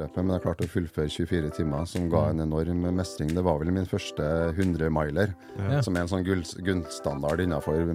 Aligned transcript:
løpet, 0.00 0.22
men 0.24 0.32
jeg 0.36 0.42
klarte 0.46 0.64
å 0.64 0.70
fullføre 0.72 1.10
24 1.12 1.50
timer, 1.58 1.84
som 1.90 2.06
ga 2.12 2.22
en 2.30 2.40
enorm 2.46 2.86
mestring. 2.96 3.32
Det 3.36 3.44
var 3.44 3.58
vel 3.60 3.72
min 3.76 3.84
første 3.88 4.24
100-miler, 4.56 5.34
Ja. 5.58 5.82
som 5.82 5.96
er 5.96 6.00
en 6.00 6.08
sånn 6.08 6.24
gull- 6.24 6.64
gullstandard 6.64 7.40
innenfor 7.40 7.94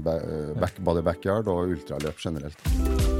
back, 0.60 0.78
både 0.84 1.02
backyard 1.04 1.48
og 1.48 1.74
ultraløp 1.74 2.18
generelt. 2.22 3.17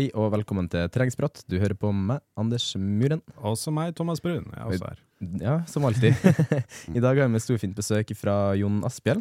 Hei 0.00 0.06
og 0.16 0.30
velkommen 0.32 0.64
til 0.72 0.86
Trengsprat. 0.88 1.42
Du 1.44 1.58
hører 1.60 1.76
på 1.76 1.90
meg, 1.92 2.22
Anders 2.40 2.70
Muren. 2.80 3.20
Også 3.44 3.68
meg, 3.68 3.90
Thomas 3.98 4.22
Brun. 4.24 4.46
Jeg 4.48 4.56
er 4.56 4.70
også 4.70 4.86
her. 4.86 5.02
Ja, 5.42 5.56
som 5.68 5.84
alltid. 5.84 6.16
I 6.96 7.02
dag 7.04 7.18
har 7.20 7.26
vi 7.26 7.34
med 7.34 7.42
storfint 7.44 7.76
besøk 7.76 8.14
fra 8.16 8.54
Jon 8.56 8.78
Asphjell. 8.88 9.20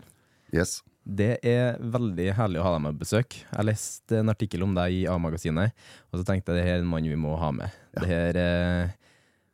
Yes. 0.55 0.77
Det 1.03 1.33
er 1.43 1.75
veldig 1.83 2.29
herlig 2.37 2.61
å 2.61 2.63
ha 2.63 2.71
deg 2.77 2.85
med 2.85 2.95
på 2.95 3.03
besøk. 3.03 3.41
Jeg 3.41 3.67
leste 3.67 4.21
en 4.21 4.31
artikkel 4.31 4.63
om 4.63 4.77
deg 4.77 5.01
i 5.01 5.03
A-magasinet, 5.11 5.75
og 6.13 6.21
så 6.21 6.29
tenkte 6.29 6.55
jeg 6.55 6.61
det 6.61 6.69
her 6.69 6.77
er 6.77 6.85
en 6.85 6.91
mann 6.93 7.11
vi 7.11 7.19
må 7.19 7.35
ha 7.43 7.51
med. 7.59 7.75
Det 7.99 8.07
her 8.13 8.39
eh, 8.39 8.95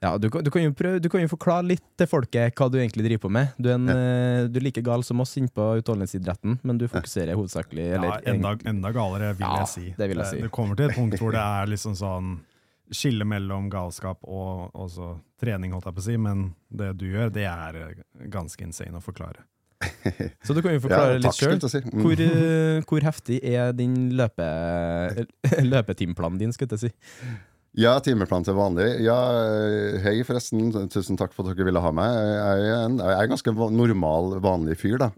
ja, 0.05 0.11
du, 0.21 0.27
kan- 0.33 0.43
du, 0.45 0.51
kan 0.53 0.63
jo 0.67 0.71
prøve, 0.77 1.01
du 1.01 1.09
kan 1.11 1.23
jo 1.23 1.29
forklare 1.31 1.65
litt 1.73 1.83
til 1.99 2.07
folket 2.11 2.53
hva 2.59 2.67
du 2.71 2.77
egentlig 2.79 3.07
driver 3.07 3.23
på 3.25 3.31
med. 3.33 3.53
Du 3.57 3.69
er, 3.71 3.75
en, 3.79 3.89
eh, 3.89 4.47
du 4.51 4.59
er 4.61 4.65
like 4.69 4.83
gal 4.85 5.03
som 5.07 5.23
oss 5.23 5.33
innpå 5.41 5.69
utholdenhetsidretten, 5.81 6.59
men 6.63 6.77
du 6.81 6.85
fokuserer 6.91 7.33
hovedsakelig 7.39 7.87
Ja, 7.95 8.19
enda, 8.31 8.53
enda 8.69 8.91
galere, 8.95 9.33
vil 9.39 9.47
Ja, 9.47 9.63
jeg 9.63 9.71
si. 9.73 9.87
det 9.97 10.09
vil 10.13 10.21
jeg 10.23 10.31
si. 10.35 10.43
Det 10.45 10.51
kommer 10.53 10.77
til 10.79 10.91
et 10.91 10.95
punkt 10.99 11.17
hvor 11.21 11.33
det 11.35 11.41
er 11.41 11.71
liksom 11.73 11.97
sånn 11.97 12.35
skille 12.93 13.25
mellom 13.25 13.65
galskap 13.73 14.21
og 14.29 14.69
også 14.77 15.15
trening, 15.41 15.71
holdt 15.73 15.87
jeg 15.89 15.95
på 15.97 16.03
å 16.03 16.05
si, 16.05 16.17
men 16.21 16.43
det 16.69 16.91
du 17.01 17.07
gjør, 17.09 17.31
det 17.33 17.47
er 17.49 17.79
eh, 17.81 18.27
ganske 18.29 18.61
insane 18.67 18.99
å 18.99 19.01
forklare. 19.01 19.41
Så 20.45 20.53
du 20.55 20.61
kan 20.61 20.71
jo 20.77 20.79
forklare 20.85 21.15
Ja, 21.17 21.23
litt 21.25 21.35
sjøl. 21.39 21.57
si. 21.65 21.81
Mm. 21.81 22.03
Hvor, 22.05 22.21
eh, 22.21 22.77
hvor 22.87 23.01
heftig 23.09 23.39
er 23.41 23.73
din 23.75 23.97
løpe, 24.15 24.45
løpetimeplanen 25.65 26.37
din, 26.39 26.53
skulle 26.55 26.77
jeg 26.77 26.89
si? 26.89 26.93
Ja, 27.75 27.97
timeplan 27.99 28.45
til 28.47 28.55
vanlig. 28.55 28.85
Ja, 29.03 29.17
eh, 29.35 29.97
hei 29.99 30.13
forresten. 30.23 30.69
Tusen 30.91 31.17
takk 31.19 31.33
for 31.35 31.43
at 31.43 31.57
dere 31.57 31.67
ville 31.67 31.81
ha 31.83 31.91
meg. 31.91 32.13
Jeg 32.15 32.69
er 32.71 32.83
en, 32.85 32.95
jeg 33.03 33.15
er 33.17 33.23
en 33.25 33.33
ganske 33.33 33.53
normal, 33.75 34.37
vanlig 34.43 34.77
fyr, 34.79 34.95
da. 35.01 35.09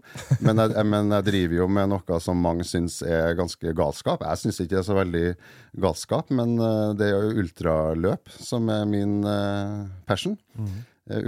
Men 0.42 0.58
jeg, 0.64 0.74
men 0.90 1.14
jeg 1.14 1.26
driver 1.28 1.60
jo 1.60 1.68
med 1.70 1.92
noe 1.92 2.18
som 2.24 2.42
mange 2.42 2.66
syns 2.66 2.98
er 3.06 3.36
ganske 3.38 3.74
galskap. 3.78 4.24
Jeg 4.26 4.42
syns 4.42 4.58
ikke 4.64 4.74
det 4.74 4.80
er 4.80 4.88
så 4.88 4.98
veldig 4.98 5.24
galskap, 5.84 6.32
men 6.34 6.56
eh, 6.58 6.88
det 6.98 7.12
er 7.12 7.14
jo 7.14 7.44
ultraløp 7.44 8.34
som 8.34 8.66
er 8.74 8.82
min 8.90 9.20
eh, 9.22 9.86
passion. 10.10 10.34
Mm. 10.58 10.80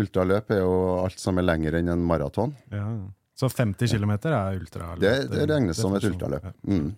Ultraløp 0.02 0.50
er 0.50 0.64
jo 0.64 0.74
alt 1.04 1.22
som 1.22 1.38
er 1.38 1.47
lenger 1.47 1.78
enn 1.78 1.92
en 1.94 2.02
maraton. 2.10 2.56
Ja. 2.74 2.88
Så 3.38 3.48
50 3.54 3.94
km 3.94 4.16
er 4.18 4.58
ultraløp? 4.58 4.98
Det, 5.00 5.14
det 5.30 5.47
regnes 5.48 5.78
som 5.78 5.94
et 5.94 6.10
ultraløp. 6.10 6.50
Mm. 6.66 6.91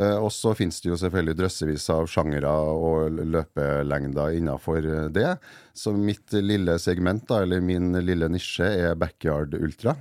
Eh, 0.00 0.16
og 0.18 0.32
så 0.34 0.54
finnes 0.58 0.80
det 0.82 0.90
jo 0.90 0.98
selvfølgelig 0.98 1.36
drøssevis 1.38 1.86
av 1.94 2.08
sjangere 2.10 2.50
og 2.50 3.20
løpelengder 3.20 4.38
innafor 4.40 4.82
det. 5.14 5.36
Så 5.76 5.94
mitt 5.94 6.34
lille 6.34 6.78
segment, 6.82 7.26
da, 7.30 7.42
eller 7.44 7.62
min 7.62 7.94
lille 8.02 8.28
nisje, 8.32 8.66
er 8.88 8.98
backyard 8.98 9.54
ultra. 9.60 9.96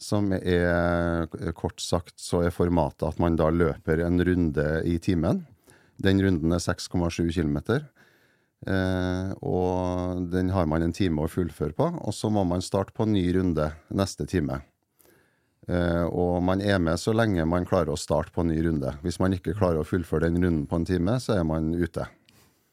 Som 0.00 0.32
er, 0.32 1.26
kort 1.52 1.82
sagt, 1.84 2.16
så 2.16 2.46
er 2.46 2.54
formatet 2.54 3.04
at 3.10 3.18
man 3.20 3.36
da 3.36 3.50
løper 3.52 4.00
en 4.06 4.22
runde 4.24 4.68
i 4.88 4.96
timen. 4.98 5.44
Den 6.00 6.22
runden 6.24 6.56
er 6.56 6.62
6,7 6.64 7.28
km. 7.36 7.58
Eh, 8.68 9.30
og 9.44 10.24
den 10.32 10.50
har 10.52 10.64
man 10.68 10.84
en 10.84 10.96
time 10.96 11.20
å 11.20 11.28
fullføre 11.28 11.76
på. 11.76 11.90
Og 12.00 12.16
så 12.16 12.32
må 12.32 12.46
man 12.48 12.64
starte 12.64 12.96
på 12.96 13.04
en 13.04 13.12
ny 13.12 13.26
runde 13.36 13.68
neste 13.92 14.24
time. 14.24 14.62
Eh, 15.68 16.04
og 16.08 16.40
man 16.42 16.62
er 16.64 16.78
med 16.82 16.98
så 17.00 17.12
lenge 17.14 17.44
man 17.48 17.66
klarer 17.68 17.92
å 17.92 17.98
starte 18.00 18.32
på 18.34 18.44
en 18.44 18.50
ny 18.52 18.60
runde. 18.64 18.94
Hvis 19.04 19.20
man 19.22 19.36
ikke 19.36 19.54
klarer 19.58 19.82
å 19.82 19.86
fullføre 19.86 20.28
den 20.28 20.40
runden 20.40 20.66
på 20.70 20.80
en 20.80 20.88
time, 20.88 21.18
så 21.22 21.36
er 21.38 21.44
man 21.46 21.72
ute. 21.74 22.06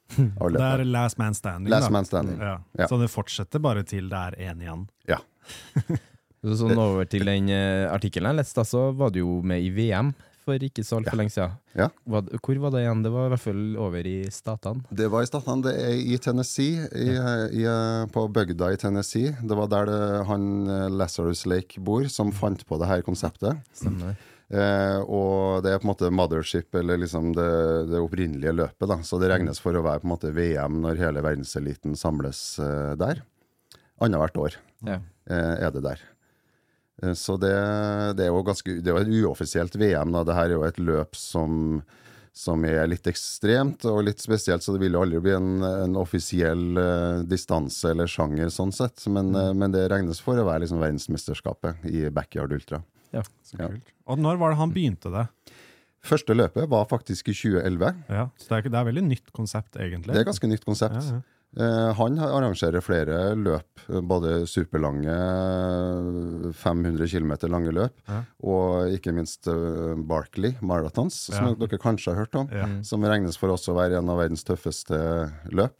Det 0.17 0.63
er 0.63 0.85
last 0.87 1.19
man 1.19 1.35
standing. 1.35 1.71
Last 1.71 1.91
man 1.91 2.07
standing. 2.07 2.39
Ja. 2.39 2.59
Ja. 2.79 2.87
Så 2.87 2.99
det 3.01 3.09
fortsetter 3.11 3.59
bare 3.59 3.83
til 3.83 4.07
det 4.11 4.21
er 4.29 4.37
én 4.51 4.63
igjen. 4.63 4.85
Ja. 5.09 5.19
Sånn 6.47 6.79
over 6.79 7.07
til 7.09 7.27
den 7.27 7.49
eh, 7.51 7.89
artikkelen 7.91 8.31
jeg 8.31 8.39
leste, 8.39 8.63
så 8.63 8.87
var 8.95 9.11
du 9.11 9.19
jo 9.19 9.39
med 9.43 9.65
i 9.65 9.71
VM 9.73 10.13
for 10.47 10.63
ikke 10.67 10.83
så 10.87 10.97
altfor 11.01 11.19
lenge 11.19 11.33
siden. 11.35 11.57
Ja. 11.77 11.89
Hvor 12.07 12.23
var 12.63 12.71
det 12.73 12.85
igjen? 12.85 13.03
Det 13.05 13.11
var 13.13 13.27
i 13.27 13.33
hvert 13.35 13.43
fall 13.43 13.65
over 13.83 14.07
i 14.09 14.15
statene. 14.33 14.83
Det 14.89 15.09
var 15.13 15.25
i 15.25 15.29
statene. 15.29 15.65
Det 15.67 15.75
er 15.83 15.99
i 15.99 16.17
Tennessee, 16.23 16.87
i, 16.95 17.09
i, 17.59 17.67
på 18.15 18.23
bygda 18.33 18.71
i 18.73 18.79
Tennessee. 18.81 19.35
Det 19.43 19.59
var 19.59 19.69
der 19.75 19.91
det, 19.91 19.99
han 20.31 20.47
eh, 20.71 20.87
Lazarus 21.03 21.45
Lake 21.45 21.83
bor, 21.83 22.07
som 22.09 22.31
fant 22.35 22.65
på 22.67 22.79
det 22.81 22.89
her 22.89 23.05
konseptet. 23.05 23.59
Stemmer. 23.75 24.15
Eh, 24.47 24.99
og 25.03 25.59
det 25.65 25.73
er 25.75 25.81
på 25.83 25.89
en 25.89 25.91
måte 25.91 26.09
mothership, 26.15 26.71
eller 26.79 27.01
liksom 27.03 27.33
det, 27.35 27.47
det 27.91 27.99
opprinnelige 27.99 28.53
løpet. 28.55 28.87
da, 28.87 29.01
Så 29.03 29.19
det 29.19 29.27
regnes 29.33 29.59
for 29.59 29.75
å 29.75 29.83
være 29.83 29.99
på 29.99 30.07
en 30.07 30.13
måte 30.15 30.31
VM 30.31 30.77
når 30.85 31.01
hele 31.03 31.23
verdenseliten 31.25 31.97
samles 31.99 32.39
eh, 32.63 32.93
der. 32.99 33.25
Annethvert 33.99 34.37
år 34.39 34.55
Ja. 34.87 35.01
eh, 35.27 35.55
er 35.67 35.71
det 35.75 35.83
der. 35.83 35.99
Eh, 37.03 37.13
Så 37.13 37.37
det, 37.37 37.53
det 38.17 38.25
er 38.25 38.31
jo 38.33 38.43
ganske 38.47 38.79
Det 38.81 38.89
er 38.91 38.97
jo 38.97 39.03
et 39.05 39.15
uoffisielt 39.23 39.75
VM. 39.77 40.11
da, 40.15 40.23
det 40.27 40.35
her 40.37 40.49
er 40.49 40.55
jo 40.57 40.65
et 40.67 40.79
løp 40.81 41.15
som, 41.15 41.81
som 42.33 42.65
er 42.65 42.87
litt 42.89 43.07
ekstremt 43.09 43.85
og 43.89 44.03
litt 44.07 44.21
spesielt, 44.21 44.63
så 44.65 44.73
det 44.75 44.81
vil 44.83 44.97
jo 44.97 45.03
aldri 45.05 45.21
bli 45.21 45.35
en, 45.37 45.51
en 45.63 45.95
offisiell 46.01 46.77
uh, 46.77 47.23
distanse 47.25 47.89
eller 47.91 48.09
sjanger 48.09 48.49
sånn 48.53 48.73
sett. 48.75 49.05
Men, 49.09 49.33
eh, 49.35 49.53
men 49.53 49.71
det 49.73 49.87
regnes 49.93 50.21
for 50.23 50.37
å 50.37 50.45
være 50.47 50.65
liksom 50.65 50.81
verdensmesterskapet 50.83 51.85
i 51.89 52.07
backyard 52.09 52.53
ultra. 52.53 52.83
Ja. 53.13 53.23
så 53.43 53.57
Ja. 53.61 53.69
Og 54.07 54.19
når 54.19 54.37
var 54.37 54.51
det 54.53 54.57
han 54.59 54.73
begynte 54.75 55.11
det? 55.13 55.27
Første 56.07 56.35
løpet 56.37 56.69
var 56.69 56.85
faktisk 56.87 57.27
i 57.31 57.33
2011. 57.35 58.03
Ja, 58.07 58.29
så 58.37 58.47
det 58.51 58.57
er, 58.57 58.69
det 58.71 58.77
er 58.79 58.85
veldig 58.87 59.03
nytt 59.09 59.31
konsept, 59.35 59.75
egentlig. 59.75 60.13
Det 60.13 60.21
er 60.21 60.27
ganske 60.29 60.47
nytt 60.47 60.63
konsept. 60.63 60.95
Ja, 61.01 61.17
ja. 61.17 61.21
Eh, 61.57 61.93
han 61.97 62.19
arrangerer 62.21 62.83
flere 62.85 63.33
løp, 63.35 63.79
eh, 63.89 64.01
både 64.05 64.43
superlange, 64.45 65.09
eh, 65.09 66.51
500 66.53 67.07
km 67.09 67.31
lange 67.49 67.71
løp, 67.73 67.93
Ja. 68.07 68.23
og 68.43 68.91
ikke 68.93 69.13
minst 69.15 69.47
eh, 69.47 69.95
Barkley 69.97 70.53
Marathons, 70.61 71.15
som 71.33 71.47
Ja. 71.47 71.53
dere 71.55 71.79
kanskje 71.81 72.13
har 72.13 72.25
hørt 72.25 72.35
om. 72.35 72.47
Ja. 72.51 72.67
Som 72.83 73.01
regnes 73.01 73.37
for 73.37 73.49
også 73.49 73.73
å 73.73 73.77
være 73.79 73.97
en 73.97 74.09
av 74.09 74.17
verdens 74.19 74.43
tøffeste 74.43 75.31
løp. 75.51 75.73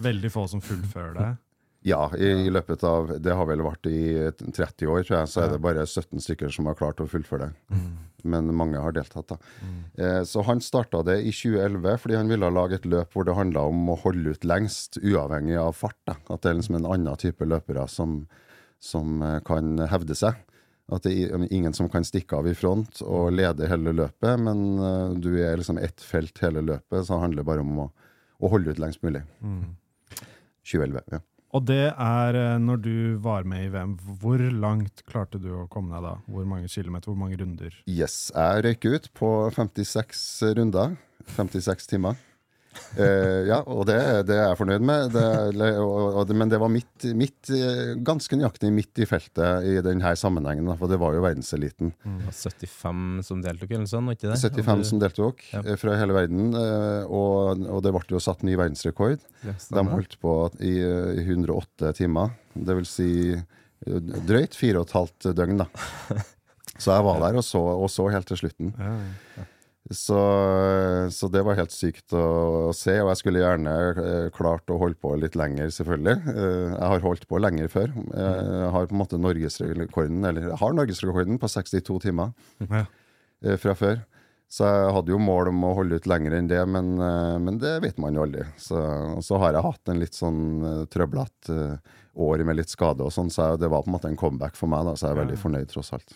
Veldig 0.00 0.30
få 0.30 0.48
som 0.48 0.60
fullfører 0.60 1.14
det. 1.14 1.36
Ja, 1.84 2.06
i, 2.16 2.30
i 2.46 2.50
løpet 2.52 2.80
av 2.88 3.10
Det 3.20 3.34
har 3.36 3.44
vel 3.44 3.60
vært 3.60 3.84
i 3.90 3.98
30 4.32 4.88
år, 4.88 5.02
tror 5.04 5.18
jeg, 5.18 5.28
så 5.28 5.42
er 5.44 5.50
det 5.52 5.60
bare 5.64 5.84
17 5.84 6.22
stykker 6.24 6.52
som 6.54 6.70
har 6.70 6.78
klart 6.78 7.02
å 7.04 7.08
fullføre 7.10 7.50
det. 7.50 7.80
Men 8.24 8.48
mange 8.56 8.80
har 8.80 8.94
deltatt, 8.96 9.34
da. 9.34 9.36
Eh, 10.00 10.22
så 10.24 10.40
han 10.48 10.62
starta 10.64 11.02
det 11.04 11.18
i 11.28 11.32
2011 11.32 11.98
fordi 12.00 12.16
han 12.16 12.30
ville 12.32 12.48
lage 12.48 12.78
et 12.78 12.88
løp 12.88 13.12
hvor 13.12 13.26
det 13.28 13.34
handla 13.36 13.66
om 13.68 13.82
å 13.92 13.98
holde 14.00 14.32
ut 14.32 14.46
lengst, 14.48 14.96
uavhengig 15.02 15.58
av 15.60 15.76
fart. 15.76 15.98
Da. 16.08 16.16
At 16.32 16.40
det 16.40 16.54
er 16.54 16.56
liksom 16.62 16.78
en 16.80 16.88
annen 16.88 17.20
type 17.20 17.44
løpere 17.44 17.84
som, 17.92 18.22
som 18.80 19.20
eh, 19.20 19.42
kan 19.44 19.76
hevde 19.92 20.16
seg. 20.16 20.40
At 20.92 21.04
det 21.04 21.12
er 21.12 21.46
ingen 21.50 21.76
som 21.76 21.90
kan 21.92 22.04
stikke 22.04 22.40
av 22.40 22.48
i 22.48 22.56
front 22.56 23.02
og 23.04 23.30
lede 23.36 23.68
hele 23.68 23.92
løpet, 23.92 24.40
men 24.40 24.64
eh, 24.80 25.20
du 25.20 25.30
er 25.36 25.60
liksom 25.60 25.76
ett 25.84 26.00
felt 26.00 26.40
hele 26.40 26.64
løpet, 26.64 27.04
så 27.04 27.18
det 27.18 27.22
handler 27.26 27.44
bare 27.52 27.60
om 27.64 27.84
å, 27.84 27.86
å 28.40 28.50
holde 28.56 28.72
ut 28.72 28.80
lengst 28.80 29.04
mulig. 29.04 29.20
2011, 30.64 31.04
ja. 31.12 31.20
Og 31.54 31.62
det 31.68 31.92
er 31.92 32.34
eh, 32.34 32.56
når 32.58 32.80
du 32.82 32.94
var 33.22 33.46
med 33.46 33.68
i 33.68 33.70
VM. 33.70 33.94
Hvor 34.18 34.42
langt 34.50 35.04
klarte 35.06 35.38
du 35.38 35.52
å 35.54 35.68
komme 35.70 35.94
deg 35.94 36.02
da? 36.02 36.14
Hvor 36.26 36.48
mange 36.50 36.70
kilometer, 36.72 37.12
hvor 37.12 37.20
mange 37.20 37.38
runder? 37.38 37.76
Yes, 37.86 38.32
jeg 38.34 38.64
røyk 38.66 38.88
ut 38.90 39.10
på 39.14 39.30
56 39.54 40.24
runder. 40.58 40.96
56 41.36 41.86
timer. 41.94 42.18
Eh, 42.94 43.46
ja, 43.48 43.56
og 43.66 43.84
det, 43.88 43.96
det 44.28 44.36
er 44.38 44.48
jeg 44.52 44.58
fornøyd 44.60 44.84
med. 44.86 45.12
Det, 45.14 45.68
og, 45.82 46.18
og, 46.22 46.32
men 46.38 46.50
det 46.52 46.58
var 46.62 46.70
midt, 46.70 47.06
midt, 47.18 47.50
eh, 47.54 47.94
ganske 48.06 48.38
nøyaktig 48.38 48.70
midt 48.74 49.00
i 49.02 49.06
feltet 49.10 49.66
i 49.66 49.76
denne 49.84 50.12
sammenhengen, 50.18 50.68
for 50.78 50.90
det 50.90 50.98
var 51.02 51.16
jo 51.16 51.22
verdenseliten. 51.24 51.90
Var 52.04 52.34
75 52.34 53.22
som 53.26 53.42
deltok, 53.42 53.74
eller 53.74 53.90
sånn, 53.90 54.12
ikke 54.14 54.30
det? 54.30 54.38
75 54.42 54.84
du- 54.84 54.88
som 54.92 55.02
deltok 55.02 55.42
Ja. 55.52 55.62
eh, 55.64 55.76
fra 55.80 55.96
hele 55.98 56.14
verden, 56.16 56.54
og, 57.08 57.64
og 57.66 57.82
det 57.82 57.92
ble 57.96 58.04
jo 58.14 58.22
satt 58.22 58.42
ny 58.46 58.54
verdensrekord. 58.58 59.18
Ja, 59.44 59.54
De 59.58 59.86
holdt 59.90 60.18
på 60.22 60.36
i, 60.60 60.76
i 60.80 61.24
108 61.26 61.92
timer, 61.98 62.30
det 62.54 62.78
vil 62.78 62.86
si 62.88 63.10
drøyt 63.84 64.54
fire 64.56 64.80
og 64.80 64.86
et 64.88 64.94
halvt 64.96 65.26
døgn, 65.36 65.58
da. 65.60 65.66
Så 66.80 66.90
jeg 66.90 67.04
var 67.06 67.20
der 67.22 67.36
og 67.38 67.44
så, 67.46 67.60
og 67.60 67.86
så 67.92 68.08
helt 68.10 68.26
til 68.26 68.40
slutten. 68.40 68.72
Ja, 68.78 68.94
Ja. 69.38 69.44
Så, 69.92 70.16
så 71.12 71.28
det 71.28 71.42
var 71.44 71.58
helt 71.58 71.72
sykt 71.74 72.14
å, 72.16 72.70
se, 72.72 72.94
og 73.02 73.10
jeg 73.12 73.18
skulle 73.20 73.42
gjerne 73.42 73.72
eh, 74.00 74.28
klart 74.32 74.70
å 74.72 74.78
holde 74.80 74.96
på 74.96 75.10
litt 75.20 75.36
lenger, 75.36 75.68
selvfølgelig. 75.76 76.14
Eh, 76.32 76.70
jeg 76.72 76.88
har 76.94 77.04
holdt 77.04 77.26
på 77.28 77.40
lenger 77.42 77.68
før. 77.68 77.92
Eh, 78.16 78.48
Jeg 78.62 78.70
har 78.72 78.88
på 78.88 78.96
en 78.96 79.02
måte 79.02 79.20
norgesrekorden, 79.20 80.24
eller 80.24 80.48
jeg 80.48 80.60
har 80.62 80.72
norgesrekorden 80.78 81.36
på 81.42 81.50
62 81.52 81.98
timer 82.06 82.32
Ja. 82.64 82.86
fra 83.60 83.74
før. 83.76 84.00
Så 84.48 84.64
jeg 84.64 84.92
hadde 84.96 85.12
jo 85.12 85.18
mål 85.20 85.48
om 85.52 85.62
å 85.68 85.74
holde 85.76 85.96
ut 86.00 86.06
lenger 86.08 86.32
enn 86.38 86.48
det, 86.48 86.62
men, 86.70 86.94
men 87.44 87.56
det 87.60 87.74
vet 87.84 87.96
man 88.00 88.14
jo 88.16 88.22
aldri. 88.24 88.44
Så, 88.60 88.78
og 89.18 89.22
så 89.26 89.36
har 89.42 89.52
jeg 89.56 89.66
hatt 89.66 89.90
en 89.92 90.00
litt 90.00 90.14
sånn 90.16 90.42
trøblete 90.92 91.56
år 92.14 92.44
med 92.46 92.56
litt 92.60 92.70
skade 92.72 93.02
og 93.04 93.10
sånn, 93.12 93.28
så 93.34 93.50
jeg, 93.50 93.64
det 93.64 93.68
var 93.72 93.82
på 93.84 93.90
en 93.90 93.96
måte 93.98 94.08
en 94.12 94.16
comeback 94.20 94.54
for 94.56 94.70
meg, 94.70 94.86
da, 94.88 94.94
så 94.96 95.08
jeg 95.10 95.16
er 95.16 95.22
veldig 95.26 95.40
fornøyd 95.44 95.72
tross 95.74 95.92
alt. 95.96 96.14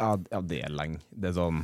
Ja, 0.00 0.14
ja, 0.32 0.40
det 0.40 0.62
er 0.64 0.72
lenge. 0.72 1.02
Det 1.12 1.30
er 1.30 1.36
sånn 1.36 1.62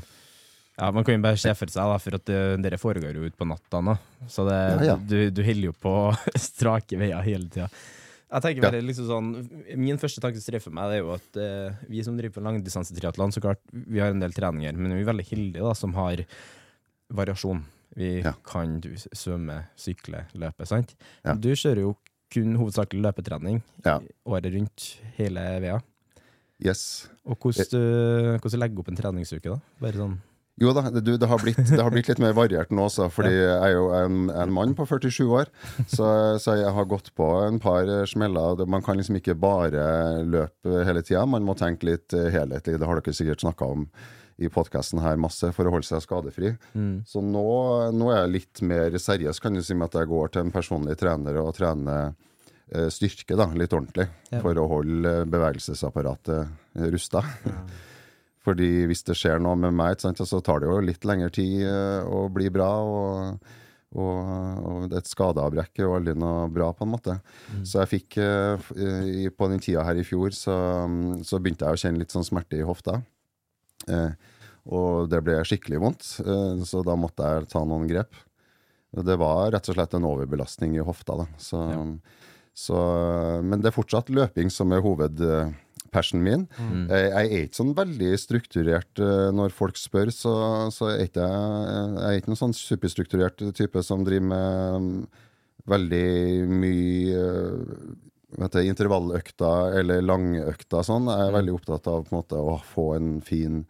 ja, 0.76 0.90
Man 0.92 1.06
kan 1.08 1.16
jo 1.16 1.22
bare 1.24 1.38
se 1.40 1.54
for 1.56 1.72
seg, 1.72 1.88
da, 1.88 1.96
for 2.04 2.18
at 2.18 2.24
det, 2.28 2.40
dere 2.60 2.76
foregår 2.78 3.16
jo 3.16 3.24
ut 3.30 3.36
på 3.40 3.46
natta 3.48 3.80
nå. 3.80 3.94
Så 4.28 4.44
det, 4.44 4.58
Ja, 4.84 4.90
ja. 4.92 4.96
du, 5.00 5.30
du 5.32 5.40
holder 5.46 5.70
jo 5.70 5.76
på 5.80 5.94
strake 6.50 6.98
veier 7.00 7.24
hele 7.24 7.48
tida. 7.48 7.70
Jeg 8.26 8.42
tenker 8.42 8.64
bare 8.66 8.80
liksom 8.82 9.06
sånn 9.06 9.28
Min 9.78 10.00
første 10.02 10.20
tanke 10.20 10.40
som 10.42 10.50
treffer 10.50 10.72
meg, 10.74 10.90
det 10.90 10.96
er 10.98 11.04
jo 11.04 11.12
at 11.14 11.38
eh, 11.40 11.76
vi 11.88 12.02
som 12.04 12.16
driver 12.18 12.34
på 12.36 12.42
langdistansetriatlon, 12.44 13.32
så 13.32 13.40
klart, 13.40 13.62
vi 13.72 14.02
har 14.02 14.10
en 14.12 14.20
del 14.20 14.34
treninger, 14.36 14.76
men 14.76 14.92
vi 14.98 15.04
er 15.04 15.08
veldig 15.08 15.26
heldige 15.30 15.62
da, 15.64 15.72
som 15.78 15.94
har 15.96 16.24
variasjon. 17.14 17.62
Vi 17.96 18.20
Ja. 18.26 18.32
kan 18.44 18.80
du, 18.82 18.90
svømme, 19.16 19.62
sykle, 19.78 20.26
løpe, 20.34 20.66
sant? 20.68 20.96
Ja. 21.24 21.32
Du 21.38 21.48
kjører 21.54 21.80
jo 21.86 21.94
kun 22.34 22.56
hovedsakelig 22.58 23.00
løpetrening 23.06 23.62
Ja. 23.86 24.00
året 24.26 24.52
rundt, 24.52 24.98
hele 25.16 25.40
veia. 25.62 25.78
Yes. 26.62 27.08
Og 27.28 27.36
hvordan, 27.36 28.40
hvordan 28.40 28.62
legger 28.62 28.78
du 28.78 28.80
opp 28.80 28.88
en 28.92 28.98
treningsuke, 28.98 29.52
da? 29.52 29.60
Bare 29.82 30.00
sånn 30.00 30.16
Jo 30.56 30.70
da, 30.72 30.86
du, 30.88 31.10
det, 31.20 31.28
har 31.28 31.42
blitt, 31.42 31.58
det 31.68 31.82
har 31.82 31.92
blitt 31.92 32.08
litt 32.08 32.20
mer 32.22 32.32
variert 32.32 32.70
nå 32.72 32.86
også, 32.88 33.10
fordi 33.12 33.34
jeg 33.34 33.56
er 33.60 33.74
jo 33.74 33.90
en, 33.92 34.30
en 34.32 34.54
mann 34.56 34.72
på 34.78 34.86
47 34.88 35.18
år. 35.28 35.50
Så, 35.84 36.06
så 36.40 36.54
jeg 36.56 36.72
har 36.72 36.88
gått 36.88 37.10
på 37.18 37.26
en 37.44 37.60
par 37.60 37.90
smeller. 38.08 38.64
Man 38.64 38.84
kan 38.86 38.96
liksom 38.96 39.18
ikke 39.20 39.36
bare 39.36 39.84
løpe 40.24 40.84
hele 40.88 41.04
tida, 41.04 41.26
man 41.28 41.44
må 41.44 41.58
tenke 41.60 41.90
litt 41.90 42.16
helhetlig. 42.16 42.78
Det 42.80 42.88
har 42.88 43.02
dere 43.02 43.18
sikkert 43.20 43.44
snakka 43.44 43.68
om 43.76 43.84
i 44.36 44.48
podkasten 44.52 45.00
her 45.00 45.16
masse, 45.20 45.48
for 45.56 45.68
å 45.68 45.70
holde 45.72 45.88
seg 45.88 46.02
skadefri. 46.04 46.54
Så 47.08 47.22
nå, 47.24 47.44
nå 47.96 48.10
er 48.12 48.22
jeg 48.22 48.32
litt 48.34 48.64
mer 48.68 48.96
seriøs, 49.00 49.40
kan 49.40 49.56
du 49.56 49.62
si, 49.64 49.76
med 49.76 49.88
at 49.88 50.00
jeg 50.00 50.10
går 50.10 50.32
til 50.32 50.44
en 50.44 50.52
personlig 50.52 50.96
trener 51.00 51.38
og 51.40 51.54
trener 51.56 52.12
styrke 52.90 53.36
da, 53.38 53.46
litt 53.54 53.72
ordentlig, 53.76 54.08
Ja. 54.32 54.40
for 54.42 54.58
å 54.58 54.66
holde 54.70 55.12
bevegelsesapparatet 55.30 56.48
rusta. 56.92 57.22
Fordi 58.46 58.86
hvis 58.86 59.02
det 59.06 59.16
skjer 59.18 59.40
noe 59.42 59.56
med 59.58 59.74
meg, 59.74 59.98
sant, 60.02 60.18
så 60.22 60.38
tar 60.44 60.60
det 60.62 60.68
jo 60.70 60.78
litt 60.84 61.04
lengre 61.08 61.30
tid 61.34 61.64
eh, 61.66 62.04
å 62.06 62.28
bli 62.30 62.46
bra. 62.54 62.68
Og, 62.86 63.48
og, 63.96 64.28
og 64.70 64.94
et 64.98 65.08
skadeavbrekk 65.10 65.80
er 65.80 65.86
jo 65.88 65.94
aldri 65.96 66.14
noe 66.18 66.44
bra, 66.54 66.68
på 66.76 66.86
en 66.86 66.92
måte. 66.92 67.16
Så 67.66 67.80
jeg 67.82 67.90
fikk 67.96 68.18
eh, 68.22 69.30
På 69.38 69.48
den 69.50 69.62
tida 69.62 69.82
her 69.86 69.98
i 69.98 70.04
fjor 70.06 70.30
så, 70.36 70.54
så 71.26 71.40
begynte 71.42 71.66
jeg 71.66 71.74
å 71.78 71.82
kjenne 71.86 72.02
litt 72.04 72.14
sånn 72.14 72.26
smerte 72.26 72.60
i 72.60 72.66
hofta. 72.66 73.00
Eh, 73.90 74.14
og 74.66 75.06
det 75.10 75.20
ble 75.26 75.40
skikkelig 75.46 75.78
vondt, 75.82 76.06
eh, 76.26 76.62
så 76.66 76.82
da 76.86 76.94
måtte 76.98 77.26
jeg 77.26 77.50
ta 77.50 77.64
noen 77.66 77.86
grep. 77.90 78.14
Det 78.96 79.16
var 79.20 79.50
rett 79.52 79.68
og 79.70 79.74
slett 79.76 79.94
en 79.98 80.06
overbelastning 80.08 80.78
i 80.78 80.86
hofta. 80.86 81.18
Da. 81.18 81.26
Så, 81.42 81.58
så, 82.56 82.80
men 83.44 83.60
det 83.60 83.70
er 83.70 83.76
fortsatt 83.76 84.08
løping 84.08 84.48
som 84.52 84.72
er 84.72 84.80
hovedpersen 84.84 86.22
min. 86.24 86.46
Mm. 86.56 86.86
Jeg, 86.88 87.04
jeg 87.04 87.26
er 87.26 87.44
ikke 87.44 87.60
sånn 87.60 87.74
veldig 87.76 88.10
strukturert 88.22 89.02
eh, 89.04 89.28
når 89.36 89.52
folk 89.56 89.76
spør, 89.76 90.12
så, 90.14 90.34
så 90.72 90.90
er 90.94 91.04
ikke 91.04 91.26
jeg, 91.26 91.92
jeg 92.00 92.08
er 92.08 92.20
ikke 92.22 92.32
noen 92.32 92.42
sånn 92.46 92.56
superstrukturert 92.56 93.44
type 93.58 93.84
som 93.84 94.06
driver 94.08 94.30
med 94.32 94.86
mm, 94.86 95.24
veldig 95.68 96.08
mye 96.64 97.20
eh, 97.20 97.94
vet 98.36 98.56
du, 98.56 98.62
intervalløkter 98.64 99.76
eller 99.80 100.04
langøkter. 100.04 100.84
Sånn. 100.86 101.10
Jeg 101.12 101.28
er 101.28 101.36
veldig 101.36 101.56
opptatt 101.56 101.92
av 101.92 102.06
på 102.06 102.14
en 102.14 102.20
måte, 102.20 102.40
å 102.40 102.56
få 102.72 102.88
en 102.96 103.12
fin 103.24 103.62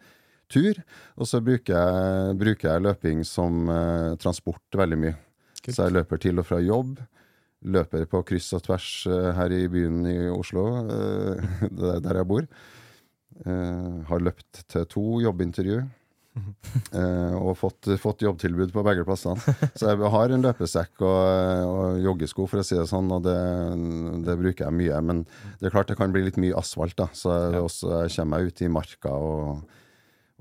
tur. 0.53 0.79
Og 1.19 1.29
så 1.29 1.43
bruker 1.45 1.75
jeg, 1.75 2.39
bruker 2.41 2.71
jeg 2.71 2.87
løping 2.87 3.27
som 3.27 3.67
eh, 3.73 4.15
transport 4.23 4.79
veldig 4.79 5.03
mye. 5.03 5.19
Kult. 5.61 5.75
Så 5.75 5.89
jeg 5.89 5.97
løper 5.99 6.23
til 6.23 6.43
og 6.43 6.49
fra 6.49 6.63
jobb. 6.63 6.99
Løper 7.65 8.05
på 8.11 8.21
kryss 8.29 8.53
og 8.55 8.67
tvers 8.67 8.89
eh, 9.09 9.31
her 9.37 9.53
i 9.55 9.63
byen 9.73 10.03
i 10.07 10.17
Oslo, 10.31 10.67
eh, 10.93 11.55
der 12.05 12.21
jeg 12.21 12.29
bor. 12.29 12.49
Eh, 13.45 13.95
har 14.11 14.23
løpt 14.23 14.67
til 14.73 14.85
to 14.93 15.07
jobbintervju. 15.25 15.85
og 17.41 17.55
fått, 17.57 17.89
fått 17.97 18.21
jobbtilbud 18.21 18.69
på 18.69 18.83
begge 18.85 19.07
plassene. 19.09 19.55
Så 19.73 19.89
jeg 19.89 20.11
har 20.13 20.35
en 20.35 20.43
løpesekk 20.45 21.01
og, 21.01 21.21
og 21.65 22.03
joggesko, 22.05 22.45
for 22.51 22.61
å 22.61 22.65
si 22.67 22.77
det 22.77 22.85
sånn, 22.91 23.09
og 23.17 23.25
det, 23.25 23.39
det 24.27 24.35
bruker 24.43 24.67
jeg 24.67 24.77
mye. 24.77 24.99
Men 25.01 25.23
det 25.63 25.71
er 25.71 25.73
klart 25.73 25.89
det 25.89 25.97
kan 25.97 26.13
bli 26.13 26.27
litt 26.27 26.37
mye 26.37 26.59
asfalt, 26.61 26.93
da. 27.01 27.09
Så 27.17 27.33
jeg, 27.33 27.63
også, 27.65 27.95
jeg 28.03 28.13
kommer 28.19 28.35
meg 28.35 28.53
ut 28.53 28.61
i 28.61 28.69
marka 28.69 29.15
og, 29.17 29.79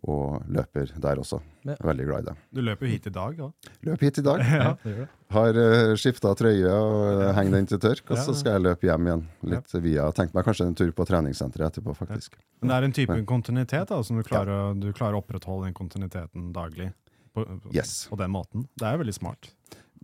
og 0.06 0.44
løper 0.52 0.92
der 1.02 1.20
også. 1.22 1.40
Ja. 1.66 1.76
Veldig 1.82 2.06
glad 2.08 2.24
i 2.24 2.28
det. 2.30 2.34
Du 2.54 2.62
løper 2.62 2.86
jo 2.86 2.92
hit 2.92 3.08
i 3.10 3.14
dag 3.16 3.40
òg. 3.48 3.70
Løp 3.88 4.04
hit 4.06 4.20
i 4.22 4.26
dag. 4.26 4.44
Ja. 4.56 5.08
Har 5.34 5.58
uh, 5.58 5.96
skifta 5.98 6.32
trøye 6.38 6.70
og 6.70 7.00
uh, 7.20 7.32
henger 7.36 7.56
den 7.58 7.70
til 7.72 7.80
tørk, 7.82 8.04
og 8.12 8.20
Ja, 8.20 8.26
så 8.28 8.36
skal 8.38 8.56
jeg 8.60 8.66
løpe 8.68 8.86
hjem 8.88 9.08
igjen. 9.10 9.24
Litt 9.56 9.74
via 9.82 10.06
Tenkte 10.16 10.38
meg 10.38 10.46
kanskje 10.46 10.68
en 10.70 10.78
tur 10.78 10.92
på 10.96 11.08
treningssenteret 11.10 11.74
etterpå, 11.74 11.96
faktisk. 11.98 12.38
Men 12.62 12.70
det 12.72 12.78
er 12.78 12.88
en 12.88 12.96
type 13.00 13.18
kontinuitet 13.28 13.90
da, 13.90 13.98
som 14.06 14.22
du 14.22 14.24
klarer, 14.28 14.78
du 14.78 14.92
klarer 14.94 15.18
å 15.18 15.24
opprettholde 15.24 15.66
den 15.68 15.76
kontinuiteten 15.78 16.52
daglig. 16.56 16.92
På, 17.36 17.44
på, 17.44 17.74
Yes. 17.76 18.06
på 18.08 18.16
den 18.22 18.32
måten. 18.32 18.68
Det 18.80 18.88
er 18.88 19.02
veldig 19.02 19.18
smart. 19.18 19.50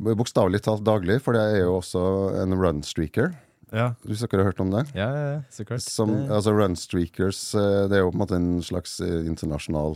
Bokstavelig 0.01 0.63
talt 0.65 0.83
daglig, 0.83 1.21
for 1.23 1.37
jeg 1.37 1.61
er 1.61 1.63
jo 1.67 1.77
også 1.77 2.01
en 2.41 2.57
runstreaker. 2.57 3.31
Ja. 3.71 3.91
Hvis 4.03 4.23
dere 4.23 4.43
har 4.43 4.51
hørt 4.51 4.61
om 4.63 4.71
det? 4.73 4.83
Ja, 4.97 5.07
ja, 5.15 5.27
ja, 5.35 5.41
så 5.51 5.65
klart. 5.67 5.83
Som, 5.85 6.11
altså 6.27 6.53
Runstreakers, 6.55 7.43
eh, 7.55 7.83
det 7.91 7.97
er 7.97 8.03
jo 8.03 8.09
på 8.11 8.17
en 8.17 8.23
måte 8.23 8.39
en 8.39 8.49
slags 8.65 8.97
eh, 9.03 9.21
internasjonal 9.29 9.95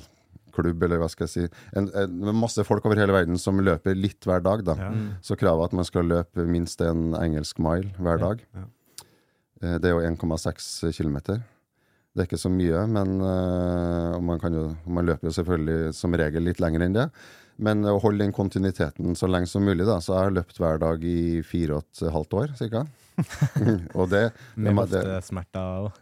klubb, 0.55 0.85
eller 0.87 1.01
hva 1.01 1.09
skal 1.11 1.27
jeg 1.27 1.33
si. 1.33 1.63
En, 1.75 1.89
en, 1.99 2.29
masse 2.39 2.63
folk 2.63 2.85
over 2.87 2.99
hele 3.01 3.15
verden 3.15 3.39
som 3.41 3.59
løper 3.59 3.97
litt 3.97 4.23
hver 4.23 4.43
dag. 4.45 4.63
da. 4.67 4.77
Ja. 4.79 4.93
Så 5.25 5.35
kravet 5.39 5.71
at 5.71 5.75
man 5.75 5.87
skal 5.87 6.07
løpe 6.07 6.47
minst 6.47 6.79
en 6.85 7.11
engelsk 7.19 7.59
mile 7.63 7.91
hver 7.99 8.21
dag. 8.23 8.47
ja. 8.55 8.63
ja. 8.63 8.71
Det 9.65 9.87
er 9.87 9.95
jo 9.95 10.01
1,6 10.03 10.91
km. 10.93 11.15
Det 12.15 12.21
er 12.21 12.27
ikke 12.27 12.37
så 12.37 12.51
mye, 12.51 12.81
men 12.91 13.15
eh, 13.23 14.11
og 14.13 14.21
man, 14.23 14.39
kan 14.39 14.53
jo, 14.53 14.65
man 14.85 15.07
løper 15.07 15.27
jo 15.27 15.33
selvfølgelig 15.35 15.95
som 15.95 16.13
regel 16.15 16.45
litt 16.45 16.61
lenger 16.61 16.85
enn 16.85 16.95
det. 16.95 17.05
Men 17.55 17.87
å 17.87 17.95
holde 18.03 18.23
den 18.23 18.35
kontinuiteten 18.35 19.15
så 19.15 19.29
lenge 19.31 19.49
som 19.49 19.63
mulig, 19.65 19.87
da. 19.87 19.97
Så 20.03 20.13
jeg 20.13 20.27
har 20.27 20.35
løpt 20.35 20.59
hver 20.59 20.79
dag 20.83 21.03
i 21.07 21.41
fire 21.47 21.79
og 21.79 21.87
et 21.87 22.03
halvt 22.13 22.37
år, 22.41 22.53
cirka. 22.59 22.83
og 23.99 24.09
det, 24.11 24.29
Med 24.55 24.75
hoftesmerter 24.79 25.85
og 25.85 25.93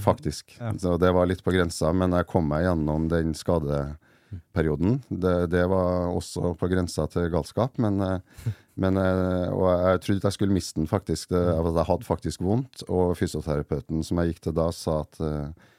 Faktisk. 0.00 0.56
Ja. 0.58 0.72
Så 0.78 0.96
det 1.00 1.12
var 1.16 1.26
litt 1.26 1.44
på 1.44 1.52
grensa, 1.54 1.92
men 1.96 2.12
jeg 2.12 2.28
kom 2.28 2.48
meg 2.50 2.66
gjennom 2.66 3.06
den 3.08 3.32
skadeperioden. 3.36 4.98
Det, 5.08 5.36
det 5.52 5.64
var 5.70 6.12
også 6.12 6.52
på 6.60 6.68
grensa 6.68 7.06
til 7.08 7.30
galskap, 7.32 7.78
men, 7.80 8.00
eh, 8.04 8.50
men 8.82 9.00
eh, 9.00 9.48
Og 9.48 9.68
jeg 9.70 10.02
trodde 10.04 10.28
jeg 10.28 10.36
skulle 10.36 10.56
miste 10.56 10.80
den, 10.80 10.90
faktisk. 10.90 11.32
Jeg 11.32 11.76
hadde 11.88 12.08
faktisk 12.08 12.44
vondt. 12.44 12.84
Og 12.88 13.16
fysioterapeuten 13.16 14.04
som 14.04 14.20
jeg 14.20 14.34
gikk 14.34 14.44
til 14.48 14.58
da, 14.60 14.68
sa 14.76 15.02
at 15.06 15.22
eh, 15.24 15.70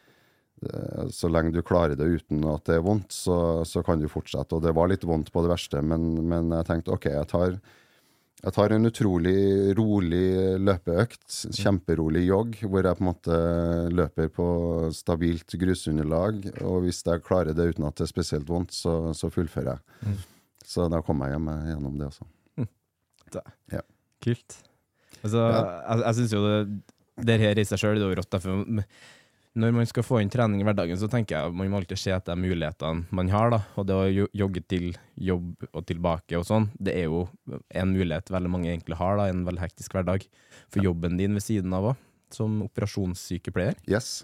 så 1.12 1.28
lenge 1.28 1.52
du 1.52 1.60
klarer 1.66 1.98
det 2.00 2.08
uten 2.08 2.46
at 2.48 2.64
det 2.70 2.78
er 2.78 2.86
vondt, 2.86 3.12
så, 3.12 3.66
så 3.68 3.84
kan 3.84 4.00
du 4.00 4.08
fortsette. 4.08 4.56
Og 4.56 4.64
det 4.64 4.72
var 4.74 4.90
litt 4.90 5.04
vondt 5.04 5.30
på 5.34 5.44
det 5.44 5.52
verste, 5.52 5.82
men, 5.84 6.14
men 6.30 6.54
jeg 6.56 6.70
tenkte 6.70 6.96
OK, 6.96 7.10
jeg 7.12 7.30
tar 7.30 7.58
jeg 8.44 8.54
tar 8.58 8.74
en 8.76 8.90
utrolig 8.90 9.74
rolig 9.78 10.24
løpeøkt, 10.60 11.28
kjemperolig 11.56 12.26
jogg, 12.26 12.58
hvor 12.68 12.84
jeg 12.84 12.98
på 13.00 13.04
en 13.06 13.08
måte 13.10 13.38
løper 13.96 14.28
på 14.36 14.48
stabilt 14.96 15.56
grusunderlag. 15.62 16.42
Og 16.68 16.82
hvis 16.84 17.00
jeg 17.08 17.24
klarer 17.24 17.56
det 17.56 17.70
uten 17.72 17.88
at 17.88 17.96
det 17.96 18.04
er 18.08 18.12
spesielt 18.12 18.50
vondt, 18.52 18.76
så, 18.76 19.14
så 19.16 19.32
fullfører 19.32 19.78
jeg. 19.78 20.18
Så 20.68 20.90
da 20.92 21.00
kom 21.04 21.24
jeg 21.24 21.36
hjem 21.38 21.48
gjennom 21.70 21.96
det 22.02 22.10
også. 22.12 22.28
Kult. 24.24 24.60
Altså, 25.24 25.40
Jeg, 25.40 26.04
jeg 26.04 26.16
syns 26.20 26.34
jo 26.36 26.44
det, 26.44 26.60
det 27.32 27.40
her 27.42 27.60
i 27.60 27.66
seg 27.68 27.80
sjøl 27.82 27.98
er 28.00 28.04
jo 28.12 28.20
rått. 28.20 28.40
Når 29.56 29.72
man 29.76 29.86
skal 29.86 30.02
få 30.02 30.18
inn 30.22 30.32
trening 30.34 30.62
i 30.62 30.66
hverdagen, 30.66 30.98
så 30.98 31.06
tenker 31.12 31.36
jeg 31.38 31.54
man 31.54 31.68
må 31.70 31.78
alltid 31.78 32.00
se 32.02 32.10
etter 32.16 32.34
mulighetene 32.36 33.06
man 33.14 33.28
har. 33.30 33.52
da, 33.54 33.60
Og 33.78 33.86
det 33.86 33.94
å 33.94 34.28
jogge 34.34 34.64
til 34.68 34.96
jobb 35.16 35.68
og 35.74 35.86
tilbake 35.86 36.40
og 36.40 36.46
sånn, 36.48 36.70
det 36.82 36.96
er 36.98 37.04
jo 37.06 37.28
en 37.70 37.94
mulighet 37.94 38.32
veldig 38.34 38.50
mange 38.50 38.72
egentlig 38.72 38.98
har 38.98 39.18
da, 39.18 39.28
i 39.28 39.30
en 39.36 39.46
veldig 39.46 39.62
hektisk 39.62 39.94
hverdag. 39.94 40.26
For 40.74 40.82
jobben 40.82 41.18
din 41.22 41.34
ved 41.38 41.44
siden 41.46 41.74
av 41.78 41.92
òg, 41.92 41.98
som 42.34 42.64
operasjonssykepleier, 42.66 43.76
Yes. 43.88 44.24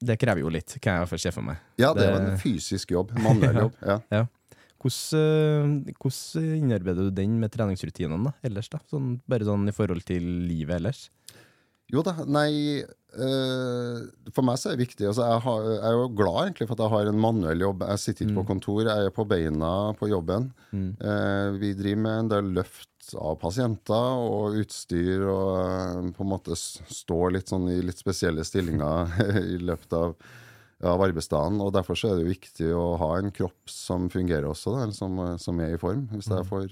det 0.00 0.18
krever 0.18 0.40
jo 0.40 0.48
litt, 0.48 0.78
kan 0.80 1.04
jeg 1.06 1.20
se 1.20 1.30
for 1.32 1.42
meg. 1.42 1.58
Ja, 1.76 1.92
det 1.92 2.00
Det- 2.06 2.14
jo 2.14 2.16
en 2.32 2.38
fysisk 2.38 2.88
jobb. 2.90 3.12
Manuell 3.20 3.54
jobb. 3.68 3.74
Ja. 4.10 4.26
Hvordan, 4.80 5.84
eh, 5.86 5.92
hvordan 6.00 6.56
innarbeider 6.62 7.04
du 7.04 7.10
den 7.10 7.38
med 7.40 7.50
treningsrutinene 7.52 8.24
da, 8.24 8.32
ellers? 8.42 8.68
da? 8.70 8.78
Sånn, 8.90 9.20
bare 9.28 9.40
sånn 9.44 9.68
i 9.68 9.72
forhold 9.72 10.02
til 10.04 10.22
livet 10.22 10.76
ellers? 10.80 11.10
Jo 11.92 12.02
da, 12.02 12.24
nei 12.24 12.82
For 13.16 14.44
meg 14.44 14.58
så 14.60 14.70
er 14.70 14.76
det 14.76 14.86
viktig. 14.86 15.06
Altså, 15.08 15.24
jeg, 15.24 15.42
har, 15.46 15.68
jeg 15.70 15.84
er 15.88 15.96
jo 15.96 16.08
glad 16.18 16.40
egentlig 16.42 16.68
for 16.68 16.76
at 16.76 16.84
jeg 16.84 16.94
har 16.94 17.10
en 17.10 17.22
manuell 17.22 17.64
jobb. 17.64 17.84
Jeg 17.90 18.02
sitter 18.02 18.26
ikke 18.26 18.38
på 18.40 18.46
kontor, 18.52 18.82
jeg 18.84 19.08
er 19.08 19.14
på 19.14 19.26
beina 19.28 19.72
på 19.96 20.10
jobben. 20.10 20.50
Eh, 21.00 21.48
vi 21.60 21.72
driver 21.78 22.02
med 22.04 22.18
en 22.20 22.32
del 22.34 22.50
løft 22.58 23.12
av 23.14 23.36
pasienter 23.38 24.22
og 24.26 24.56
utstyr 24.60 25.26
og 25.30 25.52
eh, 25.60 26.10
på 26.16 26.24
en 26.24 26.32
måte 26.32 26.56
står 26.58 27.36
litt 27.36 27.52
sånn 27.52 27.68
i 27.70 27.78
litt 27.84 28.00
spesielle 28.02 28.44
stillinger 28.46 29.14
i 29.54 29.60
løpet 29.62 29.96
av, 29.96 30.16
av 30.82 31.06
arbeidsdagen. 31.06 31.60
Og 31.62 31.72
derfor 31.76 31.98
så 31.98 32.10
er 32.10 32.18
det 32.18 32.26
jo 32.26 32.34
viktig 32.34 32.70
å 32.74 32.86
ha 33.02 33.12
en 33.20 33.32
kropp 33.34 33.72
som 33.72 34.10
fungerer 34.12 34.48
også, 34.50 34.76
da, 34.76 34.90
som, 34.96 35.18
eh, 35.24 35.36
som 35.42 35.60
er 35.64 35.76
i 35.76 35.82
form. 35.82 36.08
Hvis 36.14 36.32
jeg 36.32 36.48
får 36.50 36.68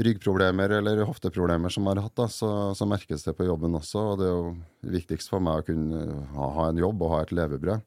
ryggproblemer 0.00 0.72
eller 0.80 1.04
hofteproblemer 1.06 1.70
som 1.70 1.86
har 1.86 2.00
hatt, 2.02 2.14
da, 2.18 2.26
så, 2.28 2.48
så 2.74 2.86
merkes 2.90 3.22
det 3.22 3.36
på 3.38 3.46
jobben 3.46 3.76
også. 3.78 4.00
Og 4.14 4.18
det 4.18 4.26
er 4.26 4.32
jo 4.34 4.54
viktigst 4.96 5.30
for 5.30 5.40
meg 5.44 5.60
å 5.62 5.66
kunne 5.68 6.00
ha, 6.34 6.48
ha 6.58 6.68
en 6.72 6.80
jobb 6.82 7.02
og 7.06 7.12
ha 7.14 7.20
et 7.22 7.34
levebrød. 7.36 7.84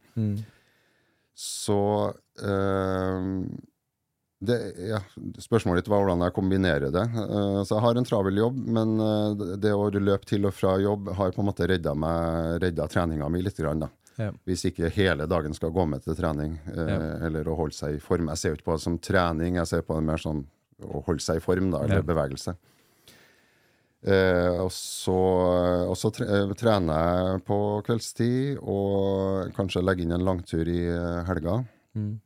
Så 1.37 1.79
eh, 2.41 3.27
det, 4.39 4.57
ja, 4.87 4.99
Spørsmålet 5.41 5.83
ditt 5.83 5.91
var 5.91 6.01
hvordan 6.03 6.23
jeg 6.25 6.33
kombinerer 6.35 6.91
det. 6.93 7.03
Eh, 7.25 7.59
så 7.65 7.75
jeg 7.77 7.83
har 7.85 7.99
en 7.99 8.07
travel 8.07 8.39
jobb, 8.41 8.57
men 8.77 8.95
eh, 9.03 9.45
det 9.61 9.73
å 9.75 9.89
løpe 9.93 10.29
til 10.29 10.47
og 10.49 10.55
fra 10.57 10.75
jobb 10.81 11.11
har 11.17 11.33
på 11.35 11.43
en 11.43 11.49
måte 11.51 11.67
redda, 11.69 11.93
meg, 11.97 12.57
redda 12.63 12.87
treninga 12.93 13.29
mi 13.33 13.43
litt. 13.45 13.57
Grann, 13.61 13.83
da. 13.85 13.91
Ja. 14.17 14.31
Hvis 14.49 14.63
ikke 14.71 14.89
hele 14.95 15.27
dagen 15.29 15.53
skal 15.53 15.69
gå 15.75 15.83
med 15.89 16.01
til 16.05 16.15
trening, 16.17 16.55
eh, 16.73 16.87
Ja. 16.89 16.99
eller 17.27 17.49
å 17.51 17.57
holde 17.59 17.77
seg 17.77 17.97
i 17.97 18.01
form. 18.01 18.31
Jeg 18.33 18.37
ser 18.41 18.49
jo 18.53 18.57
ikke 18.61 18.71
på 18.71 18.77
det 18.79 18.85
som 18.87 18.97
trening, 18.97 19.59
jeg 19.59 19.69
ser 19.69 19.83
på 19.85 19.97
det 19.99 20.05
mer 20.07 20.21
som 20.21 20.45
å 20.83 21.03
holde 21.07 21.23
seg 21.23 21.39
i 21.39 21.43
form, 21.43 21.71
da, 21.73 21.83
eller 21.85 22.01
Ja. 22.01 22.07
bevegelse. 22.13 22.55
Eh, 24.07 24.59
og 24.61 24.69
så, 24.71 25.17
og 25.89 25.95
så 25.97 26.11
tre, 26.13 26.27
eh, 26.29 26.53
trener 26.53 26.93
jeg 27.33 27.41
på 27.47 27.57
kveldstid, 27.83 28.59
og 28.61 29.51
kanskje 29.57 29.81
legger 29.83 30.05
inn 30.05 30.13
en 30.13 30.25
langtur 30.27 30.67
i 30.69 30.83
helga. 31.27 31.65
helga. 31.95 32.19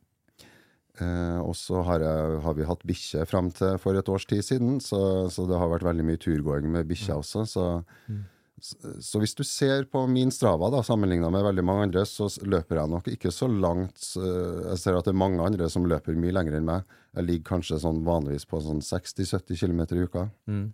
Eh, 1.00 1.38
og 1.40 1.54
så 1.56 1.80
har, 1.82 2.04
har 2.44 2.54
vi 2.54 2.66
hatt 2.68 2.84
bikkje 2.86 3.24
fram 3.26 3.48
til 3.50 3.78
for 3.80 3.96
et 3.96 4.08
års 4.12 4.26
tid 4.28 4.44
siden, 4.44 4.76
så, 4.84 5.30
så 5.32 5.46
det 5.48 5.56
har 5.58 5.72
vært 5.72 5.88
veldig 5.88 6.04
mye 6.04 6.20
turgåing 6.20 6.68
med 6.70 6.86
bikkja 6.90 7.16
også. 7.16 7.46
Så, 7.48 7.64
så, 8.06 8.20
så 8.62 9.18
hvis 9.18 9.34
du 9.34 9.42
ser 9.46 9.84
på 9.90 10.04
min 10.06 10.30
Strava, 10.30 10.68
da, 10.70 10.82
sammenligna 10.86 11.30
med 11.34 11.42
veldig 11.42 11.64
mange 11.66 11.86
andre, 11.88 12.04
så 12.06 12.28
løper 12.46 12.78
jeg 12.78 12.92
nok 12.92 13.08
ikke 13.10 13.32
så 13.34 13.48
langt. 13.50 14.04
Jeg 14.14 14.78
ser 14.78 14.98
at 14.98 15.08
det 15.08 15.14
er 15.14 15.18
mange 15.18 15.42
andre 15.42 15.66
som 15.72 15.88
løper 15.90 16.18
mye 16.18 16.34
lenger 16.36 16.58
enn 16.58 16.68
meg. 16.68 16.86
Jeg 17.16 17.26
ligger 17.26 17.48
kanskje 17.56 17.80
sånn 17.82 18.02
vanligvis 18.06 18.46
på 18.48 18.60
sånn 18.62 18.82
60-70 18.86 19.58
km 19.64 19.82
i 19.82 20.04
uka 20.06 20.26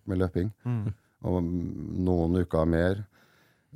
med 0.04 0.21
løping. 0.21 0.52
Og 1.26 1.40
mm, 1.42 1.64
noen 2.04 2.42
uker 2.45 2.68
mer. 2.68 3.02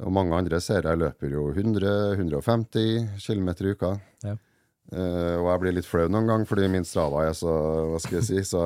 Og 0.03 0.13
mange 0.15 0.37
andre 0.37 0.61
ser 0.63 0.87
jeg 0.89 1.01
løper 1.01 1.33
jo 1.33 1.49
100-150 1.53 3.17
km 3.25 3.51
i 3.53 3.75
uka. 3.75 3.97
Ja. 4.29 4.37
Eh, 4.93 5.37
og 5.39 5.47
jeg 5.47 5.61
blir 5.63 5.77
litt 5.77 5.89
flau 5.89 6.05
noen 6.11 6.29
gang, 6.29 6.47
fordi 6.49 6.67
min 6.73 6.85
Strava 6.85 7.27
er 7.29 7.37
så 7.37 7.53
hva 7.93 8.01
skal 8.03 8.19
jeg 8.19 8.29
si, 8.29 8.43
så 8.53 8.63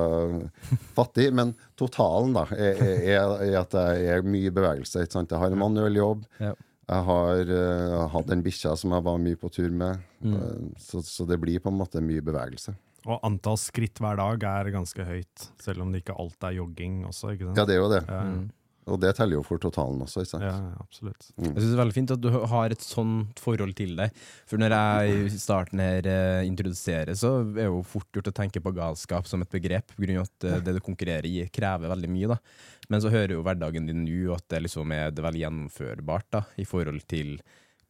fattig. 0.97 1.29
Men 1.35 1.53
totalen 1.79 2.35
da, 2.35 2.47
er, 2.57 2.81
er, 2.97 3.35
er 3.47 3.59
at 3.61 3.77
jeg 3.77 4.09
er 4.17 4.27
mye 4.27 4.53
bevegelse. 4.53 5.05
Ikke 5.05 5.19
sant? 5.19 5.31
Jeg 5.31 5.43
har 5.43 5.53
en 5.53 5.61
manuell 5.61 5.99
jobb. 5.99 6.25
Ja. 6.43 6.55
Jeg 6.87 7.03
har 7.03 7.49
uh, 7.51 8.05
hatt 8.13 8.29
en 8.31 8.41
bikkja 8.45 8.71
som 8.79 8.93
jeg 8.95 9.03
var 9.03 9.17
mye 9.19 9.39
på 9.39 9.49
tur 9.51 9.71
med. 9.75 10.03
Eh, 10.23 10.67
så, 10.79 11.01
så 11.03 11.25
det 11.27 11.39
blir 11.41 11.59
på 11.59 11.71
en 11.71 11.81
måte 11.81 12.03
mye 12.03 12.23
bevegelse. 12.23 12.77
Og 13.07 13.19
antall 13.27 13.59
skritt 13.59 13.99
hver 14.03 14.19
dag 14.19 14.43
er 14.47 14.69
ganske 14.73 15.03
høyt, 15.07 15.49
selv 15.63 15.83
om 15.83 15.91
det 15.93 16.01
ikke 16.03 16.15
alt 16.19 16.47
er 16.47 16.57
jogging 16.57 17.01
også. 17.07 17.33
ikke 17.35 17.49
sant? 17.49 17.59
Ja, 17.59 17.67
det 17.67 17.75
er 17.75 17.81
jo 17.81 17.91
det. 17.91 18.01
Ja, 18.07 18.21
Og 18.87 18.99
det 19.03 19.09
teller 19.17 19.35
jo 19.35 19.43
for 19.43 19.59
totalen 19.59 19.99
også. 20.05 20.21
ikke 20.23 20.31
sant? 20.31 20.43
ja, 20.47 20.53
absolutt. 20.79 21.17
absolutt. 21.27 21.43
Jeg 21.43 21.53
synes 21.57 21.71
det 21.73 21.75
er 21.77 21.81
veldig 21.83 21.95
fint 21.97 22.11
at 22.15 22.21
du 22.23 22.29
har 22.53 22.71
et 22.71 22.85
sånt 22.85 23.39
forhold 23.43 23.73
til 23.75 23.95
det. 23.99 24.09
For 24.47 24.57
når 24.61 24.75
jeg 24.77 25.17
i 25.27 25.39
starten 25.43 25.81
her 25.83 26.07
eh, 26.07 26.47
introduserer, 26.47 27.11
så 27.19 27.33
er 27.41 27.51
det 27.57 27.65
jo 27.67 27.81
fort 27.83 28.07
gjort 28.15 28.31
å 28.31 28.35
tenke 28.39 28.61
på 28.63 28.71
galskap 28.77 29.27
som 29.27 29.43
et 29.43 29.51
begrep, 29.51 29.91
på 29.95 30.05
grunn 30.05 30.21
av 30.21 30.29
at 30.29 30.47
eh, 30.47 30.59
det 30.63 30.77
du 30.77 30.81
konkurrerer 30.85 31.27
i, 31.27 31.45
krever 31.51 31.91
veldig 31.91 32.09
mye. 32.15 32.31
da. 32.31 32.39
Men 32.87 33.03
så 33.03 33.11
hører 33.11 33.35
jo 33.35 33.43
hverdagen 33.43 33.87
din 33.89 34.05
nå 34.07 34.33
at 34.37 34.47
det 34.47 34.63
liksom 34.63 34.91
er 34.95 35.11
det 35.11 35.25
veldig 35.25 35.43
gjennomførbart 35.43 36.29
da, 36.31 36.43
i 36.55 36.63
forhold 36.67 37.03
til 37.11 37.37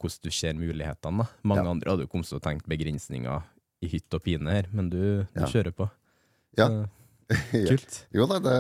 hvordan 0.02 0.24
du 0.26 0.32
ser 0.34 0.54
mulighetene. 0.58 1.24
da. 1.26 1.30
Mange 1.46 1.64
Ja. 1.64 1.70
andre 1.78 1.90
hadde 1.94 2.06
jo 2.06 2.12
kommet 2.12 2.28
til 2.30 2.38
å 2.42 2.46
tenke 2.50 2.66
begrensninger 2.70 3.46
i 3.86 3.88
hytt 3.94 4.14
og 4.18 4.24
pine 4.26 4.50
her, 4.50 4.66
men 4.74 4.90
du, 4.90 5.00
du 5.30 5.42
Ja. 5.42 5.46
kjører 5.46 5.74
på. 5.78 5.90
Ja. 6.58 6.68
Kult. 7.52 8.06
Jo 8.14 8.26
da, 8.26 8.40
det, 8.42 8.58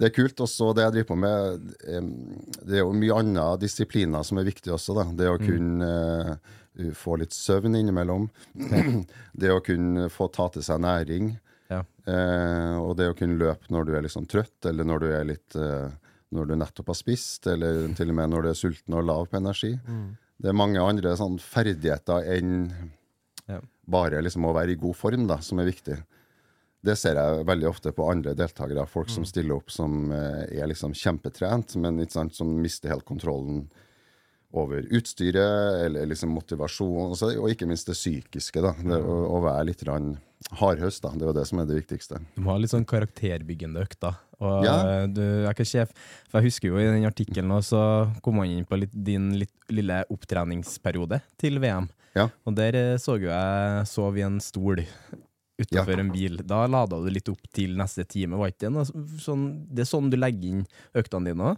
det 0.00 0.08
er 0.08 0.14
kult. 0.16 0.40
Også 0.42 0.72
det 0.76 0.86
jeg 0.86 0.94
driver 0.96 1.10
på 1.12 1.18
med, 1.20 1.70
det 2.62 2.78
er 2.78 2.82
jo 2.82 2.96
mye 2.96 3.20
andre 3.22 3.46
disipliner 3.62 4.26
som 4.26 4.40
er 4.40 4.48
viktig 4.48 4.72
også. 4.74 4.96
da. 4.98 5.06
Det 5.18 5.30
å 5.30 5.38
kunne 5.40 5.90
uh, 6.36 6.92
få 6.98 7.18
litt 7.20 7.36
søvn 7.36 7.76
innimellom. 7.78 8.28
det 9.40 9.52
å 9.52 9.62
kunne 9.64 10.08
få 10.12 10.30
ta 10.32 10.48
til 10.54 10.64
seg 10.66 10.82
næring. 10.84 11.34
Ja. 11.72 11.82
Uh, 12.08 12.78
og 12.82 12.96
det 12.98 13.10
å 13.12 13.18
kunne 13.18 13.40
løpe 13.40 13.72
når 13.72 13.88
du 13.88 13.94
er 13.96 14.06
liksom 14.08 14.26
trøtt, 14.30 14.58
eller 14.68 14.88
når 14.88 15.04
du 15.04 15.10
er 15.12 15.28
litt 15.34 15.60
uh, 15.60 15.92
når 16.32 16.48
du 16.48 16.56
nettopp 16.56 16.88
har 16.88 16.96
spist, 16.96 17.46
eller 17.50 17.90
til 17.96 18.08
og 18.08 18.16
med 18.16 18.32
når 18.32 18.46
du 18.46 18.50
er 18.52 18.58
sulten 18.58 18.96
og 18.96 19.04
lav 19.04 19.26
på 19.28 19.36
energi. 19.36 19.74
Det 20.42 20.48
er 20.50 20.56
mange 20.56 20.80
andre 20.80 21.12
sånn 21.18 21.36
ferdigheter 21.38 22.24
enn 22.34 22.54
Ja. 23.50 23.58
bare 23.84 24.22
liksom 24.24 24.46
å 24.48 24.54
være 24.56 24.72
i 24.72 24.80
god 24.80 24.96
form, 24.96 25.26
da, 25.28 25.36
som 25.44 25.60
er 25.60 25.68
viktig. 25.68 25.98
Det 26.82 26.96
ser 26.98 27.14
jeg 27.14 27.44
veldig 27.46 27.68
ofte 27.68 27.92
på 27.94 28.08
andre 28.10 28.34
deltakere. 28.34 28.82
Folk 28.90 29.10
som 29.12 29.24
stiller 29.28 29.54
opp 29.60 29.70
som 29.70 30.10
eh, 30.10 30.48
er 30.58 30.66
liksom 30.66 30.94
kjempetrent, 30.98 31.76
men 31.78 32.02
sant, 32.10 32.34
som 32.34 32.50
mister 32.58 32.90
helt 32.90 33.06
kontrollen 33.06 33.68
over 34.52 34.84
utstyret 34.92 35.86
eller 35.86 36.10
liksom 36.10 36.34
motivasjon, 36.34 37.14
og 37.16 37.46
ikke 37.48 37.68
minst 37.70 37.88
det 37.88 37.96
psykiske. 37.96 38.60
da, 38.60 38.74
det 38.82 38.98
å, 39.00 39.14
å 39.38 39.40
være 39.44 39.70
litt 39.70 39.84
hardhøst. 40.58 41.02
da, 41.06 41.14
Det 41.16 41.28
er 41.30 41.38
det 41.38 41.46
som 41.48 41.62
er 41.62 41.70
det 41.70 41.78
viktigste. 41.78 42.20
Du 42.36 42.42
må 42.44 42.52
ha 42.52 42.58
litt 42.60 42.72
sånn 42.74 42.84
karakterbyggende 42.88 43.80
økter. 43.86 44.18
Og 44.42 44.64
Ja. 44.66 44.74
eh, 44.82 45.06
du 45.06 45.22
er 45.22 45.52
ikke 45.52 45.64
sjef 45.64 45.92
For 46.28 46.40
jeg 46.40 46.50
husker 46.50 46.68
jo 46.72 46.78
i 46.80 46.88
den 46.88 47.06
artikkelen 47.06 47.52
så 47.62 48.10
kom 48.22 48.40
han 48.42 48.50
inn 48.50 48.66
på 48.66 48.80
litt, 48.80 48.92
din 48.92 49.30
litt, 49.38 49.54
lille 49.70 50.02
opptreningsperiode 50.10 51.20
til 51.38 51.60
VM. 51.62 51.88
Ja. 52.16 52.28
Og 52.44 52.56
der 52.58 52.74
eh, 52.74 52.96
så 52.98 53.16
jo 53.22 53.30
jeg 53.30 53.86
sov 53.86 54.18
i 54.18 54.26
en 54.26 54.40
stol 54.42 54.82
utafor 55.62 55.98
en 56.02 56.10
bil. 56.12 56.36
Da 56.46 56.66
lada 56.66 56.98
du 57.02 57.08
litt 57.10 57.28
opp 57.32 57.42
til 57.52 57.76
neste 57.78 58.04
time, 58.08 58.38
sånn 59.22 59.66
Det 59.72 59.84
er 59.86 59.90
sånn 59.90 60.10
du 60.10 60.16
legger 60.16 60.48
inn 60.50 60.66
øktene 60.94 61.32
dine? 61.32 61.56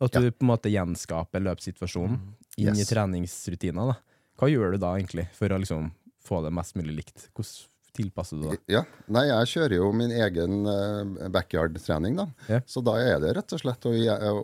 At 0.00 0.12
du 0.12 0.24
Ja. 0.26 0.30
på 0.30 0.42
en 0.44 0.50
måte 0.52 0.68
gjenskaper 0.72 1.40
løpssituasjonen 1.40 2.18
inn 2.58 2.74
Yes. 2.76 2.82
i 2.90 2.94
treningsrutiner? 2.94 3.94
da 3.94 3.96
Hva 4.38 4.48
gjør 4.50 4.72
du 4.72 4.78
da 4.78 4.94
egentlig 4.96 5.28
for 5.32 5.48
å 5.48 5.58
liksom 5.58 5.90
få 6.22 6.42
det 6.44 6.52
mest 6.52 6.74
mulig 6.76 6.96
likt? 6.96 7.28
Hvordan 7.34 7.66
tilpasser 7.96 8.36
du 8.42 8.50
det? 8.50 8.58
Ja, 8.68 8.82
Nei, 9.08 9.22
jeg 9.28 9.46
kjører 9.54 9.74
jo 9.76 9.92
min 9.92 10.10
egen 10.10 10.66
eh, 10.66 11.28
backyard-trening, 11.32 12.16
da. 12.16 12.26
Ja. 12.46 12.60
Så 12.66 12.82
da 12.84 12.96
er 13.00 13.18
det 13.20 13.34
rett 13.38 13.52
og 13.56 13.60
slett 13.62 13.86
å, 13.88 13.92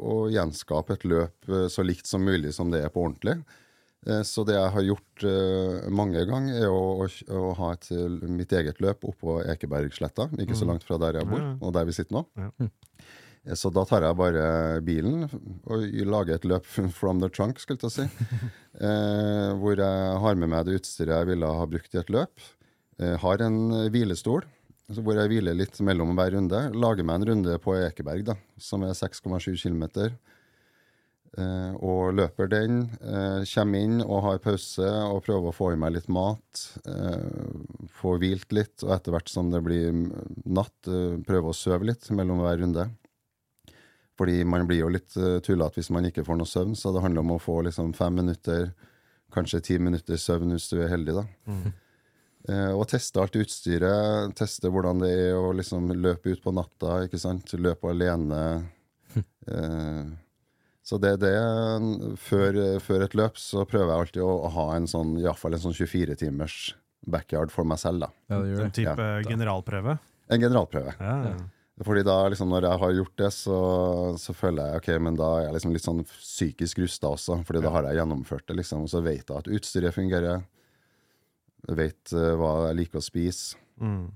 å 0.01 0.31
gjenskape 0.33 0.95
et 0.95 1.05
løp 1.05 1.49
eh, 1.51 1.69
så 1.69 1.85
likt 1.85 2.07
som 2.07 2.25
mulig 2.25 2.55
som 2.55 2.71
det 2.71 2.83
er 2.83 2.89
på 2.89 3.05
ordentlig. 3.05 3.43
Eh, 4.07 4.23
Så 4.27 4.45
det 4.49 4.57
jeg 4.57 4.73
har 4.75 4.83
gjort 4.87 5.25
eh, 5.29 5.89
mange 5.95 6.25
ganger, 6.27 6.57
er 6.65 6.69
å, 6.73 7.05
å, 7.05 7.09
å 7.39 7.53
ha 7.61 7.73
et, 7.77 7.89
eh, 7.95 8.09
mitt 8.29 8.53
eget 8.53 8.81
løp 8.83 9.05
oppå 9.07 9.41
Ekebergsletta, 9.53 10.31
ikke 10.43 10.57
så 10.59 10.67
langt 10.67 10.83
fra 10.87 10.99
der 10.99 11.21
jeg 11.21 11.29
bor, 11.31 11.45
og 11.63 11.73
der 11.77 11.85
vi 11.87 11.93
sitter 11.97 12.19
nå. 12.19 12.25
Ja. 12.37 12.51
Eh, 13.45 13.55
Så 13.59 13.71
da 13.75 13.83
tar 13.85 14.03
jeg 14.07 14.15
bare 14.19 14.81
bilen 14.87 15.25
og 15.67 15.87
lager 16.07 16.35
et 16.37 16.45
løp 16.47 16.67
from 16.99 17.21
the 17.21 17.29
trunk, 17.29 17.59
skulle 17.63 17.79
jeg 17.83 17.91
si. 18.09 18.09
Eh, 18.83 19.51
hvor 19.61 19.77
jeg 19.77 20.19
har 20.25 20.35
med 20.41 20.49
meg 20.49 20.65
det 20.65 20.79
utstyret 20.81 21.13
jeg 21.13 21.27
ville 21.29 21.47
ha 21.47 21.67
brukt 21.69 21.93
i 21.95 21.99
et 22.01 22.09
løp. 22.11 22.41
Eh, 22.99 23.19
har 23.21 23.43
en 23.45 23.59
hvilestol 23.93 24.41
hvor 24.97 25.15
jeg 25.21 25.29
hviler 25.29 25.55
litt 25.55 25.77
mellom 25.85 26.17
hver 26.17 26.33
runde. 26.35 26.63
Lager 26.75 27.05
meg 27.05 27.21
en 27.21 27.27
runde 27.29 27.59
på 27.63 27.77
Ekeberg, 27.77 28.25
da, 28.27 28.35
som 28.59 28.83
er 28.89 28.97
6,7 28.97 29.53
km. 29.61 29.85
Eh, 31.33 31.75
og 31.81 32.13
løper 32.19 32.51
den. 32.53 32.83
Eh, 33.01 33.45
kommer 33.55 33.85
inn 33.87 34.03
og 34.05 34.25
har 34.27 34.43
pause 34.45 34.89
og 35.09 35.23
prøver 35.25 35.49
å 35.49 35.57
få 35.57 35.71
i 35.73 35.79
meg 35.81 35.95
litt 35.97 36.11
mat. 36.13 36.65
Eh, 36.85 37.87
få 38.01 38.19
hvilt 38.21 38.53
litt, 38.53 38.75
og 38.85 38.93
etter 38.99 39.17
hvert 39.17 39.33
som 39.33 39.49
det 39.53 39.63
blir 39.65 39.95
natt, 40.45 40.77
eh, 40.89 41.17
prøve 41.25 41.53
å 41.53 41.57
sove 41.57 41.89
litt 41.89 42.11
mellom 42.13 42.45
hver 42.45 42.61
runde. 42.61 42.89
Fordi 44.21 44.43
man 44.45 44.67
blir 44.69 44.83
jo 44.83 44.91
litt 44.93 45.15
uh, 45.17 45.41
tullete 45.41 45.81
hvis 45.81 45.89
man 45.91 46.05
ikke 46.05 46.23
får 46.27 46.37
noe 46.37 46.47
søvn, 46.47 46.75
så 46.77 46.93
det 46.93 47.01
handler 47.01 47.25
om 47.25 47.31
å 47.33 47.41
få 47.41 47.63
liksom 47.65 47.95
fem 47.97 48.21
minutter, 48.21 48.69
kanskje 49.33 49.63
ti 49.65 49.79
minutter 49.81 50.21
søvn 50.21 50.53
hvis 50.53 50.69
du 50.69 50.77
er 50.83 50.93
heldig, 50.93 51.15
da. 51.17 51.25
Eh, 52.51 52.73
og 52.75 52.89
teste 52.91 53.23
alt 53.23 53.37
utstyret, 53.39 54.35
teste 54.39 54.71
hvordan 54.73 55.03
det 55.03 55.13
er 55.29 55.37
å 55.39 55.53
liksom 55.55 55.93
løpe 55.95 56.35
ut 56.35 56.43
på 56.43 56.55
natta, 56.55 57.05
ikke 57.07 57.21
sant. 57.23 57.57
Løpe 57.59 57.93
alene. 57.93 58.45
Eh, 59.43 60.07
så 60.83 60.99
det 60.99 61.15
er 61.15 61.19
det 61.23 61.33
før, 62.19 62.59
før 62.83 63.05
et 63.07 63.17
løp 63.19 63.37
så 63.39 63.63
prøver 63.69 63.93
jeg 63.93 64.05
alltid 64.05 64.23
å, 64.27 64.33
å 64.49 64.53
ha 64.57 64.69
en 64.77 64.89
sånn, 64.91 65.17
i 65.21 65.27
hvert 65.27 65.39
fall 65.39 65.55
en 65.55 65.63
sånn 65.63 65.77
24 65.79 66.17
timers 66.25 66.57
backyard 67.07 67.53
for 67.55 67.67
meg 67.67 67.81
selv, 67.83 68.05
da. 68.05 68.11
Ja, 68.31 68.39
det 68.43 68.53
gjør 68.53 68.65
En 68.65 68.75
type 68.75 68.95
type 68.97 69.11
generalprøve. 69.31 69.99
En 70.33 70.43
generalprøve. 70.43 70.95
Ja, 70.99 71.17
ja. 71.31 71.35
Fordi 71.83 72.03
da, 72.07 72.17
liksom, 72.31 72.51
når 72.53 72.67
jeg 72.69 72.81
har 72.83 72.95
gjort 72.99 73.15
det, 73.19 73.29
så, 73.35 73.59
så 74.21 74.35
føler 74.37 74.69
jeg 74.69 74.83
ok, 74.83 74.89
men 75.03 75.17
da 75.19 75.29
er 75.39 75.47
jeg 75.47 75.55
liksom 75.57 75.73
litt 75.75 75.87
sånn 75.87 76.03
psykisk 76.11 76.83
rusta 76.83 77.11
også. 77.17 77.39
Fordi 77.49 77.63
da 77.65 77.73
har 77.75 77.89
jeg 77.89 77.99
gjennomført 77.99 78.45
det, 78.51 78.59
liksom. 78.61 78.85
Og 78.87 78.93
så 78.93 79.01
vet 79.03 79.25
jeg 79.25 79.39
at 79.39 79.51
utstyret 79.57 79.97
fungerer. 79.97 80.45
Jeg 81.67 81.79
vet 81.79 82.15
uh, 82.15 82.35
hva 82.39 82.53
jeg 82.69 82.79
liker 82.83 83.01
å 83.01 83.05
spise. 83.07 83.59
Mm. 83.83 84.13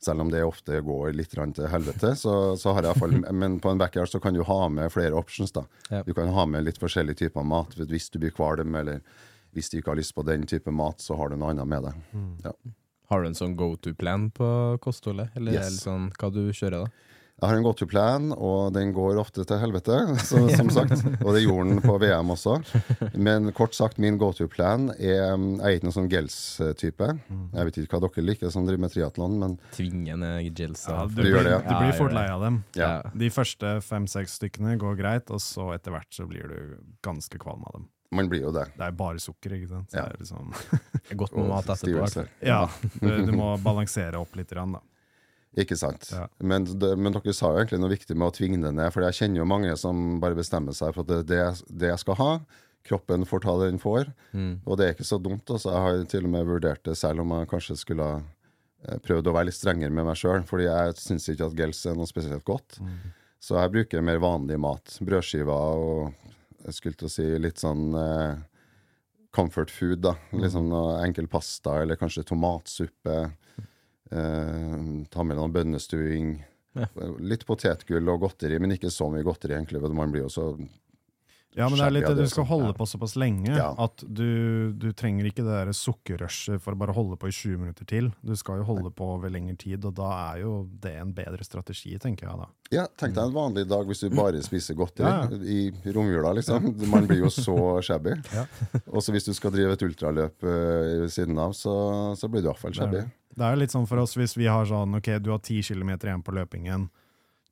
Selv 0.00 0.22
om 0.22 0.28
det 0.30 0.44
ofte 0.46 0.78
går 0.86 1.12
litt 1.18 1.32
til 1.34 1.66
helvete, 1.66 2.12
så, 2.16 2.54
så 2.56 2.70
har 2.72 2.82
jeg 2.86 2.92
i 2.92 2.92
hvert 2.92 3.02
fall 3.02 3.34
Men 3.42 3.56
på 3.60 3.72
en 3.72 3.80
backyard 3.80 4.08
så 4.12 4.20
kan 4.22 4.34
du 4.36 4.44
ha 4.46 4.68
med 4.70 4.92
flere 4.94 5.16
options, 5.18 5.50
da. 5.52 5.64
Ja. 5.90 6.02
Du 6.06 6.12
kan 6.14 6.28
ha 6.34 6.44
med 6.46 6.64
litt 6.68 6.78
forskjellige 6.78 7.24
typer 7.24 7.42
mat. 7.42 7.74
Hvis 7.74 8.10
du 8.14 8.20
blir 8.22 8.30
kvalm, 8.30 8.76
eller 8.78 9.00
hvis 9.56 9.70
du 9.72 9.78
ikke 9.80 9.90
har 9.90 9.98
lyst 9.98 10.14
på 10.14 10.22
den 10.28 10.46
type 10.46 10.70
mat, 10.70 11.00
så 11.02 11.16
har 11.18 11.32
du 11.32 11.36
noe 11.40 11.50
annet 11.50 11.66
med 11.66 11.88
deg. 11.88 12.18
Ja. 12.46 12.52
Har 13.08 13.22
du 13.24 13.30
en 13.30 13.34
sånn 13.38 13.56
go 13.56 13.72
to-plan 13.80 14.28
på 14.36 14.46
kostholdet? 14.84 15.30
Eller 15.34 15.56
Yes. 15.56 15.66
eller 15.66 15.80
sånn, 15.80 16.08
hva 16.20 16.28
du 16.30 16.42
kjører 16.52 16.84
da? 16.84 16.90
Jeg 17.38 17.46
har 17.52 17.54
en 17.54 17.62
go 17.62 17.70
to-plan, 17.78 18.32
og 18.34 18.72
den 18.74 18.90
går 18.96 19.18
ofte 19.22 19.44
til 19.46 19.60
helvete, 19.62 19.94
så, 20.28 20.40
som 20.58 20.70
sagt. 20.74 21.04
Og 21.22 21.28
det 21.36 21.44
gjorde 21.44 21.70
den 21.70 21.82
på 21.84 21.94
VM 22.02 22.32
også. 22.34 22.56
Men 23.14 23.52
kort 23.54 23.76
sagt, 23.78 24.00
min 24.02 24.18
go 24.18 24.32
to-plan 24.34 24.88
er 24.98 25.36
Jeg 25.36 25.60
er 25.62 25.76
ikke 25.76 25.86
noen 25.86 25.94
sånn 26.00 26.08
gels-type. 26.10 27.08
Jeg 27.54 27.68
vet 27.68 27.78
ikke 27.84 27.94
hva 27.94 28.00
dere 28.08 28.24
liker 28.26 28.50
som 28.50 28.66
driver 28.66 28.82
med 28.88 28.94
triatlon, 28.96 29.36
men 29.38 29.54
Tvingende 29.76 30.32
gels. 30.50 30.82
Ja, 30.90 31.04
du, 31.06 31.14
Du 31.14 31.22
blir, 31.28 31.38
det, 31.46 31.52
ja. 31.54 31.60
du 31.68 31.74
blir 31.84 31.94
fort 32.00 32.16
lei 32.16 32.26
av 32.32 32.42
dem. 32.42 32.58
ja. 32.78 32.90
De 33.14 33.30
første 33.30 33.76
fem-seks 33.86 34.34
stykkene 34.40 34.74
går 34.82 34.98
greit, 34.98 35.30
og 35.30 35.38
så 35.44 35.70
etter 35.76 35.94
hvert 35.94 36.10
så 36.14 36.26
blir 36.26 36.50
du 36.50 36.58
ganske 37.06 37.38
kvalm 37.38 37.62
av 37.70 37.78
dem. 37.78 37.86
man 38.10 38.28
blir 38.32 38.40
jo 38.46 38.50
det. 38.56 38.66
Det 38.74 38.86
er 38.86 38.92
bare 38.96 39.20
sukker, 39.20 39.52
ikke 39.58 39.68
sant? 39.68 39.90
Så 39.92 39.98
Ja. 40.00 40.06
det 40.08 40.16
er 40.16 40.22
liksom, 40.24 40.52
Godt 41.22 41.34
med 41.36 41.48
mat 41.54 41.66
etterpå. 41.76 42.26
ja, 42.42 42.60
du, 43.00 43.08
du 43.26 43.32
må 43.36 43.54
balansere 43.62 44.18
opp 44.18 44.34
litt, 44.36 44.48
da. 44.50 44.80
Ikke 45.56 45.78
sant. 45.80 46.10
Ja. 46.12 46.26
Men, 46.44 46.66
det, 46.78 46.92
men 47.00 47.14
dere 47.14 47.34
sa 47.34 47.50
jo 47.52 47.60
egentlig 47.62 47.80
noe 47.80 47.92
viktig 47.94 48.16
med 48.16 48.28
å 48.28 48.34
tvinge 48.36 48.60
det 48.62 48.72
ned. 48.76 48.92
For 48.94 49.04
jeg 49.06 49.16
kjenner 49.16 49.42
jo 49.42 49.48
mange 49.48 49.74
som 49.80 50.18
bare 50.22 50.38
bestemmer 50.38 50.76
seg 50.76 50.94
for 50.94 51.06
at 51.06 51.10
det 51.10 51.20
er 51.22 51.28
det, 51.30 51.68
det 51.82 51.92
jeg 51.92 52.02
skal 52.04 52.18
ha. 52.20 52.32
Kroppen 52.88 53.26
får 53.28 53.42
ta 53.44 53.54
det 53.60 53.70
den 53.72 53.82
får. 53.82 54.10
Mm. 54.32 54.52
Og 54.64 54.78
det 54.78 54.86
er 54.86 54.96
ikke 54.96 55.08
så 55.08 55.18
dumt. 55.20 55.48
Altså. 55.48 55.72
Jeg 55.72 55.84
har 55.86 56.02
til 56.12 56.28
og 56.28 56.34
med 56.34 56.48
vurdert 56.48 56.84
det, 56.86 56.96
selv 57.00 57.24
om 57.24 57.34
jeg 57.36 57.50
kanskje 57.50 57.78
skulle 57.80 58.06
ha 58.06 58.18
eh, 58.20 59.00
prøvd 59.04 59.30
å 59.30 59.34
være 59.36 59.50
litt 59.50 59.58
strengere 59.58 59.94
med 59.94 60.06
meg 60.08 60.20
sjøl. 60.20 60.44
Fordi 60.48 60.68
jeg 60.68 60.98
syns 61.00 61.30
ikke 61.32 61.48
at 61.50 61.56
gels 61.58 61.82
er 61.88 61.98
noe 61.98 62.10
spesielt 62.10 62.46
godt. 62.48 62.78
Så 63.42 63.58
jeg 63.58 63.74
bruker 63.74 64.04
mer 64.04 64.20
vanlig 64.22 64.60
mat. 64.60 64.98
Brødskiver 65.04 65.82
og 65.82 66.28
jeg 66.68 66.76
skulle 66.76 66.98
til 66.98 67.08
å 67.08 67.12
si 67.12 67.26
litt 67.40 67.60
sånn 67.62 67.90
eh, 67.98 68.40
comfort 69.34 69.70
food. 69.72 70.02
da. 70.06 70.14
Liksom 70.32 70.54
sånn 70.56 70.72
noe 70.72 70.96
enkel 71.04 71.28
pasta 71.30 71.80
eller 71.82 71.98
kanskje 72.00 72.26
tomatsuppe. 72.28 73.18
Eh, 74.10 75.06
ta 75.12 75.22
med 75.26 75.36
noe 75.40 75.48
bønnestuing. 75.52 76.36
Litt 77.26 77.42
potetgull 77.48 78.06
og 78.12 78.20
godteri, 78.28 78.58
men 78.62 78.76
ikke 78.76 78.90
så 78.92 79.08
mye 79.10 79.24
godteri, 79.26 79.56
egentlig. 79.58 79.80
Man 79.90 80.12
blir 80.14 80.26
jo 80.28 80.30
så 80.30 80.44
Ja, 81.56 81.66
men 81.66 81.78
det 81.80 81.86
er 81.88 81.90
litt 81.90 82.04
det 82.06 82.22
du 82.22 82.28
skal 82.30 82.44
holde 82.46 82.70
på 82.76 82.84
såpass 82.86 83.16
lenge, 83.18 83.50
Ja. 83.50 83.72
at 83.82 84.04
du, 84.06 84.70
du 84.78 84.92
trenger 84.92 85.26
ikke 85.26 85.42
det 85.42 85.50
der 85.64 85.72
sukkerrushet 85.74 86.60
for 86.62 86.76
å 86.76 86.78
bare 86.78 86.94
holde 86.94 87.16
på 87.18 87.26
i 87.26 87.32
20 87.34 87.56
minutter 87.58 87.88
til. 87.88 88.12
Du 88.22 88.36
skal 88.38 88.60
jo 88.60 88.66
holde 88.68 88.92
på 88.94 89.08
over 89.16 89.32
lengre 89.32 89.56
tid, 89.58 89.82
og 89.88 89.96
da 89.98 90.10
er 90.36 90.42
jo 90.44 90.68
det 90.78 90.92
en 91.00 91.10
bedre 91.16 91.42
strategi, 91.42 91.96
tenker 91.98 92.28
jeg 92.28 92.38
da. 92.44 92.46
Ja, 92.70 92.84
tenk 93.00 93.16
deg 93.16 93.24
en 93.24 93.34
vanlig 93.34 93.66
dag 93.66 93.88
hvis 93.90 94.04
du 94.04 94.10
bare 94.14 94.38
spiser 94.44 94.76
godteri 94.78 95.08
Ja, 95.08 95.26
ja. 95.26 95.40
i 95.82 95.92
romjula, 95.96 96.36
liksom. 96.38 96.68
Man 96.92 97.08
blir 97.10 97.24
jo 97.24 97.32
så 97.32 97.56
shabby. 97.82 98.14
Ja. 98.36 98.44
Og 98.92 99.02
så 99.02 99.10
hvis 99.16 99.26
du 99.26 99.32
skal 99.34 99.50
drive 99.56 99.72
et 99.74 99.82
ultraløp 99.88 100.44
eh, 100.46 100.98
ved 101.02 101.10
siden 101.16 101.40
av, 101.42 101.56
så, 101.58 101.74
så 102.14 102.28
blir 102.30 102.44
du 102.44 102.46
i 102.46 102.52
hvert 102.52 102.60
fall 102.62 102.76
Det 102.76 102.84
er, 102.84 102.84
shabby. 102.86 103.02
det. 103.02 103.27
Det 103.38 103.46
er 103.46 103.54
jo 103.54 103.60
litt 103.62 103.74
sånn 103.74 103.86
for 103.88 104.02
oss 104.02 104.16
hvis 104.18 104.34
vi 104.38 104.48
har 104.50 104.66
sånn, 104.68 104.96
ok, 104.98 105.12
du 105.22 105.30
har 105.32 105.38
10 105.40 105.62
km 105.70 105.94
igjen 105.96 106.24
på 106.26 106.34
løpingen, 106.36 106.88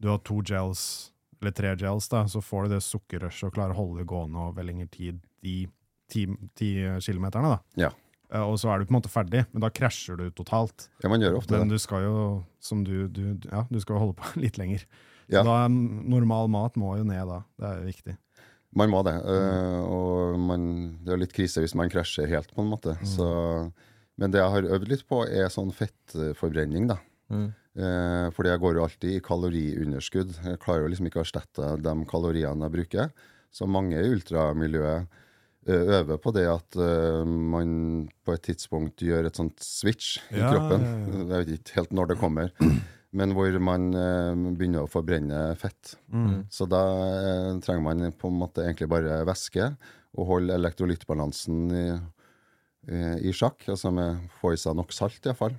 du 0.03 0.09
har 0.13 0.19
to 0.27 0.41
gels, 0.45 1.13
eller 1.41 1.53
tre 1.57 1.75
gels 1.79 2.09
da, 2.13 2.25
så 2.29 2.43
får 2.45 2.67
du 2.67 2.75
det 2.75 2.83
sukkerrushet 2.85 3.49
og 3.51 3.55
klarer 3.57 3.75
å 3.77 3.81
holde 3.81 4.03
det 4.03 4.09
gående 4.11 4.43
over 4.51 4.67
lengre 4.67 4.89
tid, 4.93 5.23
de 5.45 5.67
10 6.13 7.01
kilometerne 7.03 7.55
da. 7.57 7.61
Ja. 7.87 7.91
Eh, 8.33 8.43
Og 8.43 8.59
så 8.59 8.71
er 8.73 8.79
du 8.83 8.87
på 8.89 8.95
en 8.95 8.99
måte 9.01 9.11
ferdig, 9.13 9.45
men 9.53 9.63
da 9.65 9.71
krasjer 9.71 10.17
du 10.19 10.31
totalt. 10.31 10.89
ja, 11.03 11.09
man 11.13 11.21
gjør 11.23 11.39
ofte 11.41 11.57
Men 11.57 11.69
det. 11.69 11.77
du 11.77 11.83
skal 11.83 12.03
jo, 12.05 12.45
som 12.61 12.85
du, 12.85 13.09
du, 13.09 13.39
ja, 13.51 13.65
du 13.71 13.81
skal 13.81 13.99
holde 14.03 14.15
på 14.19 14.33
litt 14.45 14.59
lenger. 14.59 14.85
Ja. 15.29 15.43
Da 15.43 15.67
normal 15.69 16.49
mat 16.49 16.77
må 16.79 16.97
jo 16.99 17.05
ned 17.07 17.27
da, 17.27 17.41
det 17.59 17.67
er 17.73 17.81
jo 17.81 17.87
viktig. 17.91 18.17
Man 18.77 18.91
må 18.93 19.01
det. 19.07 19.15
eh, 19.25 19.81
og 19.89 20.39
man, 20.39 20.67
det 21.07 21.15
er 21.15 21.23
litt 21.23 21.33
krise 21.35 21.63
hvis 21.65 21.75
man 21.79 21.89
krasjer 21.91 22.29
helt, 22.29 22.51
på 22.55 22.63
en 22.63 22.69
måte. 22.71 22.95
Så, 23.09 23.27
men 24.17 24.33
det 24.33 24.41
jeg 24.41 24.53
har 24.55 24.71
øvd 24.77 24.91
litt 24.91 25.05
på, 25.09 25.23
er 25.29 25.53
sånn 25.53 25.73
fettforbrenning, 25.77 26.89
da. 26.93 26.97
Mm. 27.33 27.47
Eh, 27.77 28.27
fordi 28.33 28.53
jeg 28.53 28.63
går 28.63 28.79
jo 28.79 28.85
alltid 28.87 29.13
i 29.13 29.23
kaloriunderskudd. 29.25 30.33
Jeg 30.47 30.61
klarer 30.63 30.87
jo 30.87 30.93
liksom 30.93 31.11
ikke 31.11 31.21
å 31.21 31.27
erstatte 31.27 31.75
de 31.85 31.95
kaloriene 32.09 32.65
jeg 32.69 32.77
bruker. 32.79 33.13
Så 33.53 33.69
mange 33.69 34.01
i 34.01 34.13
ultramiljøet 34.15 35.19
eh, 35.69 35.93
øver 35.99 36.21
på 36.23 36.33
det 36.37 36.47
at 36.49 36.79
uh, 36.81 37.25
man 37.27 38.07
på 38.25 38.37
et 38.37 38.45
tidspunkt 38.49 39.05
gjør 39.05 39.29
et 39.29 39.39
sånt 39.39 39.61
switch 39.65 40.17
i 40.33 40.41
Ja, 40.41 40.53
kroppen. 40.55 40.87
ja, 40.87 40.97
ja. 40.97 41.25
Jeg 41.35 41.45
vet 41.45 41.55
ikke 41.59 41.81
helt 41.83 41.97
når 42.01 42.13
det 42.13 42.21
kommer. 42.23 42.53
Men 43.17 43.33
hvor 43.37 43.61
man 43.65 43.91
uh, 43.93 44.33
begynner 44.57 44.85
å 44.85 44.91
forbrenne 44.93 45.45
fett. 45.61 45.97
Mm. 46.13 46.47
Så 46.53 46.69
da 46.71 46.83
uh, 46.97 47.53
trenger 47.65 47.85
man 47.85 48.17
på 48.17 48.33
en 48.33 48.41
måte 48.41 48.65
egentlig 48.65 48.89
bare 48.93 49.21
væske 49.29 49.71
og 50.17 50.31
holde 50.33 50.57
elektrolyttbalansen 50.57 51.65
i, 51.77 51.87
i, 52.89 53.29
i 53.29 53.33
sjakk. 53.33 53.65
Altså 53.69 53.93
med 53.95 54.29
få 54.41 54.53
i 54.55 54.57
seg 54.61 54.77
nok 54.79 54.93
salt, 54.95 55.21
iallfall. 55.27 55.55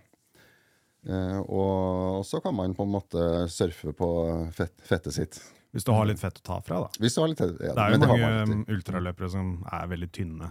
Eh, 1.08 1.40
og 1.48 2.24
så 2.28 2.42
kan 2.44 2.56
man 2.58 2.74
på 2.76 2.84
en 2.84 2.92
måte 2.92 3.22
surfe 3.54 3.94
på 3.96 4.10
fett, 4.56 4.76
fettet 4.84 5.13
sitt. 5.16 5.38
Hvis 5.76 5.86
du 5.86 5.92
har 5.94 6.08
litt 6.10 6.20
fett 6.20 6.40
å 6.42 6.46
ta 6.48 6.58
fra 6.66 6.82
da. 6.86 6.90
Hvis 7.00 7.16
du 7.16 7.22
har 7.22 7.30
litt 7.32 7.44
ja, 7.44 7.74
Det 7.76 7.84
er 7.84 7.94
jo 7.94 8.00
mange 8.08 8.63
ultraløpere 8.74 9.30
som 9.32 9.60
er 9.72 9.88
veldig 9.92 10.10
tynne 10.16 10.50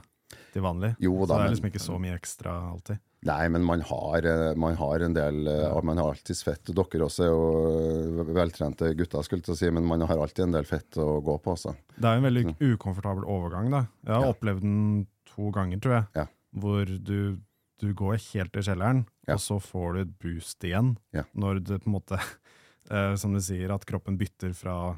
til 0.52 0.62
vanlig. 0.64 0.94
Jo 1.02 1.16
så 1.18 1.26
det 1.26 1.34
er 1.36 1.42
men- 1.42 1.52
liksom 1.54 1.68
ikke 1.72 1.82
så 1.86 1.98
mye 2.00 2.16
ekstra 2.16 2.54
alltid. 2.72 3.02
Nei, 3.26 3.48
men 3.50 3.64
man 3.64 3.80
har, 3.80 4.22
eh, 4.28 4.54
man 4.54 4.76
har 4.78 5.00
en 5.02 5.14
del 5.16 5.46
ja. 5.48 5.80
Man 5.82 5.98
har 5.98 6.12
alltids 6.12 6.44
fett. 6.46 6.62
Dere 6.68 7.06
også 7.08 7.24
er 7.24 7.32
jo 7.32 8.20
eh, 8.20 8.32
veltrente 8.36 8.92
gutter, 8.94 9.24
skulle 9.26 9.42
jeg 9.42 9.56
si, 9.58 9.70
men 9.70 9.84
man 9.88 10.00
har 10.06 10.16
alltid 10.20 10.44
en 10.44 10.52
del 10.52 10.64
fett 10.68 10.96
å 11.02 11.20
gå 11.24 11.34
på. 11.42 11.56
Også. 11.56 11.74
Det 11.96 12.04
er 12.06 12.20
en 12.20 12.22
veldig 12.28 12.54
ukomfortabel 12.60 13.24
overgang. 13.26 13.70
da. 13.72 13.86
Jeg 14.06 14.14
har 14.14 14.22
Ja. 14.28 14.32
opplevd 14.32 14.60
den 14.62 15.06
to 15.34 15.50
ganger, 15.50 15.80
tror 15.80 15.92
jeg. 15.96 16.06
Ja. 16.14 16.26
Hvor 16.56 16.84
du, 16.88 17.38
du 17.82 17.88
går 17.94 18.16
helt 18.32 18.52
til 18.52 18.62
kjelleren, 18.62 19.04
Ja. 19.28 19.34
og 19.34 19.40
så 19.44 19.58
får 19.60 19.94
du 19.94 20.00
et 20.00 20.18
boost 20.22 20.64
igjen. 20.64 20.96
Ja. 21.12 21.24
Når 21.34 21.60
du 21.64 21.78
på 21.78 21.86
en 21.90 21.96
måte, 21.98 22.18
eh, 22.90 23.14
som 23.20 23.32
du 23.34 23.40
sier, 23.44 23.74
at 23.74 23.84
kroppen 23.86 24.16
bytter 24.18 24.54
fra 24.56 24.96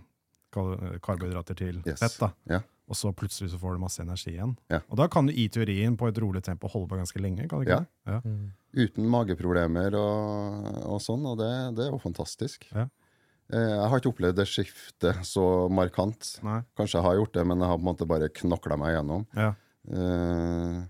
karbohydrater 0.54 1.54
til 1.58 1.82
Yes. 1.86 1.98
fett. 2.00 2.18
da. 2.20 2.30
Ja. 2.48 2.60
og 2.88 2.96
så 2.96 3.10
plutselig 3.12 3.50
så 3.52 3.58
får 3.60 3.74
du 3.76 3.80
masse 3.82 4.00
energi 4.00 4.30
igjen. 4.32 4.54
Ja. 4.72 4.78
Og 4.88 4.96
da 4.96 5.06
kan 5.12 5.26
du 5.26 5.32
i 5.36 5.48
teorien 5.52 5.94
på 6.00 6.08
et 6.08 6.16
rolig 6.24 6.40
tempo 6.42 6.68
holde 6.72 6.88
på 6.88 6.96
ganske 6.96 7.20
lenge. 7.20 7.46
kan 7.46 7.58
du 7.60 7.66
ikke 7.66 7.76
Ja. 7.76 7.84
det? 8.06 8.22
Ja. 8.24 8.84
Uten 8.86 9.04
mageproblemer 9.12 9.92
og, 9.94 10.86
og 10.94 11.00
sånn, 11.00 11.26
og 11.26 11.36
det, 11.36 11.76
det 11.76 11.84
er 11.84 11.90
jo 11.92 11.98
fantastisk. 12.00 12.64
Ja. 12.72 12.86
Eh, 13.52 13.58
Jeg 13.76 13.88
har 13.90 13.98
ikke 14.00 14.12
opplevd 14.14 14.36
det 14.36 14.46
skiftet 14.48 15.20
så 15.26 15.68
markant. 15.70 16.40
Nei. 16.42 16.62
Kanskje 16.78 16.96
jeg 16.96 17.02
har 17.04 17.16
gjort 17.20 17.32
det, 17.34 17.46
men 17.46 17.58
jeg 17.60 17.68
har 17.68 17.76
på 17.76 17.84
en 17.84 17.92
måte 17.92 18.08
bare 18.08 18.28
knokla 18.30 18.78
meg 18.78 18.94
gjennom. 18.96 19.26
Ja. 19.36 19.52
Eh, 19.92 20.82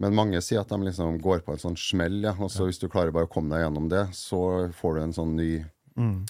Men 0.00 0.14
mange 0.14 0.38
sier 0.44 0.60
at 0.62 0.68
de 0.70 0.78
liksom 0.86 1.16
går 1.20 1.40
på 1.42 1.52
en 1.56 1.58
sånn 1.58 1.76
smell, 1.78 2.20
ja. 2.22 2.32
Og 2.38 2.50
så 2.54 2.68
hvis 2.68 2.78
du 2.78 2.88
klarer 2.88 3.10
bare 3.12 3.26
å 3.26 3.32
komme 3.32 3.50
deg 3.50 3.64
gjennom 3.66 3.88
det, 3.90 4.04
så 4.14 4.70
får 4.78 4.94
du 4.94 5.02
en 5.02 5.12
sånn 5.16 5.34
ny 5.36 5.64
Mm. 5.98 6.26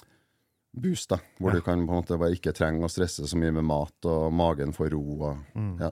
boost, 0.75 1.11
da. 1.11 1.19
Hvor 1.39 1.53
du 1.53 1.61
kan 1.61 1.83
på 1.87 1.93
en 1.93 2.01
måte 2.03 2.17
bare 2.19 2.33
ikke 2.37 2.55
trenge 2.57 2.81
å 2.81 2.89
stresse 2.89 3.27
så 3.29 3.37
mye 3.37 3.53
med 3.53 3.65
mat, 3.69 3.93
og 4.09 4.33
magen 4.33 4.73
får 4.73 4.91
ro. 4.95 5.03
Og, 5.21 5.37
Mm. 5.55 5.79
ja. 5.81 5.91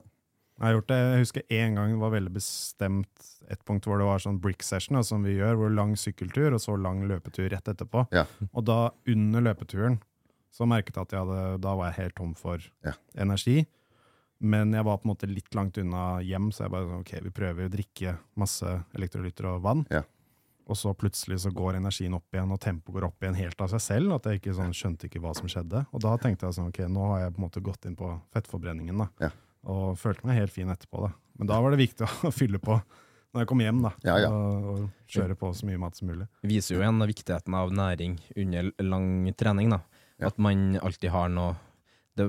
Jeg 0.59 0.65
har 0.65 0.73
gjort 0.73 0.87
det, 0.89 0.97
jeg 0.97 1.19
husker 1.21 1.43
en 1.51 1.75
gang 1.75 1.91
det 1.93 1.99
var 2.01 2.11
veldig 2.13 2.33
bestemt 2.33 3.27
et 3.51 3.63
punkt 3.67 3.85
hvor 3.85 3.99
det 3.99 4.07
var 4.07 4.19
sånn 4.19 4.41
brick 4.41 4.63
session, 4.63 5.03
som 5.05 5.23
vi 5.23 5.37
gjør, 5.37 5.55
hvor 5.59 5.75
lang 5.75 5.93
sykkeltur 5.97 6.55
og 6.55 6.61
så 6.61 6.81
lang 6.81 7.03
løpetur 7.07 7.51
rett 7.51 7.65
etterpå. 7.69 8.07
Ja. 8.11 8.25
Og 8.55 8.65
da, 8.65 8.91
under 9.07 9.41
løpeturen, 9.43 10.01
så 10.51 10.65
merket 10.67 10.95
jeg 10.97 11.03
at 11.03 11.11
jeg 11.13 11.21
hadde, 11.27 11.61
da 11.61 11.75
var 11.77 11.91
jeg 11.93 12.05
helt 12.05 12.15
tom 12.17 12.33
for 12.33 12.59
Ja. 12.83 12.93
energi. 13.19 13.67
Men 14.39 14.75
jeg 14.77 14.85
var 14.85 14.99
på 15.01 15.09
en 15.09 15.13
måte 15.15 15.29
litt 15.31 15.55
langt 15.57 15.79
unna 15.81 16.19
hjem, 16.25 16.51
så 16.53 16.67
jeg 16.67 16.75
bare 16.75 16.89
sånn, 16.91 17.07
ok, 17.07 17.15
vi 17.25 17.33
prøver 17.39 17.69
å 17.69 17.73
drikke 17.73 18.17
masse 18.37 18.75
elektrolytter 18.99 19.49
og 19.55 19.63
vann. 19.65 19.87
Ja. 19.93 20.03
Og 20.67 20.77
så 20.77 20.91
plutselig 20.99 21.39
så 21.45 21.53
går 21.55 21.79
energien 21.79 22.17
opp 22.17 22.35
igjen, 22.35 22.51
og 22.53 22.61
tempoet 22.61 22.97
går 22.97 23.07
opp 23.07 23.23
igjen 23.23 23.39
helt 23.39 23.61
av 23.63 23.71
seg 23.71 23.83
selv. 23.85 24.17
At 24.17 24.27
jeg 24.27 24.41
ikke 24.41 24.57
sånn, 24.59 24.75
skjønte 24.77 25.09
ikke 25.09 25.23
hva 25.23 25.33
som 25.39 25.49
skjedde. 25.51 25.85
Og 25.95 26.03
da 26.03 26.17
tenkte 26.21 26.49
jeg 26.49 26.59
sånn, 26.59 26.73
ok, 26.73 26.83
nå 26.91 27.07
har 27.13 27.23
jeg 27.23 27.35
på 27.37 27.41
en 27.41 27.47
måte 27.47 27.63
gått 27.65 27.89
inn 27.89 27.97
på 27.99 28.11
fettforbrenningen, 28.35 29.05
da. 29.05 29.09
Ja. 29.29 29.33
Og 29.73 29.97
følte 30.01 30.27
meg 30.29 30.41
helt 30.41 30.55
fin 30.55 30.71
etterpå, 30.73 31.07
da. 31.07 31.13
Men 31.39 31.51
da 31.53 31.61
var 31.63 31.73
det 31.73 31.81
viktig 31.85 32.09
å 32.29 32.35
fylle 32.35 32.61
på 32.63 32.81
når 33.37 33.45
jeg 33.45 33.51
kom 33.51 33.61
hjem, 33.61 33.81
da. 33.85 33.93
Ja, 34.07 34.17
ja. 34.25 34.33
Og, 34.33 34.69
og 34.73 35.13
kjøre 35.13 35.37
på 35.39 35.53
så 35.55 35.69
mye 35.69 35.81
mat 35.81 35.99
som 35.99 36.09
mulig. 36.09 36.27
Det 36.43 36.51
viser 36.51 36.77
jo 36.77 36.83
igjen 36.83 37.03
viktigheten 37.13 37.57
av 37.59 37.73
næring 37.75 38.19
under 38.43 38.71
lang 38.83 39.09
trening. 39.37 39.75
da. 39.75 39.83
Ja. 40.17 40.31
At 40.31 40.39
man 40.41 40.79
alltid 40.81 41.13
har 41.13 41.29
noe 41.31 41.55
Det 42.17 42.27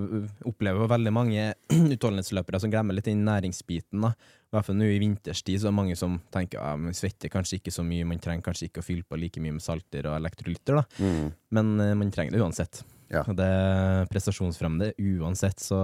opplever 0.48 0.84
jo 0.84 0.90
veldig 0.92 1.14
mange 1.16 1.46
utholdenhetsløpere 1.96 2.60
som 2.60 2.72
glemmer 2.74 2.98
litt 2.98 3.08
den 3.08 3.24
næringsbiten. 3.28 4.04
da. 4.04 4.12
I 4.48 4.56
hvert 4.56 4.68
fall 4.68 4.78
nå 4.80 4.90
i 4.92 5.00
vinterstid 5.04 5.62
så 5.62 5.68
er 5.68 5.74
det 5.74 5.80
mange 5.80 5.96
som 6.00 6.20
tenker 6.34 6.62
at 6.64 6.80
man 6.80 6.96
svetter 6.96 7.32
kanskje 7.32 7.60
ikke 7.60 7.74
så 7.76 7.84
mye, 7.88 8.08
man 8.08 8.22
trenger 8.24 8.46
kanskje 8.46 8.70
ikke 8.70 8.84
å 8.84 8.86
fylle 8.86 9.08
på 9.08 9.20
like 9.20 9.44
mye 9.44 9.56
med 9.58 9.64
salter 9.64 10.08
og 10.08 10.16
elektrolytter, 10.20 10.80
da. 10.80 10.86
Mm. 11.04 11.26
men 11.58 11.74
eh, 11.84 11.96
man 12.00 12.14
trenger 12.16 12.36
det 12.36 12.44
uansett. 12.44 12.84
Ja. 13.12 13.24
Og 13.24 13.36
det 13.40 13.48
er 13.48 14.08
prestasjonsfremmende 14.12 14.94
uansett, 15.00 15.64
så 15.64 15.80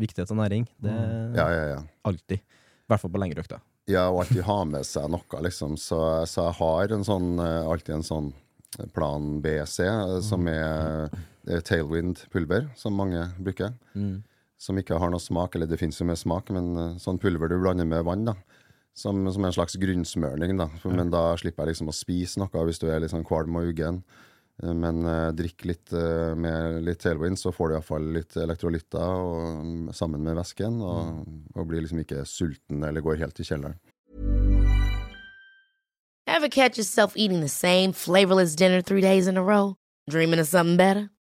viktighet 0.00 0.32
av 0.32 0.40
næring, 0.40 0.68
det 0.84 0.92
er 0.92 1.36
ja, 1.36 1.46
ja, 1.52 1.64
ja. 1.74 1.78
alltid. 2.08 2.40
I 2.44 2.92
hvert 2.92 3.04
fall 3.04 3.12
på 3.12 3.20
lengre 3.20 3.44
økter. 3.44 3.64
Ja, 3.88 4.06
og 4.08 4.22
alltid 4.24 4.44
ha 4.44 4.58
med 4.68 4.84
seg 4.84 5.08
noe, 5.12 5.40
liksom. 5.44 5.76
Så, 5.80 6.00
så 6.28 6.50
jeg 6.50 6.58
har 6.60 6.92
en 6.96 7.08
sånn, 7.08 7.30
eh, 7.40 7.68
alltid 7.72 7.98
en 7.98 8.08
sånn 8.08 8.32
plan 8.92 9.38
BC, 9.40 9.80
som 10.24 10.48
er 10.52 11.08
eh, 11.48 11.60
tailwind-pulver, 11.64 12.68
som 12.76 12.96
mange 12.96 13.24
bruker. 13.38 13.74
Som 14.58 14.78
ikke 14.80 14.98
har 14.98 15.10
noe 15.12 15.22
smak, 15.22 15.54
eller 15.54 15.70
det 15.70 15.78
fins 15.78 16.00
jo 16.00 16.06
med 16.08 16.18
smak, 16.18 16.50
men 16.54 16.72
eh, 16.76 16.96
sånn 17.02 17.20
pulver 17.22 17.50
du 17.50 17.58
blander 17.62 17.86
med 17.88 18.04
vann, 18.04 18.24
da. 18.30 18.36
Som, 18.98 19.20
som 19.30 19.44
en 19.46 19.52
slags 19.54 19.76
grunnsmørning, 19.78 20.56
da. 20.58 20.66
For, 20.82 20.90
Men 20.90 21.12
da 21.14 21.36
slipper 21.38 21.62
jeg 21.68 21.76
liksom 21.76 21.92
å 21.92 21.94
spise 21.94 22.40
noe 22.42 22.64
hvis 22.66 22.80
du 22.82 22.88
er 22.90 22.98
litt 23.04 23.12
sånn 23.12 23.26
kvalm 23.26 23.54
og 23.60 23.68
uggen. 23.70 24.00
Eh, 24.62 24.72
Men 24.74 25.04
eh, 25.06 25.28
drikk 25.38 25.64
litt 25.70 25.92
eh, 25.94 26.32
med 26.34 26.80
litt 26.82 27.04
tailwind, 27.04 27.38
så 27.38 27.52
får 27.54 27.70
du 27.70 27.76
iallfall 27.76 28.08
litt 28.16 28.34
elektrolytter 28.34 29.22
og, 29.22 29.60
mm, 29.62 29.92
sammen 29.94 30.24
med 30.26 30.34
væsken, 30.40 30.80
og, 30.82 31.22
og 31.54 31.68
blir 31.70 31.84
liksom 31.84 32.02
ikke 32.02 32.24
sulten 32.26 32.82
eller 32.82 33.04
går 33.06 33.20
helt 33.22 33.38
i 33.38 33.46
kjelleren. 33.46 33.78
Ever 36.26 36.48
catch 36.48 36.76
yourself 36.76 37.16
eating 37.16 37.40
the 37.40 37.48
same 37.48 37.92
flavorless 37.92 38.54
dinner 38.56 38.82
three 38.82 39.00
days 39.00 39.26
in 39.26 39.36
a 39.38 39.42
row? 39.42 39.76
Dreaming 40.10 40.40
of 40.40 40.46
something 40.46 40.76
better? 40.76 41.08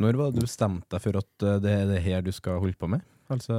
Når 0.00 0.18
var 0.18 0.30
det 0.32 0.42
du 0.42 0.46
bestemte 0.48 0.90
deg 0.96 1.02
for 1.04 1.20
at 1.20 1.46
eh, 1.46 1.60
det 1.62 1.74
er 1.74 1.90
det 1.92 2.00
her 2.04 2.24
du 2.24 2.32
skal 2.34 2.62
holde 2.62 2.78
på 2.78 2.90
med? 2.90 3.04
Altså, 3.32 3.56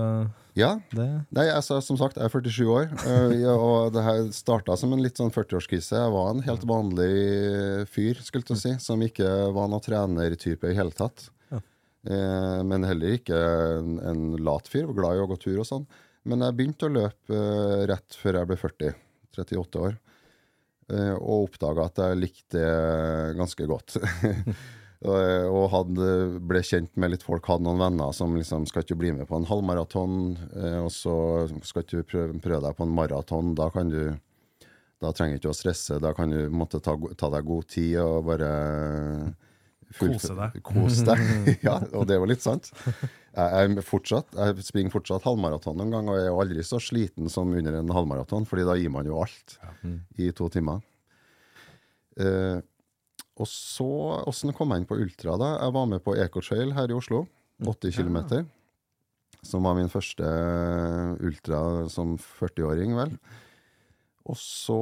Ja, 0.54 0.76
det 0.94 1.06
Nei, 1.34 1.48
altså, 1.50 1.80
som 1.82 1.98
sagt, 1.98 2.20
jeg 2.20 2.28
er 2.28 2.34
47 2.34 2.68
år, 2.70 2.92
eh, 3.10 3.48
og 3.50 3.96
det 3.96 4.04
her 4.06 4.28
starta 4.36 4.76
som 4.78 4.94
en 4.94 5.02
litt 5.02 5.18
sånn 5.18 5.34
40-årskrise. 5.34 5.98
Jeg 5.98 6.14
var 6.14 6.30
en 6.32 6.44
helt 6.46 6.66
vanlig 6.70 7.88
fyr, 7.92 8.22
skulle 8.22 8.46
jeg 8.54 8.62
si, 8.62 8.74
som 8.84 9.02
ikke 9.02 9.30
var 9.56 9.72
noen 9.72 9.84
trenertype 9.84 10.70
i 10.70 10.78
hele 10.78 10.94
tatt. 10.96 11.28
Ja. 11.50 11.64
Eh, 12.06 12.62
men 12.68 12.86
heller 12.86 13.18
ikke 13.18 13.42
en, 13.80 13.98
en 14.06 14.26
lat 14.46 14.70
fyr, 14.70 14.86
var 14.92 15.00
glad 15.02 15.18
i 15.18 15.26
å 15.26 15.30
gå 15.34 15.40
tur 15.42 15.64
og 15.64 15.70
sånn. 15.72 15.90
Men 16.30 16.46
jeg 16.46 16.58
begynte 16.58 16.88
å 16.88 16.94
løpe 16.94 17.42
rett 17.90 18.18
før 18.22 18.40
jeg 18.40 18.50
ble 18.52 18.62
40, 18.62 18.96
38 19.42 19.84
år, 19.90 20.00
eh, 20.94 21.14
og 21.18 21.50
oppdaga 21.50 21.90
at 21.90 22.06
jeg 22.06 22.22
likte 22.22 22.62
det 22.62 23.38
ganske 23.42 23.70
godt. 23.70 23.98
Og, 25.04 25.72
og 25.76 25.90
ble 26.48 26.62
kjent 26.64 26.94
med 26.98 27.12
litt 27.12 27.26
folk, 27.26 27.46
hadde 27.50 27.66
noen 27.68 27.82
venner 27.84 28.14
som 28.16 28.36
liksom 28.38 28.68
skal 28.70 28.86
ikke 28.86 28.98
bli 28.98 29.12
med 29.18 29.28
på 29.30 29.38
en 29.38 29.48
halvmaraton, 29.50 30.14
eh, 30.56 30.78
og 30.82 30.92
så 30.94 31.16
skal 31.68 31.84
ikke 31.84 32.00
du 32.00 32.08
prøve, 32.08 32.38
prøve 32.44 32.62
deg 32.64 32.78
på 32.78 32.88
en 32.88 32.96
maraton. 32.96 33.56
Da 33.58 33.70
kan 33.74 33.92
du 33.92 34.16
Da 35.04 35.10
trenger 35.12 35.36
du 35.36 35.42
ikke 35.44 35.52
å 35.52 35.58
stresse, 35.58 35.98
da 36.00 36.14
kan 36.16 36.32
du 36.32 36.48
måtte 36.50 36.80
ta, 36.80 36.96
ta 37.20 37.28
deg 37.30 37.44
god 37.46 37.66
tid 37.68 37.98
og 38.00 38.30
bare 38.30 38.52
Kose 40.00 40.34
deg. 40.36 40.56
Kose 40.66 41.06
deg. 41.06 41.20
ja, 41.68 41.76
og 41.94 42.08
det 42.10 42.18
var 42.20 42.32
litt 42.32 42.44
sant. 42.44 42.72
Jeg, 43.36 43.84
fortsatt, 43.86 44.32
jeg 44.34 44.66
springer 44.66 44.94
fortsatt 44.94 45.28
halvmaraton 45.28 45.78
noen 45.78 45.94
gang, 45.94 46.10
og 46.10 46.18
jeg 46.18 46.26
er 46.26 46.32
jo 46.32 46.42
aldri 46.42 46.66
så 46.66 46.80
sliten 46.82 47.30
som 47.32 47.52
under 47.52 47.80
en 47.82 47.94
halvmaraton, 47.94 48.48
fordi 48.50 48.66
da 48.68 48.78
gir 48.80 48.92
man 48.96 49.08
jo 49.08 49.20
alt 49.22 49.58
i 50.18 50.32
to 50.36 50.50
timer. 50.52 50.82
Eh, 52.16 52.64
og 53.36 53.48
så, 53.52 53.88
åssen 54.30 54.54
kom 54.56 54.72
jeg 54.72 54.84
inn 54.84 54.88
på 54.88 54.98
ultra, 55.04 55.36
da? 55.40 55.50
Jeg 55.60 55.76
var 55.76 55.90
med 55.92 56.04
på 56.06 56.16
Ecotrail 56.16 56.72
her 56.78 56.92
i 56.92 56.96
Oslo. 56.96 57.26
80 57.64 57.92
km. 57.98 58.46
Som 59.46 59.68
var 59.68 59.76
min 59.78 59.92
første 59.92 60.30
ultra 61.24 61.60
som 61.92 62.16
40-åring, 62.18 62.96
vel. 62.98 63.18
Og 64.26 64.40
så 64.40 64.80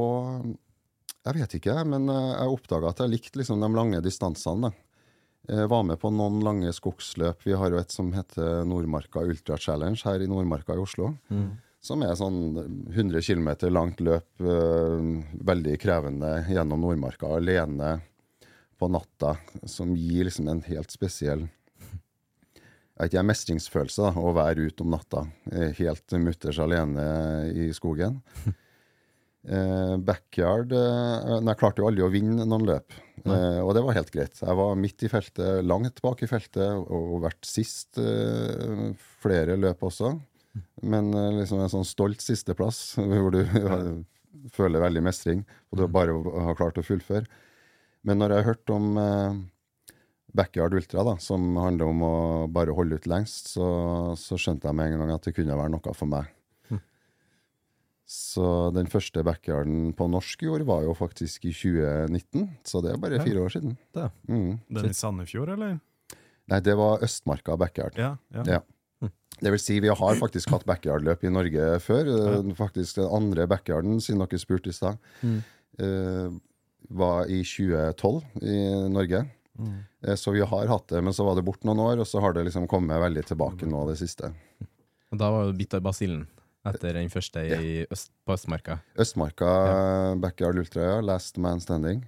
Jeg 1.24 1.39
vet 1.39 1.54
ikke, 1.56 1.76
men 1.88 2.10
eh, 2.12 2.32
jeg 2.36 2.52
oppdaga 2.52 2.89
at 2.92 3.00
jeg 3.00 3.13
likte 3.13 3.39
liksom 3.39 3.62
de 3.63 3.70
lange 3.72 4.02
distansene. 4.04 4.68
da. 4.70 5.56
Jeg 5.56 5.70
var 5.72 5.84
med 5.88 5.96
på 6.00 6.12
noen 6.12 6.42
lange 6.44 6.72
skogsløp. 6.76 7.46
Vi 7.48 7.56
har 7.56 7.72
jo 7.72 7.80
et 7.80 7.92
som 7.92 8.10
heter 8.16 8.66
Nordmarka 8.68 9.24
Ultra 9.24 9.56
Challenge 9.58 10.00
her 10.04 10.20
i 10.20 10.28
Nordmarka 10.28 10.76
i 10.76 10.84
Oslo. 10.84 11.13
Som 11.84 12.04
er 12.04 12.16
sånn 12.20 12.92
100 12.92 13.24
km 13.24 13.50
langt 13.72 14.00
løp, 14.04 14.28
eh, 14.39 15.08
veldig 15.44 15.78
krevende 15.80 16.46
gjennom 16.52 16.84
Nordmarka 16.84 17.32
alene 17.39 18.02
på 18.84 18.91
natta. 18.91 19.38
Som 19.63 19.96
gir 19.96 20.28
liksom 20.28 20.52
en 20.52 20.63
helt 20.67 20.91
spesiell 20.91 21.48
jeg 22.93 23.10
ikke, 23.10 23.24
mestringsfølelse 23.26 24.04
da, 24.06 24.12
å 24.22 24.34
være 24.38 24.67
ute 24.69 24.84
om 24.86 24.91
natta, 24.93 25.24
eh, 25.52 25.72
helt 25.80 26.13
mutters 26.22 26.60
alene 26.62 27.06
i 27.50 27.72
skogen. 27.76 28.22
Eh, 29.43 29.98
backyard 30.00 30.72
eh, 30.72 31.32
Jeg 31.34 31.58
klarte 31.60 31.82
jo 31.82 31.88
aldri 31.89 32.04
å 32.06 32.08
vinne 32.08 32.46
noen 32.48 32.63
løp, 32.63 32.93
eh, 33.26 33.58
og 33.60 33.74
det 33.76 33.82
var 33.84 33.98
helt 33.98 34.12
greit. 34.13 34.38
Jeg 34.39 34.56
var 34.56 34.78
midt 34.80 35.04
i 35.04 35.10
feltet, 35.12 35.65
langt 35.67 36.00
bak 36.00 36.24
i 36.24 36.30
feltet, 36.32 36.63
og 36.88 37.26
vært 37.26 37.43
sist 37.43 38.00
eh, 38.00 38.93
flere 39.19 39.58
løp 39.60 39.84
også. 39.84 40.13
Men 40.88 41.12
eh, 41.12 41.41
liksom 41.41 41.60
en 41.60 41.74
sånn 41.74 41.84
stolt 41.84 42.24
sisteplass, 42.24 42.93
hvor 43.04 43.36
du 43.36 43.43
føler 44.56 44.86
veldig 44.86 45.04
mestring, 45.10 45.43
og 45.74 45.82
du 45.82 45.89
bare 45.91 46.15
har 46.48 46.56
klart 46.62 46.80
å 46.80 46.88
fullføre. 46.88 47.28
Men 48.04 48.20
når 48.20 48.34
jeg 48.34 48.44
har 48.44 48.50
hørt 48.52 48.72
om 48.74 48.98
eh, 49.00 49.42
Backyard 50.36 50.76
Ultra, 50.76 51.06
da, 51.08 51.18
som 51.24 51.56
handler 51.62 51.92
om 51.92 52.06
å 52.06 52.16
bare 52.52 52.76
holde 52.76 53.00
ut 53.00 53.10
lengst, 53.10 53.54
så, 53.56 53.68
så 54.20 54.39
skjønte 54.39 54.68
jeg 54.70 54.80
med 54.80 54.92
en 54.92 55.04
gang 55.04 55.13
at 55.16 55.28
det 55.28 55.36
kunne 55.38 55.58
være 55.60 55.74
noe 55.76 55.96
for 55.98 56.12
meg. 56.12 56.32
Så 58.13 58.46
den 58.76 58.89
første 58.92 59.24
backyarden 59.26 59.94
på 59.98 60.06
norsk 60.12 60.44
jord 60.46 60.66
var 60.68 60.84
jo 60.86 60.94
faktisk 60.98 61.48
i 61.50 61.54
2019, 61.56 62.46
så 62.68 62.82
det 62.84 62.92
er 62.92 63.02
bare 63.02 63.22
fire 63.24 63.46
år 63.46 63.56
siden. 63.56 63.78
Det. 63.96 64.10
Mm. 64.28 64.60
Den 64.68 64.92
i 64.92 64.98
Sandefjord, 64.98 65.54
eller? 65.56 65.80
Nei, 66.52 66.60
det 66.62 66.76
var 66.78 67.02
Østmarka 67.06 67.56
backyard. 67.58 67.98
Ja. 67.98 68.12
ja. 68.36 68.44
Ja. 68.60 68.62
Det 69.42 69.52
vil 69.56 69.60
si, 69.60 69.80
vi 69.82 69.89
har 69.89 70.20
faktisk 70.20 70.52
hatt 70.54 70.66
backyardløp 70.68 71.24
i 71.26 71.32
Norge 71.34 71.70
før. 71.84 72.12
Ja. 72.12 72.36
Faktisk 72.60 73.00
den 73.00 73.10
andre 73.10 73.48
backyarden, 73.50 73.98
siden 74.04 74.22
dere 74.22 74.42
spurte 74.42 74.70
i 74.70 74.78
stad, 74.78 75.00
eh, 75.24 76.36
var 76.89 77.30
i 77.32 77.43
2012 77.43 78.43
i 78.43 78.60
Norge. 78.91 79.26
Mm. 79.60 79.82
Så 80.17 80.34
vi 80.34 80.41
har 80.41 80.67
hatt 80.67 80.88
det, 80.89 81.02
men 81.02 81.13
så 81.13 81.26
var 81.28 81.38
det 81.38 81.46
borte 81.46 81.67
noen 81.69 81.82
år, 81.84 82.02
og 82.02 82.08
så 82.10 82.22
har 82.24 82.34
det 82.34 82.48
liksom 82.48 82.67
kommet 82.67 83.02
veldig 83.02 83.24
tilbake 83.30 83.69
nå 83.69 83.86
det 83.89 84.00
siste. 84.02 84.32
Og 85.13 85.19
da 85.22 85.30
var 85.30 85.46
det 85.46 85.60
bitt 85.60 85.76
av 85.78 85.84
basillen 85.86 86.26
etter 86.67 86.96
den 86.96 87.12
første 87.12 87.43
i 87.43 87.84
øst, 87.91 88.10
på 88.26 88.34
Østmarka. 88.34 88.80
Østmarka 89.00 89.50
backyard 90.24 90.62
ultra, 90.63 90.88
ja. 90.88 91.02
Last 91.04 91.38
man 91.38 91.62
standing. 91.62 92.06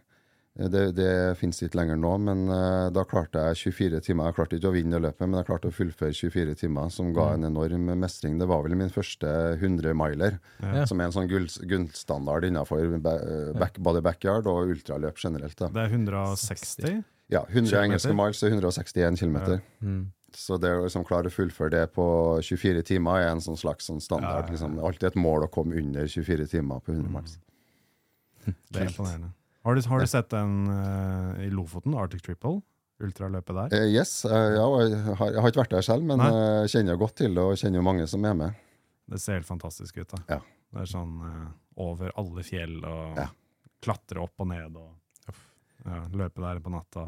Eh, 0.60 0.70
Det, 0.72 0.84
det 0.96 1.38
fins 1.38 1.60
ikke 1.64 1.76
lenger 1.82 1.98
nå, 2.00 2.14
men 2.24 2.46
eh, 2.50 2.90
da 2.96 3.04
klarte 3.04 3.42
jeg 3.50 3.74
24 3.76 4.00
timer. 4.06 4.30
Jeg 4.30 4.38
klarte 4.38 4.56
ikke 4.60 4.70
å 4.72 4.76
vinne 4.76 5.02
løpet, 5.04 5.28
men 5.28 5.40
jeg 5.42 5.50
klarte 5.50 5.68
å 5.72 5.76
fullføre 5.76 6.16
24 6.16 6.56
timer, 6.64 6.90
som 6.96 7.12
ga 7.14 7.34
en 7.36 7.44
enorm 7.50 7.90
mestring. 8.00 8.38
Det 8.40 8.48
var 8.48 8.64
vel 8.64 8.78
min 8.80 8.90
første 8.94 9.28
100-miler, 9.60 10.40
Ja. 10.64 10.86
som 10.86 11.02
er 11.02 11.10
en 11.10 11.16
sånn 11.18 11.28
gull, 11.30 11.48
gullstandard 11.68 12.48
innenfor 12.48 12.86
eh, 12.88 13.54
back, 13.60 13.80
både 13.84 14.02
backyard 14.02 14.48
og 14.48 14.72
ultraløp 14.72 15.20
generelt. 15.20 15.58
Da. 15.60 15.68
Det 15.76 15.84
er 15.90 15.98
160? 15.98 17.04
Ja, 17.34 17.42
100 17.50 17.82
engelske 17.90 18.14
miles 18.16 18.44
er 18.46 18.54
161 18.54 19.18
km. 19.20 19.60
Mm. 19.82 20.04
Så 20.36 20.58
det 20.60 20.70
å 20.76 20.84
liksom 20.84 21.06
klare 21.08 21.32
å 21.32 21.34
fullføre 21.34 21.72
det 21.72 21.86
på 21.96 22.06
24 22.44 22.84
timer 22.84 23.24
er 23.24 23.30
en 23.32 23.42
sånn 23.44 23.56
slags 23.58 23.88
sånn 23.88 24.02
standard. 24.04 24.50
Liksom. 24.52 24.76
Det 24.76 24.84
er 24.84 24.88
alltid 24.90 25.08
et 25.10 25.16
mål 25.24 25.46
å 25.48 25.52
komme 25.52 25.78
under 25.80 26.06
24 26.12 26.46
timer 26.52 26.80
på 26.84 26.92
100 26.92 27.12
miles. 27.12 27.38
Det 28.46 28.82
er 28.84 28.90
imponerende. 28.92 29.32
Har 29.66 29.76
du, 29.76 29.82
har 29.90 30.00
du 30.04 30.08
sett 30.08 30.30
den 30.30 30.68
uh, 30.70 31.36
i 31.42 31.50
Lofoten, 31.50 31.96
Arctic 31.98 32.22
Triple? 32.26 32.60
Ultraløpet 33.02 33.56
der? 33.58 33.74
Uh, 33.82 33.88
yes, 33.92 34.12
Uh, 34.30 34.54
ja, 34.56 34.66
jeg 34.86 35.00
har, 35.20 35.32
jeg 35.34 35.42
har 35.42 35.52
ikke 35.52 35.64
vært 35.64 35.74
der 35.76 35.86
selv, 35.88 36.06
men 36.06 36.22
uh, 36.22 36.62
jeg 36.64 36.76
kjenner 36.78 37.00
godt 37.02 37.16
til 37.20 37.34
det, 37.36 37.44
og 37.44 37.58
kjenner 37.60 37.82
jo 37.82 37.86
mange 37.88 38.06
som 38.12 38.24
er 38.30 38.38
med. 38.38 38.62
Det 39.10 39.20
ser 39.22 39.40
helt 39.40 39.50
fantastisk 39.50 39.98
ut. 40.04 40.08
da. 40.14 40.22
Ja. 40.38 40.40
Det 40.76 40.84
er 40.86 40.90
sånn 40.90 41.18
over 41.82 42.14
alle 42.18 42.44
fjell 42.46 42.78
og 42.88 43.18
Ja. 43.20 43.28
klatre 43.86 44.22
opp 44.24 44.42
og 44.42 44.48
ned 44.50 44.78
og 44.80 45.36
ja, 45.86 46.00
løpe 46.18 46.42
der 46.42 46.60
på 46.64 46.72
natta. 46.74 47.04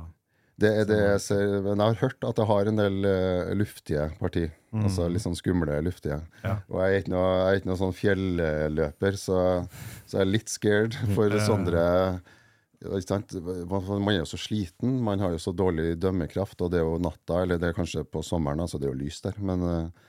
Det 0.57 0.69
er 0.81 0.85
det 0.89 0.97
jeg 0.97 1.21
ser, 1.21 1.51
men 1.65 1.77
jeg 1.81 1.93
har 1.93 1.99
hørt 2.01 2.23
at 2.25 2.37
det 2.39 2.45
har 2.49 2.69
en 2.69 2.79
del 2.81 2.95
luftige 3.57 4.05
parti. 4.21 4.45
Altså 4.77 5.05
litt 5.09 5.21
sånn 5.25 5.35
skumle 5.37 5.75
luftige. 5.85 6.19
Mm. 6.21 6.37
Ja. 6.45 6.55
Og 6.69 6.79
jeg 6.83 6.93
er 6.95 7.01
ikke 7.03 7.13
noe, 7.13 7.27
jeg 7.33 7.49
er 7.49 7.59
ikke 7.61 7.69
noe 7.71 7.81
sånn 7.81 7.97
fjelløper, 7.97 9.17
så, 9.21 9.41
så 10.05 10.17
jeg 10.19 10.23
er 10.25 10.31
litt 10.31 10.49
scared 10.53 10.97
for 11.17 11.33
Ja. 11.33 11.43
sånne? 11.49 11.85
Man 12.85 14.03
man 14.03 14.13
er 14.13 14.19
jo 14.19 14.27
så 14.29 14.37
sliten, 14.37 14.99
man 15.03 15.21
har 15.23 15.33
jo 15.33 15.39
så 15.41 15.53
dårlig 15.55 15.95
dømmekraft, 15.97 16.59
og 16.61 16.69
det 16.71 16.81
er 16.81 16.85
jo 16.85 16.99
natta, 17.01 17.41
eller 17.41 17.57
det 17.61 17.71
er 17.71 17.77
kanskje 17.77 18.03
på 18.05 18.21
sommeren, 18.25 18.61
altså 18.61 18.77
det 18.77 18.85
er 18.85 18.93
jo 18.93 18.99
lyst 18.99 19.25
der, 19.25 19.39
men 19.41 19.63
eh, 19.65 20.05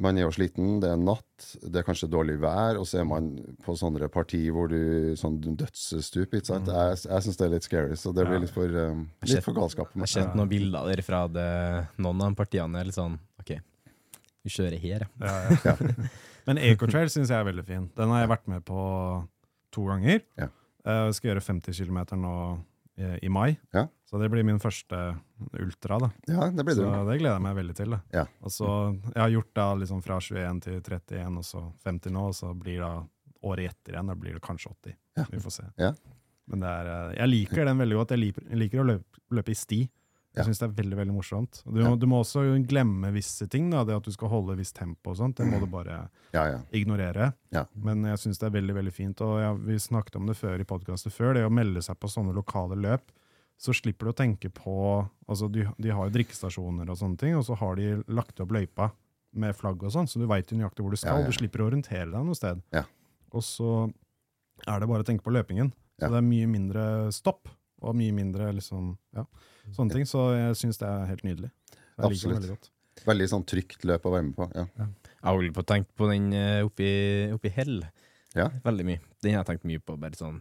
man 0.00 0.16
er 0.16 0.24
jo 0.24 0.32
sliten, 0.32 0.78
det 0.80 0.88
er 0.88 1.00
natt, 1.00 1.48
det 1.60 1.82
er 1.82 1.84
kanskje 1.84 2.08
dårlig 2.10 2.38
vær, 2.40 2.78
og 2.80 2.86
så 2.88 3.02
er 3.02 3.08
man 3.08 3.28
på 3.64 3.74
sånne 3.76 4.08
parti 4.12 4.40
hvor 4.54 4.70
du 4.72 5.12
sånn 5.20 5.36
dødsstup, 5.42 6.32
ikke 6.32 6.48
sant? 6.48 6.70
Jeg, 6.72 7.02
jeg 7.04 7.26
syns 7.26 7.40
det 7.40 7.46
er 7.46 7.52
litt 7.52 7.68
scary, 7.68 7.98
så 8.00 8.14
det 8.16 8.24
blir 8.28 8.40
litt 8.46 8.54
for, 8.54 8.72
um, 8.72 9.04
litt 9.28 9.44
for 9.44 9.56
galskap. 9.56 9.92
Jeg 9.92 10.06
har 10.06 10.12
sett 10.14 10.38
noen 10.38 10.50
bilder 10.50 10.88
derfra. 10.94 11.26
Det, 11.28 11.50
noen 12.00 12.24
av 12.24 12.32
de 12.32 12.40
partiene 12.40 12.80
er 12.80 12.88
litt 12.88 12.96
sånn 12.96 13.18
OK, 13.42 13.52
vi 14.42 14.54
kjører 14.56 14.80
her, 14.80 15.06
ja. 15.20 15.36
Ja, 15.44 15.60
ja. 15.74 15.76
Men 16.48 16.58
Ecotrail 16.58 17.12
syns 17.12 17.30
jeg 17.30 17.38
er 17.38 17.46
veldig 17.46 17.66
fin. 17.68 17.84
Den 17.94 18.10
har 18.10 18.24
jeg 18.24 18.32
vært 18.32 18.48
med 18.50 18.64
på 18.66 18.80
to 19.76 19.84
ganger. 19.86 20.24
Ja. 20.40 20.48
Eh, 20.84 21.04
Jeg 21.08 21.14
skal 21.14 21.30
gjøre 21.30 21.44
50 21.46 21.78
km 21.86 21.98
nå 22.20 22.34
eh, 22.98 23.18
i 23.22 23.28
mai, 23.28 23.56
Ja. 23.72 23.86
så 24.08 24.18
det 24.20 24.30
blir 24.30 24.44
min 24.44 24.58
første 24.60 24.98
ultra. 25.58 25.98
da. 25.98 26.10
Ja, 26.28 26.50
det 26.50 26.64
blir 26.64 26.74
det. 26.76 26.84
Så 26.84 27.06
det 27.08 27.18
gleder 27.20 27.36
jeg 27.38 27.42
meg 27.42 27.56
veldig 27.56 27.74
til. 27.76 27.90
da. 27.90 28.00
Ja. 28.12 28.24
Og 28.42 28.50
så, 28.50 28.68
Jeg 29.14 29.22
har 29.22 29.30
gjort 29.30 29.54
da 29.54 29.74
liksom 29.74 30.02
fra 30.02 30.18
21 30.20 30.60
til 30.60 30.80
31, 30.80 31.36
og 31.38 31.44
så 31.44 31.72
50 31.84 32.10
nå, 32.12 32.26
og 32.28 32.34
så 32.34 32.52
blir 32.58 32.80
da 32.80 32.92
året 33.44 33.70
etter 33.72 33.94
igjen, 33.94 34.06
da 34.06 34.14
blir 34.14 34.34
det 34.34 34.42
kanskje 34.42 34.70
80. 34.74 34.94
Ja. 35.16 35.24
Vi 35.30 35.38
får 35.38 35.50
se. 35.52 35.64
Ja. 35.78 35.92
Men 36.48 36.60
det 36.60 36.68
er, 36.68 36.86
eh, 36.86 37.14
jeg 37.18 37.28
liker 37.28 37.64
den 37.64 37.78
veldig 37.78 37.96
godt. 37.96 38.10
Jeg 38.10 38.18
liker, 38.18 38.42
jeg 38.50 38.58
liker 38.58 38.80
å 38.82 38.86
løpe, 38.86 39.18
løpe 39.30 39.50
i 39.50 39.54
sti. 39.54 39.88
Jeg 40.34 40.46
syns 40.46 40.58
det 40.62 40.66
er 40.70 40.76
veldig 40.82 40.96
veldig 40.96 41.12
morsomt. 41.14 41.62
Du, 41.66 41.80
Ja. 41.82 41.94
du 41.94 42.06
må 42.06 42.20
også 42.22 42.40
glemme 42.66 43.10
visse 43.12 43.46
ting. 43.50 43.68
da, 43.70 43.84
Det 43.84 43.94
at 43.96 44.02
du 44.04 44.10
skal 44.12 44.28
holde 44.28 44.56
visst 44.56 44.74
tempo 44.76 45.10
og 45.10 45.16
sånt. 45.18 45.36
Det 45.36 45.46
må 45.46 45.60
du 45.60 45.66
bare 45.66 46.08
Ja, 46.32 46.44
ja. 46.48 46.58
ignorere. 46.72 47.34
Ja. 47.52 47.66
Men 47.76 48.02
jeg 48.04 48.16
syns 48.18 48.38
det 48.38 48.46
er 48.48 48.60
veldig 48.60 48.74
veldig 48.74 48.92
fint. 48.92 49.20
Og 49.20 49.60
vi 49.66 49.74
snakket 49.76 50.16
om 50.16 50.26
det 50.26 50.36
før 50.36 50.58
i 50.60 50.64
podkastet 50.64 51.12
før. 51.12 51.34
Det 51.34 51.44
å 51.44 51.52
melde 51.52 51.82
seg 51.82 51.98
på 52.00 52.08
sånne 52.08 52.32
lokale 52.34 52.76
løp, 52.80 53.02
så 53.60 53.74
slipper 53.74 54.06
du 54.08 54.12
å 54.12 54.16
tenke 54.16 54.48
på 54.50 55.08
altså 55.28 55.50
De, 55.52 55.66
de 55.78 55.90
har 55.90 56.08
jo 56.08 56.16
drikkestasjoner 56.16 56.88
og 56.88 56.96
sånne 56.96 57.18
ting, 57.18 57.34
og 57.36 57.44
så 57.44 57.54
har 57.56 57.76
de 57.76 58.02
lagt 58.08 58.40
opp 58.40 58.48
løypa 58.50 58.90
med 59.34 59.54
flagg 59.54 59.82
og 59.82 59.92
sånn, 59.92 60.08
så 60.08 60.18
du 60.18 60.26
veit 60.26 60.46
nøyaktig 60.48 60.80
hvor 60.82 60.90
du 60.90 60.96
skal. 60.96 61.24
Du 61.24 61.32
slipper 61.32 61.60
å 61.62 61.68
orientere 61.70 62.10
deg 62.10 62.24
noe 62.24 62.34
sted. 62.34 62.60
Ja. 62.72 62.82
Og 63.32 63.40
så 63.42 63.92
er 64.66 64.80
det 64.80 64.88
bare 64.88 65.02
å 65.04 65.06
tenke 65.06 65.22
på 65.24 65.32
løpingen. 65.32 65.72
Så 66.00 66.08
det 66.10 66.18
er 66.18 66.26
mye 66.26 66.46
mindre 66.50 67.12
stopp, 67.12 67.48
og 67.82 67.96
mye 67.98 68.14
mindre 68.16 68.50
liksom 68.56 68.92
Ja, 69.16 69.24
sånne 69.76 69.96
ting. 69.98 70.06
Så 70.08 70.28
jeg 70.36 70.58
syns 70.60 70.78
det 70.80 70.88
er 70.88 71.10
helt 71.10 71.24
nydelig. 71.26 71.50
Jeg 71.72 71.80
liker 71.98 72.08
Absolutt. 72.10 72.36
veldig 72.38 72.52
godt. 72.54 72.70
Veldig 73.08 73.26
sånn 73.32 73.44
trygt 73.48 73.84
løp 73.88 74.06
å 74.06 74.12
være 74.14 74.26
med 74.28 74.36
på. 74.36 74.46
Ja. 74.54 74.66
Jeg 74.78 75.26
har 75.26 75.38
vel 75.38 75.52
på 75.56 75.64
tenkt 75.66 75.90
på 75.98 76.08
den 76.10 76.30
eh, 76.36 76.60
oppi, 76.66 76.88
oppi 77.34 77.52
Hell. 77.56 77.82
Ja. 78.36 78.48
Veldig 78.64 78.86
mye. 78.88 79.00
Den 79.24 79.34
har 79.36 79.42
jeg 79.42 79.50
tenkt 79.52 79.68
mye 79.68 79.82
på. 79.82 79.96
Bare 80.00 80.18
sånn 80.18 80.40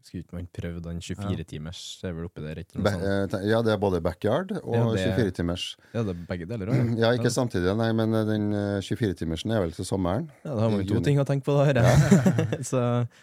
Skulle 0.00 0.22
ikke 0.24 0.36
man 0.38 0.46
prøvd 0.56 0.84
den 0.86 1.00
24-timers? 1.04 1.80
Det 2.00 2.08
er 2.08 2.14
vel 2.16 2.28
der, 2.40 2.60
ikke 2.62 2.82
Be 2.84 2.92
eh, 2.96 3.34
ja, 3.50 3.60
det 3.64 3.72
er 3.74 3.80
både 3.80 4.00
backyard 4.04 4.54
og 4.62 4.76
Ja, 4.76 4.84
24-timers. 5.12 5.64
Ja, 5.92 6.04
det 6.06 6.14
er 6.14 6.22
begge 6.30 6.48
deler 6.48 6.72
også, 6.72 6.96
Ja, 7.02 7.10
ikke 7.18 7.32
samtidig, 7.34 7.74
nei, 7.76 7.90
men 7.96 8.16
eh, 8.16 8.24
den 8.28 8.46
eh, 8.56 8.80
24-timersen 8.86 9.52
er 9.52 9.64
vel 9.66 9.74
til 9.76 9.88
sommeren. 9.88 10.30
Ja, 10.44 10.54
da 10.54 10.64
har 10.64 10.72
man 10.72 10.86
to 10.88 11.02
ting 11.04 11.20
å 11.20 11.26
tenke 11.28 11.44
på, 11.48 11.56
da. 11.58 11.84
Så 12.70 12.80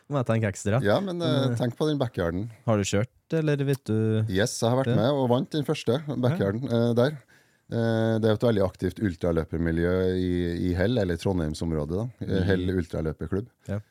må 0.07 0.21
jeg 0.21 0.29
tenke 0.29 0.51
ekstra. 0.53 0.81
Ja, 0.85 0.99
men 1.03 1.23
uh, 1.23 1.55
tenk 1.57 1.77
på 1.79 1.89
den 1.89 1.97
backyarden. 2.01 2.47
Har 2.69 2.77
du 2.77 2.85
kjørt, 2.87 3.13
eller 3.41 3.65
vet 3.67 3.83
du 3.89 3.97
Yes, 4.29 4.59
jeg 4.61 4.69
har 4.69 4.77
vært 4.83 4.93
Det. 4.93 4.99
med 5.01 5.17
og 5.17 5.31
vant 5.33 5.49
den 5.57 5.65
første 5.67 5.97
backyarden 6.13 6.69
uh, 6.69 6.91
der. 6.97 7.17
Uh, 7.67 8.15
det 8.23 8.29
er 8.29 8.37
et 8.37 8.45
veldig 8.47 8.63
aktivt 8.63 9.01
ultraløpermiljø 9.03 9.93
i, 10.15 10.31
i 10.69 10.73
Hell, 10.77 10.95
eller 11.01 11.19
Trondheimsområdet. 11.19 11.99
da. 11.99 12.27
Eh, 12.27 12.43
Hell 12.47 12.69
ultraløperklubb. 12.77 13.49
Ja. 13.67 13.81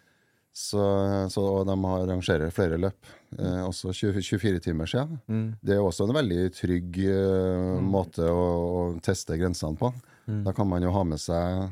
Så, 0.56 0.80
så 1.28 1.42
og 1.44 1.66
de 1.68 1.74
har 1.84 2.04
arrangerer 2.06 2.52
flere 2.54 2.78
løp. 2.80 3.08
Eh, 3.36 3.58
også 3.66 3.90
20 3.92 4.22
24 4.24 4.60
timer 4.64 4.88
siden. 4.88 5.18
Mm. 5.28 5.48
Det 5.60 5.74
er 5.76 5.82
også 5.84 6.06
en 6.08 6.14
veldig 6.16 6.38
trygg 6.56 6.96
eh, 7.12 7.80
måte 7.84 8.24
å, 8.32 8.46
å 8.78 8.84
teste 9.04 9.36
grensene 9.36 9.76
på. 9.76 9.90
Da 10.46 10.54
kan 10.56 10.66
man 10.70 10.82
jo 10.82 10.90
ha 10.94 11.02
med 11.06 11.20
seg 11.22 11.66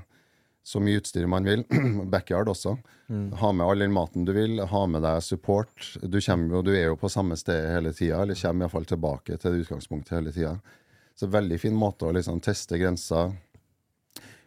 så 0.65 0.81
mye 0.85 1.01
utstyr 1.01 1.25
man 1.29 1.49
vil. 1.49 1.65
Backyard 2.13 2.49
også. 2.53 2.77
Ha 3.41 3.51
med 3.57 3.65
all 3.67 3.83
den 3.87 3.93
maten 3.97 4.29
du 4.29 4.35
vil. 4.37 4.61
Ha 4.69 4.85
med 4.89 5.03
deg 5.05 5.23
support. 5.25 5.73
Du, 6.05 6.21
jo- 6.21 6.63
du 6.65 6.71
er 6.77 6.87
jo 6.91 7.01
på 7.01 7.09
samme 7.13 7.37
sted 7.41 7.67
hele 7.73 7.93
tida, 7.97 8.21
eller 8.23 8.37
kommer 8.39 8.65
iallfall 8.69 8.87
tilbake 8.93 9.37
til 9.41 9.53
det 9.57 9.65
utgangspunktet 9.65 10.19
hele 10.19 10.33
tida. 10.37 10.55
Så 11.17 11.29
veldig 11.33 11.59
fin 11.63 11.77
måte 11.77 12.05
å 12.09 12.13
liksom 12.17 12.41
teste 12.45 12.77
grenser. 12.81 13.33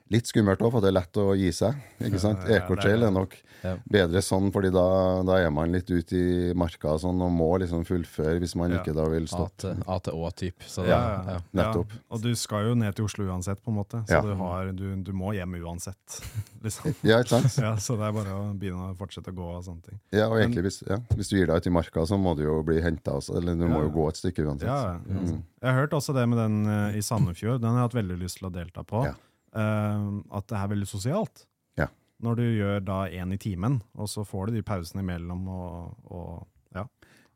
Litt 0.09 0.29
skummelt 0.29 0.61
òg, 0.63 0.71
for 0.71 0.79
det 0.79 0.87
er 0.87 0.95
lett 1.01 1.17
å 1.19 1.33
gi 1.35 1.49
seg. 1.51 1.75
ikke 1.99 2.19
sant? 2.23 2.39
Ecotrail 2.47 3.03
er 3.03 3.11
nok 3.11 3.35
Ja. 3.63 3.73
bedre 3.89 4.21
sånn, 4.21 4.51
fordi 4.53 4.69
da, 4.71 5.23
da 5.25 5.39
er 5.41 5.49
man 5.51 5.71
litt 5.73 5.89
ute 5.89 6.13
i 6.15 6.53
marka 6.53 6.93
og 6.93 6.99
sånn, 7.01 7.19
og 7.25 7.31
må 7.33 7.47
liksom 7.59 7.83
fullføre 7.83 8.37
hvis 8.39 8.55
man 8.55 8.71
Ja. 8.71 8.77
ikke 8.83 8.93
da 8.95 9.07
vil 9.09 9.25
stoppe. 9.27 9.57
til 9.57 9.83
A 9.87 9.97
til 9.99 10.13
Å-type. 10.13 10.63
Ja, 10.77 10.85
ja, 10.85 11.23
ja. 11.33 11.39
nettopp. 11.53 11.89
Ja, 11.91 11.99
og 12.11 12.21
du 12.21 12.35
skal 12.35 12.67
jo 12.69 12.75
ned 12.75 12.95
til 12.95 13.05
Oslo 13.05 13.25
uansett, 13.25 13.59
på 13.65 13.67
en 13.73 13.75
måte. 13.81 14.05
Så 14.07 14.11
Ja. 14.13 14.21
du, 14.21 14.35
har, 14.35 14.71
du, 14.71 14.95
du 15.03 15.11
må 15.11 15.33
hjem 15.33 15.55
uansett. 15.59 16.21
Liksom. 16.63 16.95
Ja, 17.03 17.19
ikke 17.19 17.29
sant? 17.41 17.57
Ja, 17.57 17.75
så 17.75 17.97
det 17.97 18.07
er 18.07 18.11
bare 18.13 18.31
å 18.33 18.53
begynne 18.57 18.93
å 18.93 18.95
fortsette 18.97 19.31
å 19.31 19.35
gå 19.35 19.57
og 19.57 19.63
sånne 19.65 19.83
ting. 19.83 19.99
Ja, 20.11 20.27
og 20.29 20.37
egentlig 20.37 20.63
hvis, 20.69 20.83
ja, 20.87 20.97
hvis 21.15 21.29
du 21.29 21.35
gir 21.37 21.47
deg 21.47 21.57
ut 21.57 21.67
i 21.67 21.69
marka, 21.69 22.05
så 22.07 22.17
må 22.17 22.35
du 22.37 22.43
jo 22.43 22.61
bli 22.63 22.79
henta 22.81 23.11
også. 23.19 23.35
Eller 23.37 23.55
du 23.55 23.67
må 23.67 23.83
jo 23.83 23.89
gå 23.91 24.07
et 24.09 24.15
stykke 24.21 24.45
uansett. 24.45 24.67
Ja, 24.67 24.99
ja. 24.99 25.37
Jeg 25.61 25.73
har 25.73 25.87
hørt 25.87 25.91
også 25.97 26.13
det 26.13 26.27
med 26.29 26.37
den 26.37 26.65
eh, 26.67 26.97
i 26.97 27.01
Sandefjord. 27.01 27.59
Den 27.61 27.71
har 27.73 27.87
jeg 27.87 27.89
hatt 27.89 27.99
veldig 28.05 28.19
lyst 28.21 28.37
til 28.39 28.49
å 28.49 28.53
delta 28.53 28.83
på. 28.83 29.03
Ja. 29.05 29.13
Eh, 29.57 30.07
at 30.37 30.47
det 30.51 30.57
er 30.59 30.71
veldig 30.75 30.87
sosialt. 30.89 31.45
Ja. 31.79 31.87
Når 32.23 32.35
du 32.39 32.43
gjør 32.45 32.83
da 32.85 32.99
én 33.09 33.33
i 33.33 33.37
timen, 33.41 33.79
og 33.97 34.09
så 34.11 34.23
får 34.25 34.47
du 34.51 34.57
de 34.59 34.63
pausene 34.65 35.01
imellom 35.05 35.47
og, 35.49 35.97
og 36.13 36.47
ja. 36.77 36.85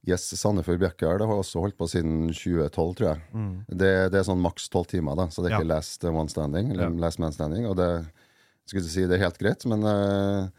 Yes, 0.08 0.24
Sandefjord 0.40 0.80
Bjørkjær 0.82 1.22
har 1.22 1.36
også 1.38 1.62
holdt 1.62 1.78
på 1.78 1.86
siden 1.92 2.32
2012, 2.34 2.96
tror 2.98 3.08
jeg. 3.12 3.20
Det, 3.70 3.92
det 4.10 4.18
er 4.18 4.26
sånn 4.26 4.42
maks 4.42 4.66
tolv 4.74 4.88
timer, 4.90 5.14
da, 5.20 5.28
så 5.30 5.44
det 5.44 5.52
er 5.52 5.58
Ja. 5.58 5.60
ikke 5.62 5.70
last 5.76 6.04
one 6.10 6.30
standing, 6.34 6.72
eller 6.74 6.88
Ja. 6.90 6.96
last 7.04 7.20
man 7.22 7.32
standing. 7.36 7.68
Og 7.70 7.76
det, 7.78 7.90
skulle 8.66 8.90
si 8.90 9.06
det 9.06 9.20
er 9.20 9.26
helt 9.28 9.38
greit, 9.38 9.66
men 9.70 9.84
eh, 9.86 10.50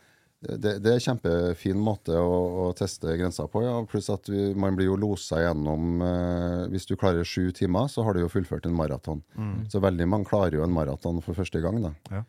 det, 0.43 0.73
det 0.83 0.91
er 0.91 0.97
en 0.97 1.05
kjempefin 1.05 1.79
måte 1.79 2.17
å, 2.19 2.39
å 2.65 2.71
teste 2.75 3.15
grensa 3.19 3.47
på. 3.51 3.63
Ja. 3.63 3.77
Pluss 3.89 4.11
at 4.11 4.27
vi, 4.31 4.49
man 4.59 4.75
blir 4.79 4.89
jo 4.91 4.99
losa 4.99 5.39
gjennom 5.43 6.03
eh, 6.03 6.65
Hvis 6.73 6.89
du 6.91 6.97
klarer 6.99 7.27
sju 7.27 7.53
timer, 7.55 7.87
så 7.93 8.03
har 8.07 8.17
du 8.17 8.25
jo 8.25 8.33
fullført 8.33 8.67
en 8.67 8.75
maraton. 8.77 9.23
Så 9.71 9.83
veldig 9.83 10.09
mange 10.11 10.27
klarer 10.31 10.59
jo 10.59 10.67
en 10.67 10.75
maraton 10.75 11.23
for 11.23 11.39
første 11.39 11.63
gang. 11.63 11.79
da. 11.85 11.95
Ja. 12.11 12.25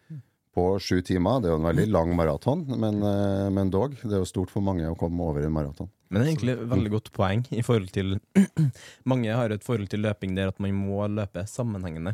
På 0.53 0.67
sju 0.77 0.99
timer. 1.01 1.41
Det 1.41 1.49
er 1.49 1.55
jo 1.55 1.61
en 1.63 1.69
veldig 1.71 1.87
lang 1.89 2.13
maraton, 2.17 2.61
men, 2.69 3.01
eh, 3.01 3.49
men 3.53 3.73
dog. 3.73 3.97
Det 4.03 4.13
er 4.13 4.21
jo 4.21 4.29
stort 4.29 4.53
for 4.53 4.65
mange 4.65 4.85
å 4.85 4.97
komme 4.99 5.25
over 5.25 5.47
en 5.47 5.55
maraton. 5.55 5.89
Men 6.13 6.21
det 6.21 6.27
er 6.27 6.33
egentlig 6.35 6.53
et 6.53 6.67
veldig 6.69 6.93
godt 6.93 7.11
poeng 7.15 7.41
i 7.49 7.65
forhold 7.65 7.89
til 7.95 8.19
Mange 9.09 9.33
har 9.33 9.49
et 9.49 9.65
forhold 9.65 9.89
til 9.89 10.03
løping 10.05 10.37
der 10.37 10.51
at 10.53 10.61
man 10.61 10.77
må 10.77 11.07
løpe 11.09 11.47
sammenhengende 11.49 12.13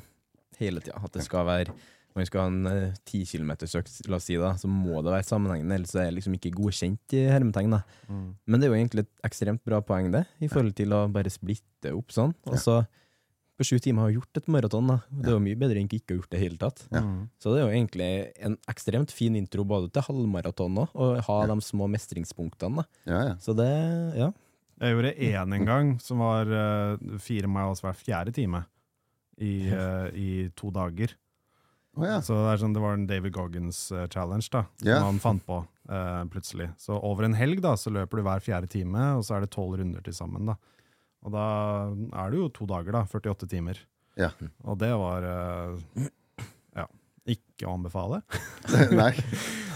hele 0.62 0.80
tida. 0.80 1.02
At 1.04 1.18
det 1.18 1.26
skal 1.28 1.44
være 1.50 1.76
man 2.20 2.28
skal 2.30 2.44
ha 2.44 2.52
en 2.52 2.70
eh, 2.70 3.00
ti 3.08 3.24
kilometers 3.28 3.74
økt, 3.80 3.96
la 4.12 4.20
oss 4.20 4.28
si 4.30 4.38
da, 4.40 4.54
så 4.60 4.70
må 4.72 5.02
det 5.06 5.16
være 5.16 5.28
sammenhengende, 5.28 5.80
ellers 5.80 5.96
er 5.96 6.10
det 6.10 6.20
liksom 6.20 6.38
ikke 6.38 6.54
godkjent 6.58 7.18
i 7.18 7.26
hermetegn. 7.32 7.80
Mm. 8.10 8.30
Men 8.46 8.60
det 8.60 8.68
er 8.68 8.74
jo 8.74 8.80
egentlig 8.80 9.06
et 9.08 9.28
ekstremt 9.30 9.64
bra 9.68 9.82
poeng, 9.86 10.12
det, 10.14 10.26
i 10.44 10.52
forhold 10.52 10.76
til 10.78 10.96
å 10.96 11.06
bare 11.12 11.34
splitte 11.34 11.96
opp 11.96 12.14
sånn. 12.16 12.36
Og 12.50 12.60
så 12.62 12.82
på 13.60 13.66
sju 13.68 13.76
timer 13.84 14.06
har 14.06 14.14
gjort 14.16 14.40
et 14.40 14.46
maraton, 14.48 14.88
da. 14.88 14.96
Det 15.12 15.28
er 15.28 15.36
jo 15.36 15.44
mye 15.44 15.60
bedre 15.60 15.82
enn 15.82 15.90
ikke 15.92 16.14
å 16.14 16.14
ha 16.14 16.20
gjort 16.22 16.32
det 16.32 16.40
i 16.40 16.44
hele 16.46 16.60
tatt. 16.62 16.84
Ja. 16.96 17.02
Så 17.44 17.52
det 17.52 17.60
er 17.60 17.66
jo 17.66 17.74
egentlig 17.76 18.12
en 18.48 18.56
ekstremt 18.72 19.12
fin 19.12 19.36
intro 19.36 19.66
både 19.68 19.90
til 19.92 20.06
halvmaraton 20.06 20.80
òg, 20.86 20.94
og 20.96 21.20
ha 21.28 21.40
de 21.52 21.58
små 21.68 21.90
mestringspunktene. 21.92 22.86
da. 22.86 23.02
Ja, 23.12 23.20
ja. 23.32 23.34
Så 23.44 23.56
det, 23.60 23.68
ja. 24.16 24.30
Jeg 24.80 24.96
gjorde 24.96 25.12
én 25.28 25.56
en 25.58 25.68
gang, 25.68 25.92
som 26.00 26.24
var 26.24 26.48
uh, 26.48 27.18
fire 27.20 27.52
miles 27.52 27.84
hver 27.84 27.98
fjerde 28.00 28.32
time 28.38 28.64
i, 29.36 29.68
uh, 29.68 30.08
i 30.16 30.48
to 30.56 30.72
dager. 30.72 31.18
Å, 31.98 32.06
ja. 32.06 32.18
Så 32.24 32.38
det, 32.38 32.58
sånn, 32.62 32.76
det 32.76 32.82
var 32.84 32.96
en 32.96 33.08
David 33.10 33.34
Goggins 33.36 33.80
eh, 33.92 34.06
challenge 34.14 34.50
da, 34.54 34.64
som 34.78 34.88
yeah. 34.88 35.04
han 35.04 35.20
fant 35.22 35.44
på 35.46 35.60
uh, 35.64 36.24
plutselig. 36.32 36.70
Så 36.80 36.96
over 36.96 37.26
en 37.28 37.38
helg 37.38 37.64
da, 37.66 37.76
så 37.80 37.92
løper 37.94 38.20
du 38.20 38.26
hver 38.28 38.44
fjerde 38.46 38.70
time, 38.72 39.06
og 39.18 39.26
så 39.26 39.38
er 39.38 39.46
det 39.46 39.54
tolv 39.56 39.80
runder 39.80 40.04
til 40.06 40.16
sammen. 40.16 40.52
Da. 40.52 40.58
Og 41.26 41.34
da 41.34 41.46
er 42.24 42.32
det 42.32 42.40
jo 42.40 42.50
to 42.56 42.70
dager, 42.70 42.96
da. 42.96 43.04
48 43.10 43.50
timer. 43.52 43.82
Ja. 44.20 44.32
Og 44.68 44.78
det 44.80 44.92
var 45.00 45.26
uh, 45.26 46.10
ja, 46.78 46.86
ikke 47.36 47.68
å 47.68 47.76
anbefale. 47.80 48.22
Nei. 49.02 49.14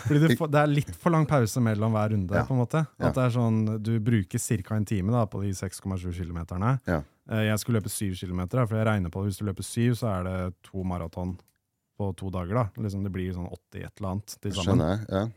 Fordi 0.03 0.19
det, 0.19 0.35
det 0.35 0.59
er 0.59 0.67
litt 0.67 0.91
for 0.99 1.15
lang 1.15 1.25
pause 1.27 1.61
mellom 1.63 1.95
hver 1.95 2.11
runde. 2.13 2.35
Ja. 2.35 2.43
på 2.45 2.55
en 2.55 2.59
måte. 2.59 2.83
Ja. 2.99 3.09
At 3.09 3.17
det 3.17 3.25
er 3.25 3.33
sånn, 3.35 3.63
Du 3.83 3.95
bruker 4.03 4.41
ca. 4.67 4.75
en 4.77 4.85
time 4.87 5.15
da, 5.15 5.23
på 5.31 5.41
de 5.41 5.53
6,7 5.55 6.11
kilometerne. 6.11 6.75
Ja. 6.85 7.01
Jeg 7.47 7.55
skulle 7.61 7.79
løpe 7.79 7.91
7 7.91 8.19
kilometer, 8.19 8.65
for 8.67 8.75
jeg 8.75 8.87
regner 8.89 9.11
på 9.11 9.21
at 9.23 9.29
hvis 9.29 9.39
du 9.39 9.45
løper 9.47 9.63
7, 9.63 9.95
så 9.95 10.09
er 10.11 10.25
det 10.27 10.37
to 10.67 10.83
maraton 10.83 11.37
på 11.97 12.15
to 12.15 12.29
dager. 12.29 12.53
da. 12.53 12.69
Liksom 12.77 13.03
Det 13.03 13.11
blir 13.11 13.33
sånn 13.33 13.49
80 13.51 13.83
et 13.85 13.99
eller 13.99 14.09
annet 14.11 14.37
til 14.41 14.51
sammen. 14.51 14.79
Skjønner. 14.79 15.05
Ja. 15.09 15.27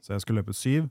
Så 0.00 0.12
jeg 0.14 0.20
skulle 0.20 0.42
løpe 0.42 0.54
syv. 0.54 0.90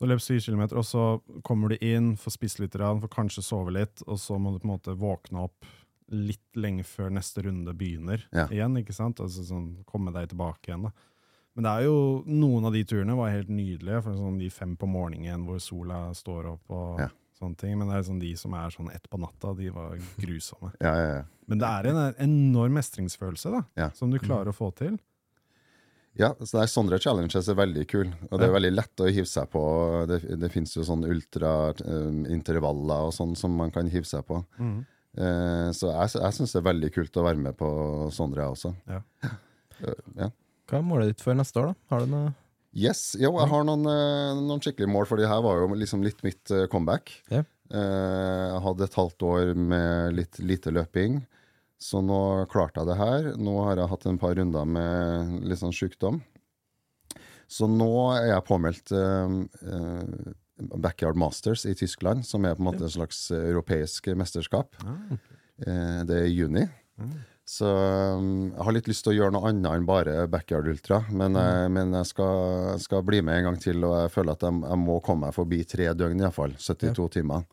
Så 0.00 0.08
løp 0.10 0.20
syv 0.20 0.40
kilometer, 0.42 0.76
og 0.76 0.84
så 0.84 1.22
kommer 1.44 1.68
du 1.70 1.76
inn, 1.80 2.16
får 2.16 2.32
spist 2.34 2.58
litt, 2.58 2.72
får 2.74 3.08
kanskje 3.08 3.42
sove 3.46 3.70
litt, 3.72 4.02
og 4.08 4.18
så 4.18 4.36
må 4.40 4.52
du 4.52 4.58
på 4.58 4.66
en 4.68 4.74
måte 4.78 4.96
våkne 4.98 5.44
opp 5.44 5.64
litt 6.10 6.42
lenge 6.56 6.82
før 6.84 7.10
neste 7.14 7.42
runde 7.46 7.72
begynner 7.72 8.24
Ja. 8.32 8.46
igjen. 8.48 8.76
ikke 8.76 8.92
sant? 8.92 9.16
Altså 9.20 9.44
sånn, 9.46 9.84
Komme 9.86 10.12
deg 10.12 10.28
tilbake 10.28 10.66
igjen. 10.68 10.82
da. 10.82 10.90
Men 11.54 11.62
det 11.64 11.70
er 11.70 11.84
jo, 11.86 12.24
noen 12.26 12.64
av 12.66 12.72
de 12.72 12.82
turene 12.84 13.16
var 13.16 13.30
helt 13.30 13.48
nydelige. 13.48 14.02
for 14.02 14.10
sånn 14.12 14.38
De 14.38 14.48
fem 14.50 14.76
på 14.76 14.86
morgenen 14.88 15.46
hvor 15.46 15.60
sola 15.60 16.10
står 16.12 16.52
opp 16.52 16.68
og 16.70 16.98
Ja. 16.98 17.08
Sånne 17.38 17.58
ting. 17.60 17.74
Men 17.78 17.90
det 17.90 17.98
er 17.98 18.06
sånn 18.08 18.22
de 18.22 18.34
som 18.40 18.54
er 18.58 18.74
sånn 18.74 18.92
ett 18.94 19.08
på 19.10 19.20
natta, 19.22 19.54
de 19.58 19.70
var 19.74 19.96
grusomme. 20.22 20.74
Ja, 20.80 20.94
ja, 20.98 21.08
ja. 21.20 21.24
Men 21.50 21.60
det 21.60 21.70
er 21.70 21.90
en 21.90 22.04
enorm 22.24 22.78
mestringsfølelse 22.78 23.52
da, 23.52 23.90
som 23.96 24.12
du 24.12 24.16
klarer 24.22 24.48
å 24.52 24.56
få 24.56 24.70
til. 24.78 24.96
Ja, 26.14 26.30
så 26.38 26.60
der, 26.60 26.68
sånne 26.70 26.98
challenges 27.02 27.48
er 27.50 27.56
veldig 27.58 27.84
kul, 27.90 28.12
og 28.30 28.38
det 28.38 28.46
er 28.46 28.54
veldig 28.54 28.70
lett 28.70 29.02
å 29.02 29.08
hive 29.10 29.26
seg 29.26 29.48
på. 29.50 29.62
Det, 30.06 30.20
det 30.38 30.50
finnes 30.54 30.72
jo 30.76 30.86
sånne 30.86 31.10
ultraintervaller 31.10 33.08
og 33.08 33.14
sånn 33.16 33.34
som 33.38 33.56
man 33.58 33.74
kan 33.74 33.90
hive 33.90 34.06
seg 34.06 34.22
på. 34.28 34.38
Eh, 34.54 35.68
så 35.74 35.90
jeg, 35.90 36.14
jeg 36.22 36.36
syns 36.38 36.54
det 36.54 36.60
er 36.60 36.68
veldig 36.70 36.90
kult 36.94 37.18
å 37.18 37.26
være 37.26 37.42
med 37.42 37.58
på 37.58 37.68
sånne, 38.14 38.38
jeg 38.40 38.54
også. 38.56 38.72
Ja. 38.90 39.02
Uh, 39.82 40.00
ja. 40.22 40.30
Hva 40.70 40.78
er 40.78 40.86
målet 40.86 41.12
ditt 41.12 41.22
for 41.26 41.36
neste 41.38 41.60
år, 41.60 41.72
da? 41.72 41.90
Har 41.92 42.04
du 42.06 42.14
noe 42.14 42.32
Yes, 42.74 43.14
jo, 43.20 43.30
jeg 43.38 43.48
har 43.52 43.64
noen, 43.68 43.84
eh, 43.86 44.34
noen 44.42 44.60
skikkelige 44.62 44.90
mål, 44.90 45.06
for 45.06 45.16
det 45.20 45.28
her 45.30 45.40
var 45.44 45.60
jo 45.62 45.68
liksom 45.78 46.02
litt 46.02 46.22
mitt 46.26 46.50
eh, 46.50 46.66
comeback. 46.72 47.12
Eh, 47.70 48.50
Jeg 48.50 48.60
hadde 48.64 48.84
et 48.84 48.94
halvt 48.98 49.22
år 49.22 49.54
med 49.56 50.14
litt 50.18 50.38
lite 50.42 50.70
løping, 50.74 51.20
så 51.80 52.02
nå 52.04 52.18
klarte 52.50 52.80
jeg 52.82 52.86
det 52.90 52.96
her. 52.98 53.28
Nå 53.38 53.54
har 53.64 53.76
jeg 53.80 53.88
hatt 53.92 54.06
en 54.10 54.18
par 54.18 54.34
runder 54.34 54.64
med 54.66 55.42
litt 55.48 55.58
sånn 55.62 55.72
sykdom. 55.74 56.20
Så 57.48 57.68
nå 57.68 57.88
er 58.18 58.30
jeg 58.32 58.44
påmeldt 58.48 58.92
eh, 58.92 59.36
eh, 59.70 60.32
Backyard 60.80 61.16
Masters 61.18 61.64
i 61.66 61.74
Tyskland, 61.78 62.24
som 62.26 62.44
er 62.46 62.54
på 62.54 62.62
en 62.64 62.68
måte 62.72 62.84
et 62.86 62.94
slags 62.94 63.30
europeisk 63.34 64.06
mesterskap. 64.18 64.74
Eh, 65.66 66.02
Det 66.08 66.16
er 66.20 66.26
i 66.26 66.34
juni. 66.34 66.66
Så 67.44 67.68
um, 67.68 68.52
jeg 68.54 68.64
har 68.64 68.72
litt 68.72 68.86
lyst 68.88 69.04
til 69.04 69.12
å 69.12 69.16
gjøre 69.18 69.34
noe 69.36 69.50
annet 69.50 69.68
enn 69.76 69.88
bare 69.88 70.14
backyard 70.32 70.68
ultra. 70.72 71.02
Men, 71.12 71.36
jeg, 71.36 71.72
men 71.76 71.92
jeg 71.98 72.08
skal, 72.08 72.78
skal 72.80 73.04
bli 73.04 73.20
med 73.24 73.36
en 73.40 73.50
gang 73.50 73.58
til, 73.60 73.84
og 73.84 73.98
jeg 73.98 74.14
føler 74.14 74.38
at 74.38 74.46
jeg, 74.46 74.62
jeg 74.64 74.80
må 74.80 74.96
komme 75.04 75.28
meg 75.28 75.36
forbi 75.36 75.60
tre 75.68 75.90
døgn 75.92 76.24
iallfall. 76.24 76.56
72 76.56 77.10
timer. 77.18 77.44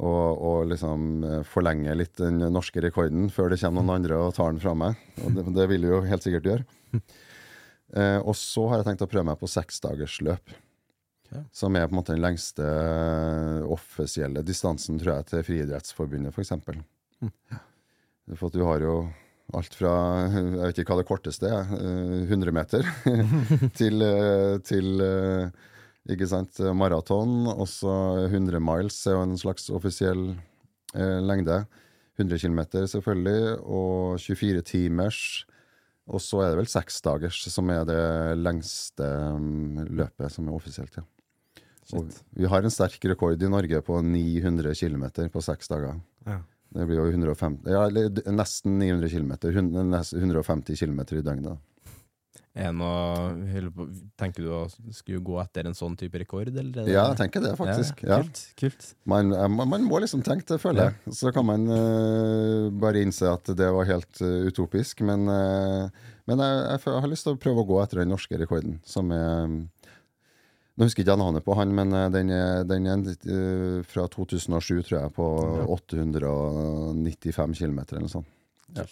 Og, 0.00 0.42
og 0.48 0.68
liksom 0.70 1.24
eh, 1.28 1.40
forlenge 1.44 1.96
litt 1.96 2.14
den 2.20 2.38
norske 2.52 2.80
rekorden 2.80 3.26
før 3.32 3.50
det 3.52 3.58
kommer 3.60 3.84
noen 3.84 3.98
andre 3.98 4.20
og 4.20 4.36
tar 4.36 4.52
den 4.52 4.62
fra 4.62 4.76
meg. 4.78 5.00
Og 5.24 5.34
det, 5.36 5.44
det 5.56 5.66
vil 5.72 5.84
jeg 5.84 5.92
jo 5.96 6.04
helt 6.12 6.28
sikkert 6.28 6.52
gjøre. 6.52 7.00
Eh, 7.90 8.20
og 8.22 8.36
så 8.38 8.68
har 8.70 8.78
jeg 8.78 8.86
tenkt 8.86 9.00
å 9.02 9.06
prøve 9.10 9.26
meg 9.26 9.38
på 9.40 9.48
seksdagersløp. 9.50 10.52
Ok. 11.26 11.40
Som 11.50 11.74
er 11.74 11.88
på 11.88 11.90
en 11.90 11.98
måte 11.98 12.14
den 12.14 12.22
lengste 12.22 12.62
eh, 12.62 13.64
offisielle 13.66 14.44
distansen, 14.46 15.00
tror 15.02 15.16
jeg, 15.16 15.26
til 15.32 15.42
Friidrettsforbundet, 15.48 16.30
f.eks. 16.30 16.54
For 18.38 18.52
du 18.52 18.62
har 18.66 18.84
jo 18.84 18.94
alt 19.56 19.74
fra 19.74 19.92
Jeg 20.30 20.60
vet 20.60 20.78
ikke 20.82 20.94
hva 20.94 21.00
det 21.00 21.08
korteste 21.08 21.50
er. 21.50 21.72
eh, 21.74 22.30
100 22.30 22.54
meter 22.54 22.86
til, 23.80 24.02
eh, 24.06 24.56
til 24.66 25.02
eh, 25.02 25.50
ikke 26.10 26.28
sant, 26.30 26.60
maraton. 26.74 27.46
Også 27.50 27.90
100 28.28 28.62
miles 28.62 28.98
er 29.06 29.18
jo 29.18 29.24
en 29.26 29.38
slags 29.40 29.70
offisiell 29.74 30.32
eh, 30.94 31.18
lengde. 31.24 31.64
100 32.20 32.38
km 32.42 32.60
selvfølgelig, 32.84 33.56
og 33.64 34.20
24 34.20 34.62
timers. 34.68 35.20
Og 36.10 36.20
så 36.22 36.42
er 36.42 36.50
det 36.50 36.60
vel 36.60 36.70
seksdagers 36.70 37.38
som 37.52 37.70
er 37.72 37.86
det 37.88 38.02
lengste 38.40 39.06
mm, 39.38 39.86
løpet 39.94 40.34
som 40.34 40.48
er 40.48 40.56
offisielt. 40.56 40.98
Ja. 40.98 41.06
Vi 42.36 42.46
har 42.46 42.62
en 42.62 42.70
sterk 42.70 43.02
rekord 43.10 43.42
i 43.42 43.50
Norge 43.50 43.80
på 43.82 43.98
900 44.04 44.74
km 44.78 45.06
på 45.32 45.42
seks 45.42 45.70
dager. 45.70 45.98
Ja. 46.26 46.40
Det 46.70 46.86
blir 46.86 47.00
jo 47.00 47.08
150, 47.10 47.66
ja, 47.66 47.86
nesten 48.30 48.78
900 48.78 49.10
km. 49.10 49.32
150 50.14 50.78
km 50.78 51.00
i 51.18 51.24
døgnet. 51.26 51.58
Er 52.50 52.72
noe 52.74 53.30
Tenker 54.18 54.42
du 54.42 54.48
å 54.50 54.60
skulle 54.94 55.22
gå 55.22 55.36
etter 55.38 55.68
en 55.70 55.76
sånn 55.76 55.94
type 55.98 56.18
rekord, 56.18 56.50
eller? 56.50 56.82
er 56.82 56.90
Ja, 56.90 57.04
jeg 57.12 57.20
tenker 57.20 57.44
det, 57.44 57.52
faktisk. 57.58 58.02
Ja. 58.02 58.18
Kult. 58.24 58.40
kult. 58.58 58.88
Man, 59.08 59.30
eh, 59.34 59.46
man, 59.48 59.70
man 59.70 59.86
må 59.86 60.00
liksom 60.02 60.24
tenke 60.26 60.48
det, 60.48 60.58
føler 60.62 60.90
jeg. 60.90 61.14
Så 61.20 61.30
kan 61.34 61.46
man 61.46 61.66
uh, 61.70 62.66
bare 62.82 63.04
innse 63.06 63.30
at 63.30 63.52
det 63.56 63.70
var 63.70 63.86
helt 63.88 64.22
uh, 64.24 64.48
utopisk. 64.50 65.04
Men, 65.06 65.30
uh, 65.30 66.10
men 66.26 66.42
jeg, 66.42 66.58
jeg, 66.58 66.82
jeg, 66.88 67.04
har 67.06 67.12
lyst 67.14 67.28
til 67.28 67.38
å 67.38 67.42
prøve 67.46 67.62
å 67.62 67.70
gå 67.70 67.78
etter 67.84 68.02
den 68.02 68.10
norske 68.12 68.40
rekorden, 68.42 68.80
som 68.86 69.14
er 69.14 69.54
Nå 70.80 70.86
husker 70.88 71.04
ikke 71.04 71.12
jeg 71.12 71.20
navnet 71.20 71.44
på 71.44 71.52
han, 71.58 71.74
men 71.76 71.92
eh, 71.92 72.06
den 72.08 72.30
er, 72.32 72.62
den 72.64 72.86
er 72.88 73.02
eh, 73.04 73.80
fra 73.84 74.06
2007, 74.08 74.78
tror 74.88 74.96
jeg, 74.96 75.12
på 75.12 75.26
895 75.76 77.58
km 77.60 77.82
eller 77.82 78.06
noe 78.06 78.12
sånt. 78.14 78.30
Ja. 78.78 78.86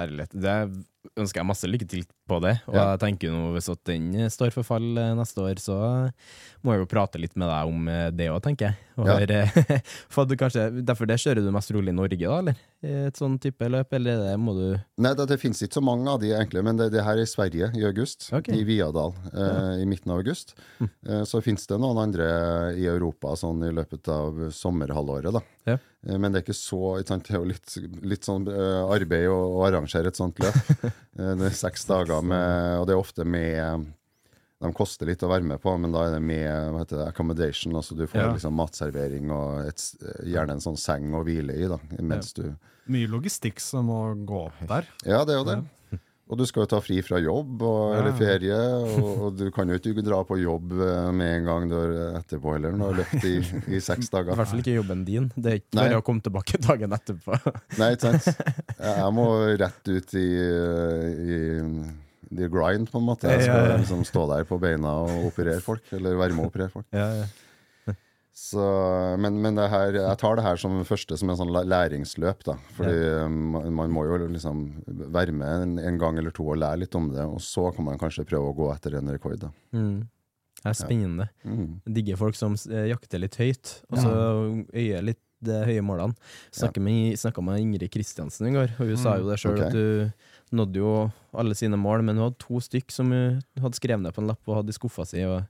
Herlighet. 0.00 0.32
Det 0.32 0.54
ønsker 1.16 1.40
jeg 1.42 1.46
masse 1.48 1.68
lykke 1.68 1.86
til 1.88 2.04
på 2.28 2.38
det. 2.40 2.54
Og 2.66 2.74
Ja. 2.74 2.84
jeg 2.94 3.00
tenker 3.04 3.30
nå 3.34 3.52
hvis 3.54 3.68
at 3.72 3.82
den 3.84 4.12
står 4.32 4.52
for 4.54 4.62
fall 4.64 4.96
eh, 4.98 5.14
neste 5.14 5.42
år, 5.44 5.60
så 5.60 5.76
må 6.64 6.72
jeg 6.72 6.80
jo 6.84 6.86
prate 6.90 7.20
litt 7.20 7.36
med 7.36 7.48
deg 7.50 7.68
om 7.74 7.88
eh, 7.88 8.10
det 8.10 8.30
òg, 8.32 8.40
tenker 8.42 8.70
jeg. 8.72 8.76
Og 8.96 9.06
Ja. 9.08 9.18
høre- 9.18 9.82
for 10.12 10.22
at 10.22 10.28
du 10.30 10.36
kanskje, 10.36 10.68
derfor 10.84 11.06
det 11.10 11.18
kjører 11.20 11.42
du 11.44 11.50
mest 11.52 11.70
rolig 11.74 11.92
i 11.92 11.96
Norge, 11.98 12.18
da, 12.18 12.38
eller? 12.38 12.56
Et 12.84 13.16
sånn 13.16 13.38
type 13.40 13.64
løp, 13.72 13.92
eller 13.96 14.18
er 14.18 14.24
det 14.32 14.38
må 14.40 14.52
du 14.56 14.64
Nei, 15.00 15.14
det, 15.16 15.24
det 15.30 15.38
finnes 15.40 15.60
ikke 15.64 15.78
så 15.80 15.82
mange 15.84 16.08
av 16.12 16.20
de 16.20 16.28
egentlig, 16.36 16.62
men 16.64 16.76
det, 16.76 16.90
det 16.92 17.02
her 17.04 17.16
er 17.16 17.24
i 17.24 17.28
Sverige 17.28 17.70
i 17.74 17.84
august. 17.88 18.28
Okay. 18.32 18.58
I 18.60 18.64
Viadal 18.68 19.14
eh, 19.32 19.80
i 19.82 19.86
midten 19.88 20.12
av 20.12 20.20
august. 20.20 20.52
Eh, 20.80 21.24
så 21.24 21.40
finnes 21.44 21.64
det 21.66 21.78
noen 21.80 21.98
andre 22.04 22.28
i 22.76 22.84
Europa 22.86 23.32
sånn 23.40 23.64
i 23.64 23.72
løpet 23.72 24.08
av 24.12 24.44
sommerhalvåret. 24.54 25.32
da. 25.32 25.40
Ja. 25.66 25.78
Eh, 26.06 26.18
men 26.20 26.30
det 26.32 26.42
er 26.42 26.44
ikke 26.44 26.56
så 26.58 26.98
Det 27.00 27.32
er 27.32 27.40
jo 27.40 27.48
litt, 27.48 27.76
litt 28.04 28.28
sånn 28.28 28.46
eh, 28.52 28.84
arbeid 28.94 29.26
å, 29.32 29.38
å 29.58 29.64
arrangere 29.66 30.12
et 30.12 30.20
sånt 30.20 30.38
løp. 30.44 30.60
Eh, 31.18 31.34
det 31.38 31.46
er 31.50 31.54
seks 31.58 31.84
dager 31.86 32.22
med 32.26 32.80
Og 32.80 32.86
det 32.88 32.94
er 32.94 32.98
ofte 33.00 33.24
med 33.24 33.86
De 34.64 34.72
koster 34.72 35.06
litt 35.06 35.22
å 35.22 35.28
være 35.28 35.44
med 35.44 35.60
på, 35.60 35.74
men 35.78 35.92
da 35.92 36.06
er 36.06 36.14
det 36.16 36.22
med 36.24 36.48
hva 36.72 36.80
heter 36.84 36.96
det, 37.02 37.08
accommodation. 37.12 37.74
altså 37.76 37.96
Du 37.98 38.06
får 38.06 38.20
Ja. 38.22 38.32
liksom 38.32 38.54
matservering 38.56 39.30
og 39.34 39.66
et, 39.68 39.82
gjerne 40.24 40.56
en 40.56 40.62
sånn 40.64 40.78
seng 40.80 41.12
å 41.12 41.20
hvile 41.26 41.52
i 41.54 41.68
da, 41.68 41.78
mens 42.00 42.32
du 42.32 42.54
Mye 42.86 43.06
logistikk 43.08 43.60
som 43.60 43.86
må 43.88 43.98
gå 44.28 44.46
opp 44.46 44.58
der. 44.68 44.84
Ja, 45.04 45.22
det 45.24 45.34
er 45.34 45.38
jo 45.38 45.44
det. 45.48 46.00
Og 46.24 46.38
du 46.40 46.46
skal 46.48 46.64
jo 46.64 46.68
ta 46.72 46.78
fri 46.80 47.02
fra 47.04 47.18
jobb 47.20 47.60
og, 47.62 47.80
Ja. 47.92 47.98
eller 48.00 48.14
ferie, 48.16 48.60
og, 48.96 49.08
og 49.26 49.34
du 49.36 49.50
kan 49.52 49.68
jo 49.68 49.76
ikke 49.76 50.00
dra 50.06 50.22
på 50.24 50.38
jobb 50.40 50.72
eh, 50.72 51.10
med 51.12 51.34
en 51.40 51.48
gang 51.50 51.66
du 51.68 51.74
er 51.76 52.16
etterpå 52.22 52.54
heller, 52.54 52.72
når 52.72 52.78
du 52.78 52.84
har 52.86 53.02
løpt 53.02 53.26
i, 53.28 53.34
i 53.76 53.80
seks 53.84 54.08
I 54.08 54.22
hvert 54.30 54.48
fall 54.48 54.62
ikke 54.62 54.78
jobben 54.78 55.04
din. 55.04 55.26
Det 55.36 55.52
er 55.52 55.60
ikke 55.60 55.76
bare 55.82 56.00
å 56.00 56.06
komme 56.06 56.24
tilbake 56.24 56.62
dagen 56.64 56.96
etterpå. 56.96 57.36
Nei, 57.76 57.90
ikke 57.98 58.14
sant? 58.14 58.40
Jeg 58.88 59.12
må 59.18 59.28
rett 59.60 59.92
ut 59.92 60.16
i, 60.16 60.26
i, 61.28 61.38
the 62.34 62.48
grind, 62.48 62.88
på 62.90 63.02
en 63.02 63.08
måte. 63.12 63.28
Jeg 63.28 63.44
skal 63.44 63.74
liksom 63.84 64.04
stå 64.08 64.24
der 64.32 64.48
på 64.48 64.58
beina 64.62 64.96
og 65.04 65.28
operere 65.28 65.60
folk, 65.64 65.84
eller 65.92 66.16
være 66.18 66.36
med 66.38 66.46
å 66.46 66.50
operere 66.50 66.72
folk. 66.72 66.88
Ja, 66.96 67.10
ja. 67.20 67.28
Så, 68.34 68.62
men 69.22 69.36
men 69.38 69.54
det 69.54 69.68
her, 69.70 69.94
jeg 69.94 70.18
tar 70.18 70.34
det 70.34 70.42
her 70.42 70.58
som 70.58 70.80
første 70.86 71.16
som 71.20 71.30
en 71.30 71.38
sånn 71.38 71.52
læringsløp. 71.54 72.42
da 72.48 72.56
Fordi 72.74 72.96
ja. 72.98 73.28
man 73.30 73.94
må 73.94 74.02
jo 74.08 74.18
liksom 74.26 74.64
være 75.14 75.34
med 75.36 75.62
en, 75.62 75.76
en 75.78 76.00
gang 76.02 76.18
eller 76.18 76.34
to 76.34 76.48
og 76.48 76.58
lære 76.58 76.82
litt 76.82 76.98
om 76.98 77.12
det, 77.12 77.22
og 77.22 77.38
så 77.42 77.68
kan 77.76 77.86
man 77.86 78.00
kanskje 78.00 78.26
prøve 78.26 78.50
å 78.50 78.56
gå 78.58 78.72
etter 78.74 78.98
en 78.98 79.14
rekord. 79.14 79.38
da 79.46 79.52
Mm. 79.74 80.08
Det 80.64 80.70
er 80.70 80.76
spennende. 80.78 81.28
mm. 81.44 81.80
Digger 81.92 82.16
folk 82.16 82.36
som 82.38 82.54
eh, 82.72 82.88
jakter 82.88 83.20
litt 83.20 83.36
høyt, 83.36 83.72
og 83.90 83.98
så 84.00 84.12
øyer 84.72 85.04
litt 85.04 85.20
de 85.44 85.58
høye 85.68 85.82
målene. 85.84 86.16
Snakket 86.56 86.82
med, 86.82 87.18
snakket 87.20 87.44
med 87.44 87.60
Ingrid 87.60 87.92
Kristiansen 87.92 88.48
i 88.48 88.54
går, 88.54 88.72
og 88.78 88.88
hun 88.88 89.00
sa 89.00 89.18
jo 89.20 89.28
det 89.28 89.36
sjøl, 89.42 89.58
okay. 89.58 89.68
at 89.68 89.74
hun 90.48 90.62
nådde 90.62 90.80
jo 90.80 90.94
alle 91.36 91.58
sine 91.58 91.76
mål, 91.76 92.06
men 92.06 92.16
hun 92.16 92.30
hadde 92.30 92.40
to 92.40 92.62
stykk 92.64 92.94
som 92.94 93.12
hun 93.12 93.42
hadde 93.60 93.78
skrevet 93.78 94.06
ned 94.06 94.16
på 94.16 94.24
en 94.24 94.30
lapp 94.32 94.48
og 94.48 94.62
hadde 94.62 94.72
i 94.72 94.78
skuffa 94.78 95.04
si, 95.10 95.20
og, 95.28 95.44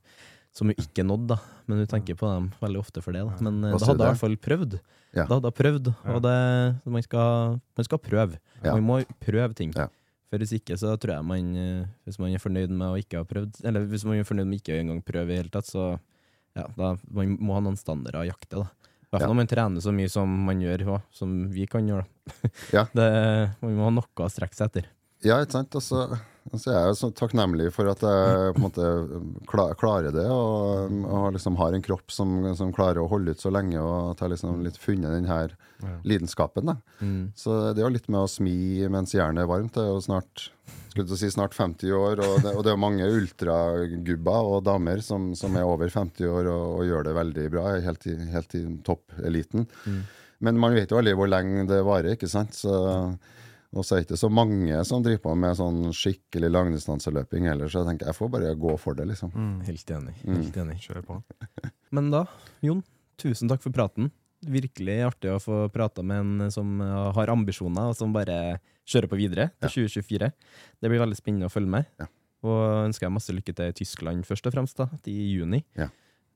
som 0.54 0.70
hun 0.70 0.78
ikke 0.78 1.04
nådde. 1.06 1.34
da 1.34 1.38
Men 1.66 1.82
hun 1.82 1.90
tenker 1.90 2.18
på 2.18 2.30
dem 2.30 2.52
veldig 2.60 2.80
ofte 2.80 3.02
for 3.02 3.16
det. 3.16 3.24
da 3.26 3.36
Men 3.42 3.58
eh, 3.64 3.74
da 3.74 3.88
hadde 3.88 3.98
hun 3.98 4.06
i 4.06 4.10
hvert 4.12 4.22
fall 4.22 4.38
prøvd. 4.46 4.78
Ja. 5.14 5.26
Da 5.26 5.38
hadde 5.38 5.50
hun 5.50 5.58
prøvd, 5.58 5.90
og 6.14 6.22
det, 6.24 6.38
man, 6.86 7.02
skal, 7.06 7.58
man 7.78 7.88
skal 7.88 8.02
prøve. 8.02 8.40
Ja. 8.62 8.74
Man 8.74 8.86
må 8.86 9.00
prøve 9.22 9.52
ting. 9.58 9.74
Ja. 9.76 9.88
For 10.30 10.42
hvis 10.42 10.54
ikke, 10.56 10.78
så 10.80 10.94
tror 10.98 11.12
jeg 11.14 11.26
man 11.28 11.50
eh, 11.60 11.84
Hvis 12.08 12.18
man 12.18 12.32
er 12.34 12.42
fornøyd 12.42 12.72
med 12.74 12.88
å 12.88 12.98
ikke 12.98 13.20
ha 13.22 13.28
prøvd, 13.28 13.60
eller 13.68 13.84
hvis 13.90 14.06
man 14.08 14.18
er 14.18 14.26
fornøyd 14.26 14.48
med 14.50 14.62
ikke 14.62 14.78
engang 14.80 15.02
prøve 15.06 15.34
i 15.34 15.38
hele 15.42 15.52
tatt, 15.52 15.68
så 15.70 15.92
ja, 16.54 16.68
da 16.78 16.94
man 17.10 17.36
må 17.42 17.54
ha 17.56 17.62
noen 17.62 17.78
standarder 17.78 18.22
å 18.22 18.28
jakte, 18.28 18.62
da. 18.62 18.70
I 19.04 19.14
hvert 19.14 19.22
fall 19.28 19.30
når 19.30 19.38
man 19.38 19.50
trener 19.50 19.82
så 19.82 19.92
mye 19.94 20.10
som 20.10 20.30
man 20.48 20.62
gjør, 20.62 20.82
også, 20.96 21.18
som 21.20 21.34
vi 21.54 21.66
kan 21.70 21.86
gjøre. 21.86 22.06
da. 22.06 22.50
Ja. 22.74 22.82
Det, 22.98 23.08
man 23.62 23.76
må 23.78 23.86
ha 23.86 23.92
noe 23.94 24.26
å 24.26 24.30
strekke 24.30 24.58
seg 24.58 24.70
etter. 24.72 24.88
Ja, 25.22 25.38
ikke 25.42 25.60
sant. 25.60 25.76
Og 25.78 26.16
så 26.52 26.70
jeg 26.70 26.76
er 26.76 26.90
jo 26.90 26.96
så 26.98 27.08
takknemlig 27.16 27.70
for 27.72 27.88
at 27.88 28.02
jeg 28.04 28.54
på 28.54 28.60
en 28.60 28.64
måte 28.66 28.88
klar, 29.48 29.72
klarer 29.80 30.12
det, 30.14 30.26
og, 30.28 30.92
og 31.08 31.30
liksom 31.34 31.56
har 31.56 31.72
en 31.72 31.82
kropp 31.84 32.12
som, 32.12 32.34
som 32.58 32.72
klarer 32.76 33.00
å 33.00 33.08
holde 33.08 33.32
ut 33.32 33.40
så 33.40 33.50
lenge, 33.54 33.80
og 33.80 34.10
at 34.12 34.20
jeg 34.24 34.34
liksom 34.34 34.60
litt 34.66 34.76
funnet 34.80 35.14
den 35.16 35.30
her 35.30 35.56
Ja. 35.84 35.96
lidenskapen. 36.06 36.70
Mm. 37.00 37.32
Så 37.36 37.74
det 37.74 37.82
er 37.82 37.88
jo 37.88 37.94
litt 37.96 38.06
med 38.08 38.22
å 38.22 38.28
smi 38.30 38.86
mens 38.92 39.12
jernet 39.16 39.42
er 39.42 39.48
varmt. 39.50 39.72
Det 39.74 39.82
er 39.82 39.90
jo 39.90 40.00
snart 40.04 40.44
skulle 40.94 41.08
til 41.10 41.16
å 41.16 41.18
si 41.18 41.30
snart 41.34 41.56
50 41.56 41.90
år, 41.98 42.20
og 42.22 42.36
det, 42.44 42.52
og 42.54 42.62
det 42.64 42.70
er 42.72 42.78
mange 42.80 43.08
ultragubber 43.10 44.50
og 44.54 44.64
damer 44.64 45.02
som, 45.04 45.32
som 45.36 45.56
er 45.58 45.66
over 45.66 45.90
50 45.90 46.28
år 46.30 46.48
og, 46.52 46.64
og 46.78 46.84
gjør 46.88 47.08
det 47.08 47.16
veldig 47.18 47.46
bra, 47.52 47.64
helt 47.84 48.06
i, 48.06 48.14
helt 48.30 48.54
i 48.54 48.62
toppeliten. 48.86 49.66
Men 50.44 50.58
man 50.60 50.74
vet 50.76 50.90
jo 50.92 50.98
aldri 51.00 51.14
hvor 51.18 51.30
lenge 51.30 51.66
det 51.70 51.82
varer, 51.86 52.14
ikke 52.14 52.30
sant. 52.30 52.54
Så, 52.56 52.72
så 53.82 53.94
er 53.96 54.02
det 54.02 54.06
ikke 54.06 54.20
så 54.20 54.30
mange 54.30 54.80
som 54.86 55.02
driver 55.02 55.22
på 55.24 55.34
med 55.40 55.56
sånn 55.58 55.80
skikkelig 55.96 56.50
langdistanseløping 56.52 57.48
heller, 57.50 57.70
så 57.70 57.80
jeg 57.80 57.88
tenker 57.90 58.10
jeg 58.10 58.18
får 58.20 58.30
bare 58.36 58.52
gå 58.60 58.74
for 58.78 58.98
det, 58.98 59.08
liksom. 59.10 59.32
Helt 59.66 59.94
enig. 59.96 60.14
Mm. 60.22 60.36
Helt 60.36 60.58
enig. 60.62 60.76
Kjør 60.84 61.06
på. 61.08 61.16
Men 61.96 62.12
da, 62.12 62.26
Jon, 62.62 62.84
tusen 63.20 63.50
takk 63.50 63.64
for 63.64 63.74
praten. 63.74 64.12
Virkelig 64.44 64.98
artig 65.06 65.32
å 65.32 65.40
få 65.42 65.64
prata 65.74 66.04
med 66.06 66.20
en 66.20 66.54
som 66.54 66.76
eh, 66.84 67.00
har 67.16 67.32
ambisjoner, 67.32 67.90
og 67.90 67.98
som 67.98 68.14
bare 68.14 68.60
kjører 68.84 69.10
på 69.10 69.18
videre 69.18 69.48
til 69.64 69.88
2024. 69.88 70.30
Det 70.78 70.92
blir 70.92 71.02
veldig 71.02 71.18
spennende 71.18 71.48
å 71.48 71.54
følge 71.54 71.74
med. 71.78 71.90
Ja. 71.98 72.10
Og 72.44 72.60
ønsker 72.84 73.08
jeg 73.08 73.16
masse 73.16 73.34
lykke 73.34 73.54
til 73.56 73.72
i 73.72 73.76
Tyskland 73.80 74.26
først 74.28 74.46
og 74.50 74.54
fremst, 74.54 74.78
da, 74.78 74.86
i 75.08 75.32
juni. 75.32 75.64
Ja. 75.78 75.88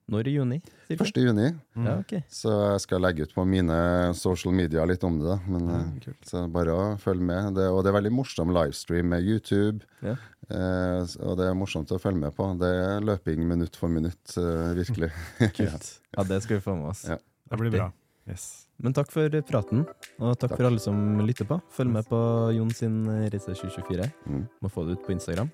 Når 0.09 0.29
i 0.31 0.33
juni? 0.39 0.57
cirka? 0.89 1.05
1. 1.05 1.19
juni, 1.21 1.47
Ja, 1.77 1.99
okay. 2.01 2.23
så 2.33 2.53
jeg 2.73 2.81
skal 2.87 3.03
legge 3.05 3.27
ut 3.29 3.35
på 3.37 3.45
mine 3.45 3.77
social 4.17 4.55
media 4.57 4.87
litt 4.89 5.05
om 5.05 5.19
det. 5.21 5.37
Men, 5.47 5.69
ja, 6.01 6.15
så 6.25 6.47
bare 6.53 6.73
å 6.73 6.87
følge 7.03 7.27
med. 7.29 7.55
Det, 7.59 7.67
og 7.69 7.83
det 7.85 7.93
er 7.93 7.99
veldig 7.99 8.13
morsom 8.17 8.55
livestream 8.57 9.13
med 9.13 9.27
YouTube. 9.29 9.85
Ja. 10.01 10.17
Eh, 10.49 11.03
og 11.21 11.37
det 11.37 11.51
er 11.51 11.59
morsomt 11.59 11.93
å 11.93 12.01
følge 12.01 12.23
med 12.23 12.33
på. 12.37 12.47
Det 12.61 12.71
er 12.73 13.05
løping 13.05 13.45
minutt 13.51 13.77
for 13.77 13.93
minutt, 13.93 14.33
eh, 14.41 14.73
virkelig. 14.81 15.11
Kult. 15.59 15.91
Ja, 16.17 16.25
det 16.25 16.41
skal 16.47 16.57
vi 16.57 16.65
få 16.65 16.79
med 16.79 16.89
oss. 16.95 17.05
Ja. 17.09 17.19
Det 17.49 17.61
blir 17.61 17.75
bra. 17.77 17.91
Yes. 18.29 18.49
Men 18.81 18.95
takk 18.97 19.11
for 19.13 19.33
praten, 19.49 19.87
og 20.21 20.35
takk, 20.39 20.53
for 20.55 20.69
alle 20.69 20.81
som 20.81 21.21
lytter 21.25 21.49
på. 21.49 21.57
Følg 21.75 21.93
med 21.97 22.09
på 22.09 22.19
Jon 22.57 22.73
sin 22.77 23.01
reise 23.33 23.57
2024. 23.57 24.09
Mm. 24.29 24.43
Må 24.63 24.73
få 24.73 24.85
det 24.87 24.99
ut 24.99 25.07
på 25.09 25.17
Instagram. 25.17 25.53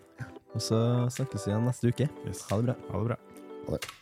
Og 0.54 0.62
så 0.62 0.78
snakkes 1.10 1.46
vi 1.46 1.54
igjen 1.54 1.66
neste 1.70 1.90
uke. 1.90 2.10
yes. 2.28 2.46
Ha 2.50 2.60
det 2.60 2.70
bra. 2.70 2.78
Ha 2.92 3.02
det 3.02 3.12
bra. 3.14 3.94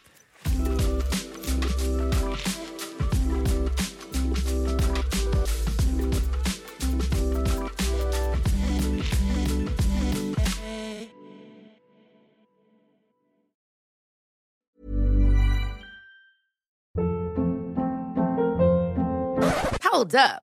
Hold 20.02 20.14
up. 20.16 20.42